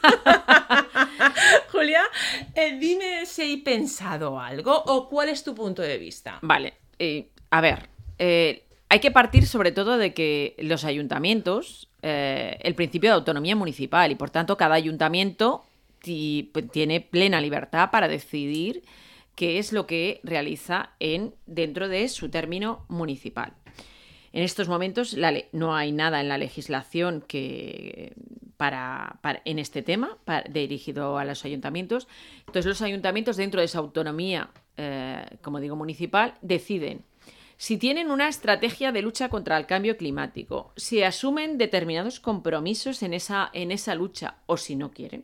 Julia, 1.71 2.03
eh, 2.55 2.77
dime 2.79 3.25
si 3.25 3.41
hay 3.41 3.57
pensado 3.57 4.39
algo 4.39 4.75
o 4.85 5.09
cuál 5.09 5.29
es 5.29 5.43
tu 5.43 5.53
punto 5.53 5.81
de 5.81 5.97
vista. 5.97 6.39
Vale, 6.41 6.73
eh, 6.99 7.29
a 7.49 7.61
ver, 7.61 7.89
eh, 8.19 8.63
hay 8.89 8.99
que 8.99 9.11
partir 9.11 9.47
sobre 9.47 9.71
todo 9.71 9.97
de 9.97 10.13
que 10.13 10.55
los 10.59 10.85
ayuntamientos, 10.85 11.89
el 12.01 12.75
principio 12.75 13.11
de 13.11 13.15
autonomía 13.15 13.55
municipal 13.55 14.11
y 14.11 14.15
por 14.15 14.29
tanto 14.29 14.57
cada 14.57 14.75
ayuntamiento 14.75 15.63
tiene 16.03 17.01
plena 17.01 17.41
libertad 17.41 17.89
para 17.91 18.07
decidir 18.07 18.83
qué 19.35 19.57
es 19.57 19.73
lo 19.73 19.87
que 19.87 20.19
realiza 20.23 20.91
en, 20.99 21.33
dentro 21.45 21.87
de 21.87 22.07
su 22.09 22.29
término 22.29 22.85
municipal. 22.89 23.53
En 24.31 24.43
estos 24.43 24.67
momentos 24.67 25.15
no 25.51 25.75
hay 25.75 25.91
nada 25.91 26.19
en 26.19 26.27
la 26.27 26.37
legislación 26.37 27.23
que 27.27 28.13
para, 28.57 29.19
en 29.45 29.59
este 29.59 29.81
tema 29.81 30.17
dirigido 30.49 31.17
a 31.17 31.25
los 31.25 31.45
ayuntamientos. 31.45 32.07
Entonces 32.39 32.65
los 32.65 32.81
ayuntamientos 32.81 33.37
dentro 33.37 33.59
de 33.59 33.65
esa 33.65 33.79
autonomía, 33.79 34.49
eh, 34.77 35.25
como 35.41 35.59
digo, 35.59 35.75
municipal, 35.75 36.35
deciden 36.41 37.03
si 37.57 37.77
tienen 37.77 38.11
una 38.11 38.27
estrategia 38.27 38.91
de 38.91 39.01
lucha 39.01 39.29
contra 39.29 39.57
el 39.57 39.65
cambio 39.65 39.95
climático, 39.95 40.73
si 40.75 41.03
asumen 41.03 41.57
determinados 41.57 42.19
compromisos 42.19 43.03
en 43.03 43.13
esa, 43.13 43.49
en 43.53 43.71
esa 43.71 43.95
lucha 43.95 44.35
o 44.47 44.57
si 44.57 44.75
no 44.75 44.91
quieren. 44.91 45.23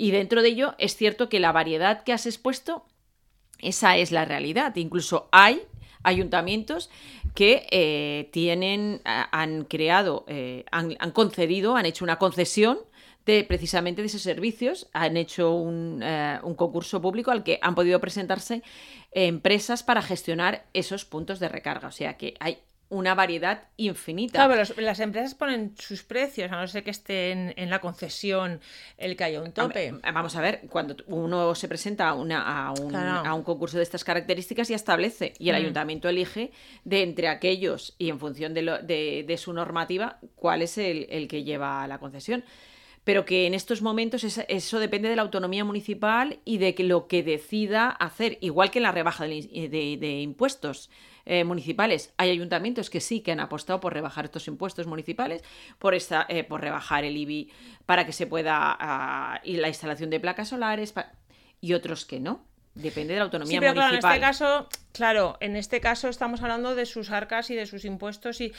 Y 0.00 0.12
dentro 0.12 0.42
de 0.42 0.50
ello 0.50 0.76
es 0.78 0.96
cierto 0.96 1.28
que 1.28 1.40
la 1.40 1.50
variedad 1.50 2.04
que 2.04 2.12
has 2.12 2.24
expuesto, 2.24 2.86
esa 3.58 3.96
es 3.96 4.12
la 4.12 4.24
realidad. 4.24 4.76
Incluso 4.76 5.28
hay 5.32 5.60
ayuntamientos 6.04 6.88
que 7.34 7.66
eh, 7.72 8.30
tienen, 8.32 9.00
han 9.04 9.64
creado, 9.64 10.24
eh, 10.28 10.64
han, 10.70 10.94
concedido, 11.10 11.74
han 11.74 11.84
hecho 11.84 12.04
una 12.04 12.16
concesión 12.16 12.78
de, 13.26 13.42
precisamente 13.42 14.00
de 14.00 14.06
esos 14.06 14.22
servicios, 14.22 14.88
han 14.92 15.16
hecho 15.16 15.52
un, 15.54 16.00
eh, 16.04 16.38
un, 16.44 16.54
concurso 16.54 17.02
público 17.02 17.32
al 17.32 17.42
que 17.42 17.58
han 17.60 17.74
podido 17.74 18.00
presentarse 18.00 18.62
empresas 19.10 19.82
para 19.82 20.00
gestionar 20.00 20.64
esos 20.74 21.04
puntos 21.04 21.40
de 21.40 21.48
recarga. 21.48 21.88
O 21.88 21.92
sea 21.92 22.16
que 22.16 22.34
hay 22.38 22.58
una 22.90 23.14
variedad 23.14 23.64
infinita. 23.76 24.46
Claro, 24.46 24.62
las 24.78 25.00
empresas 25.00 25.34
ponen 25.34 25.74
sus 25.78 26.02
precios, 26.02 26.50
a 26.50 26.56
no 26.56 26.66
ser 26.66 26.82
que 26.82 26.90
esté 26.90 27.32
en, 27.32 27.70
la 27.70 27.80
concesión 27.80 28.60
el 28.96 29.16
que 29.16 29.24
haya 29.24 29.42
un 29.42 29.52
tope. 29.52 29.92
Vamos 30.02 30.36
a 30.36 30.40
ver, 30.40 30.62
cuando 30.70 30.96
uno 31.06 31.54
se 31.54 31.68
presenta 31.68 32.08
a, 32.08 32.14
una, 32.14 32.68
a, 32.68 32.72
un, 33.34 33.42
concurso 33.42 33.76
de 33.76 33.82
estas 33.82 34.04
características, 34.04 34.68
ya 34.68 34.76
establece 34.76 35.34
y 35.38 35.50
el 35.50 35.56
mm. 35.56 35.58
ayuntamiento 35.58 36.08
elige 36.08 36.50
de 36.84 37.02
entre 37.02 37.28
aquellos 37.28 37.94
y 37.98 38.08
en 38.08 38.18
función 38.18 38.54
de, 38.54 39.36
su 39.38 39.52
normativa 39.52 40.18
cuál 40.34 40.62
es 40.62 40.78
el, 40.78 41.28
que 41.28 41.44
lleva 41.44 41.86
la 41.86 41.98
concesión 41.98 42.42
pero 43.08 43.24
que 43.24 43.46
en 43.46 43.54
estos 43.54 43.80
momentos 43.80 44.22
eso 44.22 44.78
depende 44.78 45.08
de 45.08 45.16
la 45.16 45.22
autonomía 45.22 45.64
municipal 45.64 46.40
y 46.44 46.58
de 46.58 46.74
que 46.74 46.84
lo 46.84 47.08
que 47.08 47.22
decida 47.22 47.88
hacer, 47.88 48.36
igual 48.42 48.70
que 48.70 48.80
en 48.80 48.82
la 48.82 48.92
rebaja 48.92 49.24
de 49.24 50.20
impuestos. 50.20 50.90
Eh, 51.24 51.44
municipales. 51.44 52.12
Hay 52.18 52.30
ayuntamientos 52.30 52.90
que 52.90 53.00
sí 53.00 53.20
que 53.20 53.32
han 53.32 53.40
apostado 53.40 53.80
por 53.80 53.94
rebajar 53.94 54.26
estos 54.26 54.46
impuestos 54.46 54.86
municipales, 54.86 55.42
por, 55.78 55.94
esta, 55.94 56.26
eh, 56.28 56.44
por 56.44 56.60
rebajar 56.60 57.04
el 57.04 57.16
IBI 57.16 57.50
para 57.86 58.04
que 58.04 58.12
se 58.12 58.26
pueda 58.26 58.76
uh, 58.78 59.46
y 59.46 59.56
la 59.56 59.68
instalación 59.68 60.10
de 60.10 60.20
placas 60.20 60.48
solares 60.48 60.92
y 61.62 61.72
otros 61.72 62.04
que 62.04 62.20
no. 62.20 62.44
Depende 62.74 63.14
de 63.14 63.20
la 63.20 63.24
autonomía 63.24 63.58
pero 63.58 63.74
municipal. 63.74 64.00
Claro, 64.00 64.12
en 64.12 64.20
este 64.20 64.20
caso, 64.20 64.68
claro, 64.92 65.36
en 65.40 65.56
este 65.56 65.80
caso 65.80 66.08
estamos 66.08 66.42
hablando 66.42 66.74
de 66.74 66.84
sus 66.84 67.10
arcas 67.10 67.48
y 67.48 67.54
de 67.54 67.64
sus 67.64 67.86
impuestos. 67.86 68.40
Y 68.42 68.52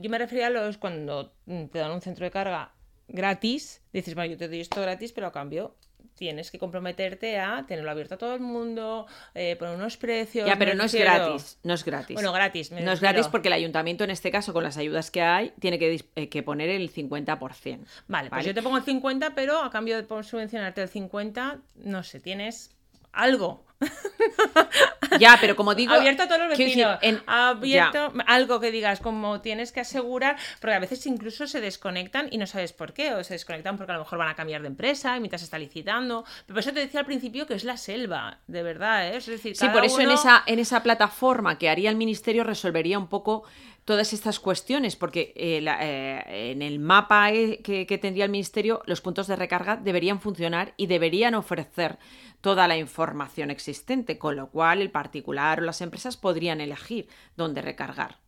yo 0.00 0.10
me 0.10 0.16
refería 0.16 0.46
a 0.46 0.50
los 0.50 0.78
cuando 0.78 1.34
te 1.46 1.78
dan 1.78 1.92
un 1.92 2.00
centro 2.00 2.24
de 2.24 2.30
carga 2.30 2.72
gratis, 3.08 3.82
dices, 3.92 4.14
bueno, 4.14 4.32
yo 4.32 4.38
te 4.38 4.48
doy 4.48 4.60
esto 4.60 4.80
gratis, 4.80 5.12
pero 5.12 5.26
a 5.26 5.32
cambio 5.32 5.74
tienes 6.14 6.50
que 6.50 6.58
comprometerte 6.58 7.38
a 7.38 7.64
tenerlo 7.66 7.90
abierto 7.90 8.14
a 8.14 8.18
todo 8.18 8.34
el 8.34 8.40
mundo, 8.40 9.06
eh, 9.34 9.56
poner 9.56 9.74
unos 9.74 9.96
precios. 9.96 10.46
Ya, 10.46 10.56
pero 10.56 10.74
no 10.74 10.84
es 10.84 10.94
gratis, 10.94 11.58
no 11.62 11.74
es 11.74 11.84
gratis. 11.84 12.14
Bueno, 12.14 12.32
gratis. 12.32 12.70
no 12.70 12.92
es 12.92 13.00
gratis 13.00 13.28
porque 13.28 13.48
el 13.48 13.54
ayuntamiento, 13.54 14.04
en 14.04 14.10
este 14.10 14.30
caso, 14.30 14.52
con 14.52 14.62
las 14.62 14.76
ayudas 14.76 15.10
que 15.10 15.22
hay, 15.22 15.52
tiene 15.58 15.78
que, 15.78 16.04
eh, 16.14 16.28
que 16.28 16.42
poner 16.42 16.68
el 16.70 16.92
50%. 16.92 17.80
Vale, 18.08 18.30
pues 18.30 18.46
yo 18.46 18.54
te 18.54 18.62
pongo 18.62 18.76
el 18.76 18.84
50%, 18.84 19.32
pero 19.34 19.62
a 19.62 19.70
cambio 19.70 20.00
de 20.00 20.22
subvencionarte 20.22 20.82
el 20.82 20.90
50%, 20.90 21.60
no 21.76 22.02
sé, 22.02 22.20
tienes 22.20 22.70
algo. 23.12 23.64
Ya, 25.18 25.38
pero 25.40 25.56
como 25.56 25.74
digo. 25.74 25.92
Abierto 25.92 26.24
a 26.24 26.26
todos 26.26 26.40
los 26.40 26.56
vecinos. 26.56 26.98
abierto 27.26 28.12
algo 28.26 28.60
que 28.60 28.70
digas, 28.70 29.00
como 29.00 29.40
tienes 29.40 29.72
que 29.72 29.80
asegurar, 29.80 30.36
porque 30.60 30.74
a 30.74 30.78
veces 30.78 31.06
incluso 31.06 31.46
se 31.46 31.60
desconectan 31.60 32.28
y 32.30 32.38
no 32.38 32.46
sabes 32.46 32.72
por 32.72 32.92
qué, 32.92 33.14
o 33.14 33.24
se 33.24 33.34
desconectan 33.34 33.76
porque 33.76 33.92
a 33.92 33.96
lo 33.96 34.02
mejor 34.02 34.18
van 34.18 34.28
a 34.28 34.34
cambiar 34.34 34.62
de 34.62 34.68
empresa 34.68 35.16
y 35.16 35.20
mientras 35.20 35.42
está 35.42 35.58
licitando. 35.58 36.24
Pero 36.46 36.54
por 36.54 36.58
eso 36.58 36.72
te 36.72 36.80
decía 36.80 37.00
al 37.00 37.06
principio 37.06 37.46
que 37.46 37.54
es 37.54 37.64
la 37.64 37.76
selva, 37.76 38.38
de 38.46 38.62
verdad, 38.62 39.08
¿eh? 39.08 39.16
Es 39.16 39.26
decir, 39.26 39.56
sí, 39.56 39.68
por 39.68 39.84
eso 39.84 40.00
en, 40.00 40.10
esa, 40.10 40.42
en 40.46 40.58
esa 40.58 40.82
plataforma 40.82 41.58
que 41.58 41.68
haría 41.68 41.90
el 41.90 41.96
ministerio 41.96 42.44
resolvería 42.44 42.98
un 42.98 43.08
poco 43.08 43.44
todas 43.84 44.12
estas 44.12 44.38
cuestiones, 44.38 44.96
porque 44.96 45.32
eh, 45.36 45.64
eh, 45.64 46.50
en 46.52 46.62
el 46.62 46.78
mapa 46.78 47.30
que, 47.30 47.86
que, 47.88 47.98
tendría 47.98 48.24
el 48.24 48.30
Ministerio, 48.30 48.82
los 48.86 49.00
puntos 49.00 49.26
de 49.26 49.36
recarga 49.36 49.76
deberían 49.76 50.20
funcionar 50.20 50.74
y 50.76 50.86
deberían 50.86 51.34
ofrecer 51.34 51.98
toda 52.40 52.68
la 52.68 52.76
información 52.76 53.50
existente, 53.50 54.18
con 54.18 54.36
lo 54.36 54.50
cual 54.50 54.80
el 54.80 54.90
particular 54.90 55.60
o 55.60 55.64
las 55.64 55.80
empresas 55.80 56.16
podrían 56.16 56.60
elegir 56.60 57.08
dónde 57.36 57.62
recargar. 57.62 58.18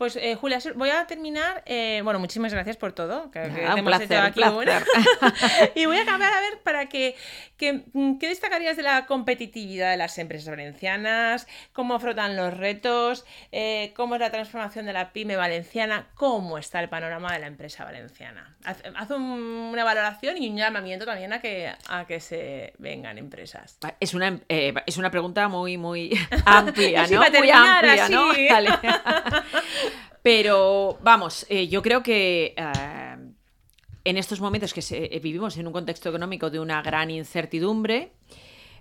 Pues 0.00 0.16
eh, 0.16 0.34
Julia, 0.34 0.58
voy 0.76 0.88
a 0.88 1.06
terminar. 1.06 1.62
Eh, 1.66 2.00
bueno, 2.02 2.18
muchísimas 2.18 2.54
gracias 2.54 2.78
por 2.78 2.92
todo. 2.92 3.30
Que, 3.30 3.40
un 3.40 3.84
placer, 3.84 4.18
aquí, 4.18 4.40
y 5.74 5.84
voy 5.84 5.98
a 5.98 6.02
acabar 6.02 6.32
a 6.32 6.40
ver 6.40 6.58
para 6.62 6.86
que, 6.86 7.16
mm, 7.92 8.16
¿qué 8.16 8.28
destacarías 8.28 8.78
de 8.78 8.82
la 8.82 9.04
competitividad 9.04 9.90
de 9.90 9.98
las 9.98 10.16
empresas 10.16 10.48
valencianas? 10.48 11.46
¿Cómo 11.74 11.94
afrontan 11.94 12.34
los 12.34 12.56
retos? 12.56 13.26
Eh, 13.52 13.92
¿Cómo 13.94 14.14
es 14.14 14.22
la 14.22 14.30
transformación 14.30 14.86
de 14.86 14.94
la 14.94 15.12
pyme 15.12 15.36
valenciana? 15.36 16.08
¿Cómo 16.14 16.56
está 16.56 16.80
el 16.80 16.88
panorama 16.88 17.34
de 17.34 17.40
la 17.40 17.46
empresa 17.48 17.84
valenciana? 17.84 18.56
Haz, 18.64 19.10
una 19.10 19.84
valoración 19.84 20.38
y 20.38 20.48
un 20.48 20.56
llamamiento 20.56 21.04
también 21.04 21.34
a 21.34 21.42
que, 21.42 21.70
a 21.88 22.06
que 22.06 22.20
se 22.20 22.72
vengan 22.78 23.18
empresas. 23.18 23.78
Es 24.00 24.14
una, 24.14 24.40
es 24.48 24.96
una 24.96 25.10
pregunta 25.10 25.48
muy, 25.48 25.76
muy 25.76 26.18
amplia, 26.46 27.06
¿no? 27.06 27.20
muy 27.20 27.50
amplia, 27.50 28.08
¿no? 28.08 28.32
Pero 30.22 30.98
vamos, 31.02 31.46
eh, 31.48 31.68
yo 31.68 31.82
creo 31.82 32.02
que 32.02 32.54
eh, 32.56 33.16
en 34.04 34.16
estos 34.16 34.40
momentos 34.40 34.74
que 34.74 34.82
eh, 34.90 35.20
vivimos 35.20 35.56
en 35.56 35.66
un 35.66 35.72
contexto 35.72 36.08
económico 36.08 36.50
de 36.50 36.60
una 36.60 36.82
gran 36.82 37.10
incertidumbre, 37.10 38.12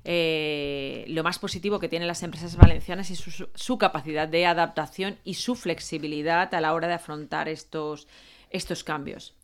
lo 0.04 1.24
más 1.24 1.40
positivo 1.40 1.80
que 1.80 1.88
tienen 1.88 2.08
las 2.08 2.24
empresas 2.24 2.56
valencianas 2.56 3.12
es 3.12 3.20
su, 3.54 3.78
capacidad 3.78 4.28
de 4.28 4.46
adaptación 4.46 5.18
y 5.24 5.36
su 5.36 5.56
flexibilidad 5.56 6.54
a 6.54 6.62
la 6.62 6.74
hora 6.74 6.88
de 6.88 6.96
afrontar 6.96 7.48
estos, 7.48 8.08
estos 8.50 8.84
cambios. 8.84 9.36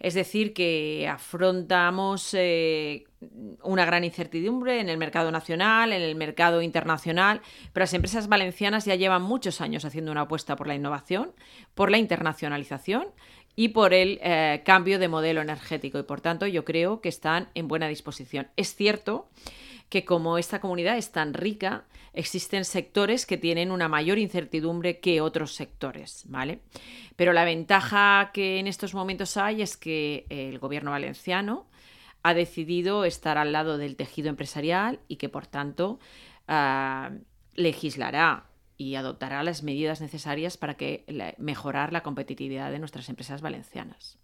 Es 0.00 0.14
decir, 0.14 0.54
que 0.54 1.06
afrontamos 1.12 2.32
eh, 2.32 3.04
una 3.62 3.84
gran 3.84 4.02
incertidumbre 4.02 4.80
en 4.80 4.88
el 4.88 4.96
mercado 4.96 5.30
nacional, 5.30 5.92
en 5.92 6.00
el 6.00 6.14
mercado 6.14 6.62
internacional, 6.62 7.42
pero 7.74 7.82
las 7.82 7.92
empresas 7.92 8.26
valencianas 8.26 8.86
ya 8.86 8.94
llevan 8.94 9.20
muchos 9.20 9.60
años 9.60 9.84
haciendo 9.84 10.10
una 10.10 10.22
apuesta 10.22 10.56
por 10.56 10.66
la 10.66 10.74
innovación, 10.74 11.32
por 11.74 11.90
la 11.90 11.98
internacionalización 11.98 13.08
y 13.56 13.68
por 13.68 13.92
el 13.92 14.18
eh, 14.22 14.62
cambio 14.64 14.98
de 14.98 15.08
modelo 15.08 15.42
energético. 15.42 15.98
Y 15.98 16.04
por 16.04 16.22
tanto, 16.22 16.46
yo 16.46 16.64
creo 16.64 17.02
que 17.02 17.10
están 17.10 17.48
en 17.54 17.68
buena 17.68 17.86
disposición. 17.86 18.48
Es 18.56 18.74
cierto 18.74 19.28
que 19.90 20.06
como 20.06 20.38
esta 20.38 20.60
comunidad 20.60 20.96
es 20.96 21.12
tan 21.12 21.34
rica, 21.34 21.84
existen 22.12 22.64
sectores 22.64 23.26
que 23.26 23.38
tienen 23.38 23.70
una 23.70 23.88
mayor 23.88 24.18
incertidumbre 24.18 25.00
que 25.00 25.20
otros 25.20 25.54
sectores, 25.54 26.24
¿vale? 26.28 26.60
Pero 27.16 27.32
la 27.32 27.44
ventaja 27.44 28.30
que 28.32 28.58
en 28.58 28.66
estos 28.66 28.94
momentos 28.94 29.36
hay 29.36 29.62
es 29.62 29.76
que 29.76 30.26
el 30.28 30.58
gobierno 30.58 30.90
valenciano 30.90 31.66
ha 32.22 32.34
decidido 32.34 33.04
estar 33.04 33.38
al 33.38 33.52
lado 33.52 33.78
del 33.78 33.96
tejido 33.96 34.28
empresarial 34.28 35.00
y 35.08 35.16
que 35.16 35.28
por 35.28 35.46
tanto 35.46 35.98
ah, 36.48 37.10
legislará 37.54 38.46
y 38.76 38.94
adoptará 38.94 39.42
las 39.42 39.62
medidas 39.62 40.00
necesarias 40.00 40.56
para 40.56 40.74
que 40.74 41.04
mejorar 41.36 41.92
la 41.92 42.02
competitividad 42.02 42.70
de 42.70 42.78
nuestras 42.78 43.10
empresas 43.10 43.42
valencianas. 43.42 44.18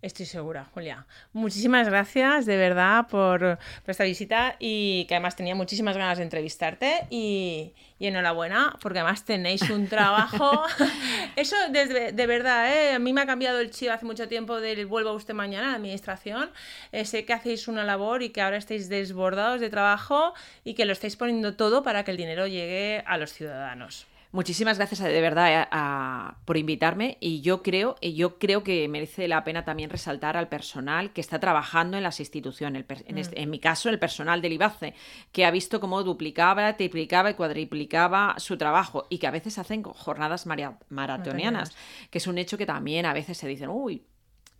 Estoy 0.00 0.26
segura, 0.26 0.64
Julia. 0.74 1.06
Muchísimas 1.32 1.88
gracias 1.88 2.46
de 2.46 2.56
verdad 2.56 3.08
por, 3.08 3.58
esta 3.84 4.04
visita 4.04 4.54
y 4.60 5.06
que 5.06 5.16
además 5.16 5.34
tenía 5.34 5.56
muchísimas 5.56 5.96
ganas 5.96 6.18
de 6.18 6.24
entrevistarte 6.24 7.06
y, 7.10 7.74
enhorabuena 7.98 8.76
porque 8.80 9.00
además 9.00 9.24
tenéis 9.24 9.68
un 9.70 9.88
trabajo. 9.88 10.62
Eso 11.36 11.56
desde, 11.70 12.12
de 12.12 12.26
verdad, 12.28 12.72
¿eh? 12.72 12.94
a 12.94 13.00
mí 13.00 13.12
me 13.12 13.22
ha 13.22 13.26
cambiado 13.26 13.58
el 13.58 13.72
chip 13.72 13.90
hace 13.90 14.06
mucho 14.06 14.28
tiempo 14.28 14.60
del 14.60 14.86
vuelvo 14.86 15.10
a 15.10 15.14
usted 15.14 15.34
mañana 15.34 15.66
a 15.66 15.70
la 15.70 15.76
administración. 15.78 16.48
Eh, 16.92 17.04
sé 17.04 17.24
que 17.24 17.32
hacéis 17.32 17.66
una 17.66 17.82
labor 17.82 18.22
y 18.22 18.30
que 18.30 18.40
ahora 18.40 18.56
estáis 18.56 18.88
desbordados 18.88 19.60
de 19.60 19.68
trabajo 19.68 20.32
y 20.62 20.74
que 20.74 20.84
lo 20.84 20.92
estáis 20.92 21.16
poniendo 21.16 21.56
todo 21.56 21.82
para 21.82 22.04
que 22.04 22.12
el 22.12 22.16
dinero 22.16 22.46
llegue 22.46 23.02
a 23.04 23.16
los 23.16 23.32
ciudadanos. 23.32 24.06
Muchísimas 24.30 24.76
gracias 24.76 25.00
de 25.00 25.20
verdad 25.22 25.62
eh, 25.62 26.36
por 26.44 26.58
invitarme 26.58 27.16
y 27.18 27.40
yo 27.40 27.62
creo, 27.62 27.96
y 28.02 28.12
yo 28.12 28.38
creo 28.38 28.62
que 28.62 28.86
merece 28.86 29.26
la 29.26 29.42
pena 29.42 29.64
también 29.64 29.88
resaltar 29.88 30.36
al 30.36 30.48
personal 30.48 31.14
que 31.14 31.22
está 31.22 31.40
trabajando 31.40 31.96
en 31.96 32.02
las 32.02 32.20
instituciones, 32.20 32.84
mm. 32.84 33.18
en, 33.32 33.50
mi 33.50 33.58
caso 33.58 33.88
el 33.88 33.98
personal 33.98 34.42
del 34.42 34.52
IBACE, 34.52 34.92
que 35.32 35.46
ha 35.46 35.50
visto 35.50 35.80
cómo 35.80 36.02
duplicaba, 36.02 36.76
triplicaba 36.76 37.30
y 37.30 37.34
cuadriplicaba 37.34 38.34
su 38.36 38.58
trabajo 38.58 39.06
y 39.08 39.16
que 39.16 39.26
a 39.26 39.30
veces 39.30 39.58
hacen 39.58 39.82
jornadas 39.82 40.46
maratonianas, 40.90 41.74
que 42.10 42.18
es 42.18 42.26
un 42.26 42.36
hecho 42.36 42.58
que 42.58 42.66
también 42.66 43.06
a 43.06 43.14
veces 43.14 43.38
se 43.38 43.48
dicen, 43.48 43.70
uy, 43.70 44.04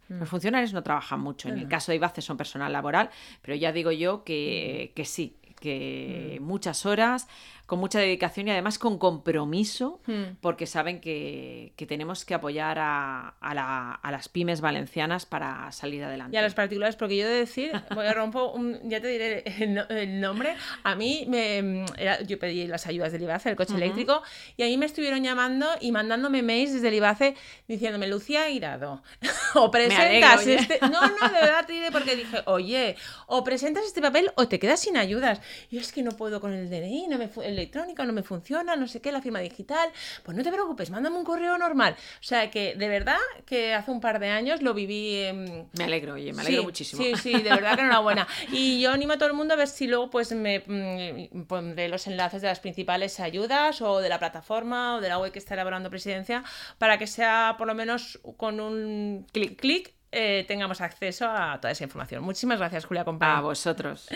mm. 0.09 0.21
los 0.21 0.29
funcionarios 0.31 0.73
no 0.73 0.83
trabajan 0.83 1.21
mucho. 1.21 1.51
En 1.51 1.59
el 1.59 1.69
caso 1.69 1.93
de 1.93 1.97
IBACE 1.97 2.23
son 2.23 2.39
personal 2.39 2.73
laboral, 2.73 3.11
pero 3.43 3.55
ya 3.55 3.71
digo 3.73 3.93
yo 3.93 4.25
que, 4.25 4.93
que 4.97 5.05
sí, 5.05 5.37
que 5.61 6.39
mm. 6.41 6.43
muchas 6.43 6.87
horas 6.87 7.29
con 7.69 7.81
mucha 7.81 7.99
dedicación 8.01 8.49
y 8.49 8.51
además 8.51 8.79
con 8.79 8.99
compromiso, 8.99 10.01
Hmm. 10.07 10.37
porque 10.41 10.67
saben 10.67 11.03
que, 11.03 11.75
que 11.77 11.85
tenemos 11.85 12.25
que 12.25 12.33
apoyar 12.33 12.79
a, 12.79 13.35
a 13.41 13.55
la- 13.55 13.93
a 13.93 14.11
las 14.11 14.31
pymes 14.31 14.63
valencianas 14.63 15.27
para 15.27 15.71
salir 15.71 16.03
adelante. 16.03 16.35
Y 16.35 16.39
a 16.39 16.43
los 16.43 16.55
particulares, 16.55 16.97
porque 16.97 17.19
yo 17.19 17.27
he 17.27 17.29
de 17.29 17.37
decir, 17.41 17.71
voy 17.95 18.07
a 18.07 18.15
rompo, 18.15 18.53
un- 18.53 18.81
ya 18.89 19.03
te 19.03 19.09
diré 19.09 19.45
el, 19.59 19.79
el 19.91 20.19
nombre. 20.21 20.57
A 20.83 20.95
mí, 20.95 21.27
me, 21.29 21.85
era- 21.99 22.23
yo 22.23 22.39
pedí 22.39 22.67
las 22.67 22.87
ayudas 22.87 23.13
del 23.13 23.23
IBACE, 23.25 23.51
el 23.51 23.57
coche 23.57 23.75
eléctrico, 23.75 24.23
y 24.57 24.63
a 24.63 24.67
mí 24.67 24.79
me 24.79 24.87
estuvieron 24.87 25.23
llamando 25.23 25.69
y 25.79 25.93
mandándome 25.93 26.43
mails 26.43 26.73
desde 26.73 26.89
el 26.89 26.95
IBACE 26.95 27.35
diciéndome, 27.69 28.09
Lucía 28.09 28.45
Aguirado, 28.45 29.03
o 29.55 29.71
presentas 29.71 30.41
alegro, 30.47 30.63
este. 30.63 30.79
No, 30.81 31.03
no, 31.07 31.29
de 31.29 31.35
verdad 31.41 31.67
te 31.67 31.75
diré, 31.75 31.91
porque 31.93 32.17
dije, 32.17 32.39
oye, 32.47 32.97
o 33.27 33.45
presentas 33.45 33.85
este 33.85 34.01
papel 34.01 34.31
o 34.37 34.49
te 34.49 34.59
quedas 34.59 34.81
sin 34.81 34.97
ayudas. 34.97 35.43
Y 35.71 35.77
es 35.77 35.93
que 35.93 36.03
no 36.03 36.13
puedo 36.13 36.41
con 36.41 36.55
el 36.55 36.71
DNI, 36.71 37.09
no 37.09 37.19
me 37.19 37.29
fu- 37.29 37.43
electrónico, 37.59 38.05
no 38.05 38.13
me 38.13 38.23
funciona, 38.23 38.77
no 38.77 38.87
sé 38.89 39.01
qué, 39.01 39.13
la 39.13 39.21
firma 39.21 39.41
digital. 39.41 39.89
Pues 40.25 40.37
no 40.37 40.43
te 40.43 40.51
preocupes, 40.53 40.91
mándame 40.91 41.17
un 41.17 41.25
correo 41.25 41.59
normal. 41.59 41.95
O 42.21 42.23
sea 42.23 42.51
que 42.51 42.75
de 42.75 42.89
verdad 42.89 43.19
que 43.47 43.75
hace 43.75 43.91
un 43.91 44.01
par 44.01 44.19
de 44.21 44.29
años 44.29 44.63
lo 44.63 44.75
viví. 44.75 45.23
em, 45.25 45.67
Me 45.79 45.85
alegro, 45.85 46.15
oye, 46.15 46.33
me 46.33 46.41
alegro 46.43 46.61
Sí, 46.63 46.67
muchísimo. 46.67 47.03
Sí, 47.03 47.15
sí, 47.17 47.33
de 47.43 47.51
verdad 47.51 47.75
que 47.77 47.83
enhorabuena. 47.83 48.27
Y 48.53 48.81
yo 48.81 48.93
animo 48.93 49.13
a 49.15 49.19
todo 49.19 49.29
el 49.29 49.35
mundo 49.35 49.55
a 49.55 49.57
ver 49.57 49.69
si 49.69 49.87
luego 49.87 50.11
pues 50.11 50.33
me 50.33 50.61
mm, 50.67 51.43
pondré 51.43 51.89
los 51.89 52.07
enlaces 52.07 52.43
de 52.43 52.49
las 52.49 52.61
principales 52.61 53.21
ayudas 53.21 53.81
o 53.83 54.01
de 54.01 54.09
la 54.09 54.19
plataforma 54.19 54.97
o 54.97 55.01
de 55.01 55.09
la 55.09 55.19
web 55.19 55.33
que 55.33 55.39
está 55.39 55.55
elaborando 55.55 55.91
Presidencia 55.91 56.45
para 56.79 56.99
que 56.99 57.07
sea 57.07 57.57
por 57.59 57.67
lo 57.67 57.75
menos 57.75 58.19
con 58.37 58.61
un 58.61 59.27
clic 59.33 59.59
clic 59.61 59.95
eh, 60.11 60.45
tengamos 60.49 60.81
acceso 60.81 61.27
a 61.29 61.59
toda 61.61 61.71
esa 61.73 61.85
información. 61.85 62.23
Muchísimas 62.25 62.59
gracias, 62.59 62.87
Julia 62.87 63.03
A 63.03 63.05
Compañía. 63.05 63.41
vosotros. 63.41 64.09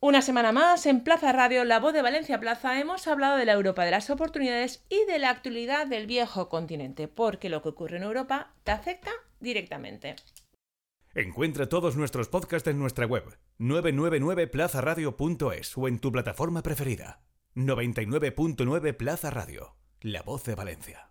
Una 0.00 0.22
semana 0.22 0.52
más 0.52 0.86
en 0.86 1.02
Plaza 1.02 1.32
Radio, 1.32 1.64
La 1.64 1.80
Voz 1.80 1.92
de 1.92 2.02
Valencia 2.02 2.38
Plaza, 2.38 2.78
hemos 2.78 3.08
hablado 3.08 3.36
de 3.36 3.44
la 3.44 3.54
Europa 3.54 3.84
de 3.84 3.90
las 3.90 4.10
oportunidades 4.10 4.86
y 4.88 5.04
de 5.06 5.18
la 5.18 5.30
actualidad 5.30 5.88
del 5.88 6.06
viejo 6.06 6.48
continente, 6.48 7.08
porque 7.08 7.48
lo 7.48 7.62
que 7.62 7.70
ocurre 7.70 7.96
en 7.96 8.04
Europa 8.04 8.54
te 8.62 8.70
afecta 8.70 9.10
directamente. 9.40 10.14
Encuentra 11.14 11.68
todos 11.68 11.96
nuestros 11.96 12.28
podcasts 12.28 12.68
en 12.68 12.78
nuestra 12.78 13.06
web 13.06 13.24
999plazaradio.es 13.58 15.76
o 15.76 15.88
en 15.88 15.98
tu 15.98 16.12
plataforma 16.12 16.62
preferida. 16.62 17.22
99.9 17.56 18.96
Plaza 18.96 19.30
Radio, 19.30 19.74
la 20.00 20.22
voz 20.22 20.44
de 20.44 20.54
Valencia. 20.54 21.06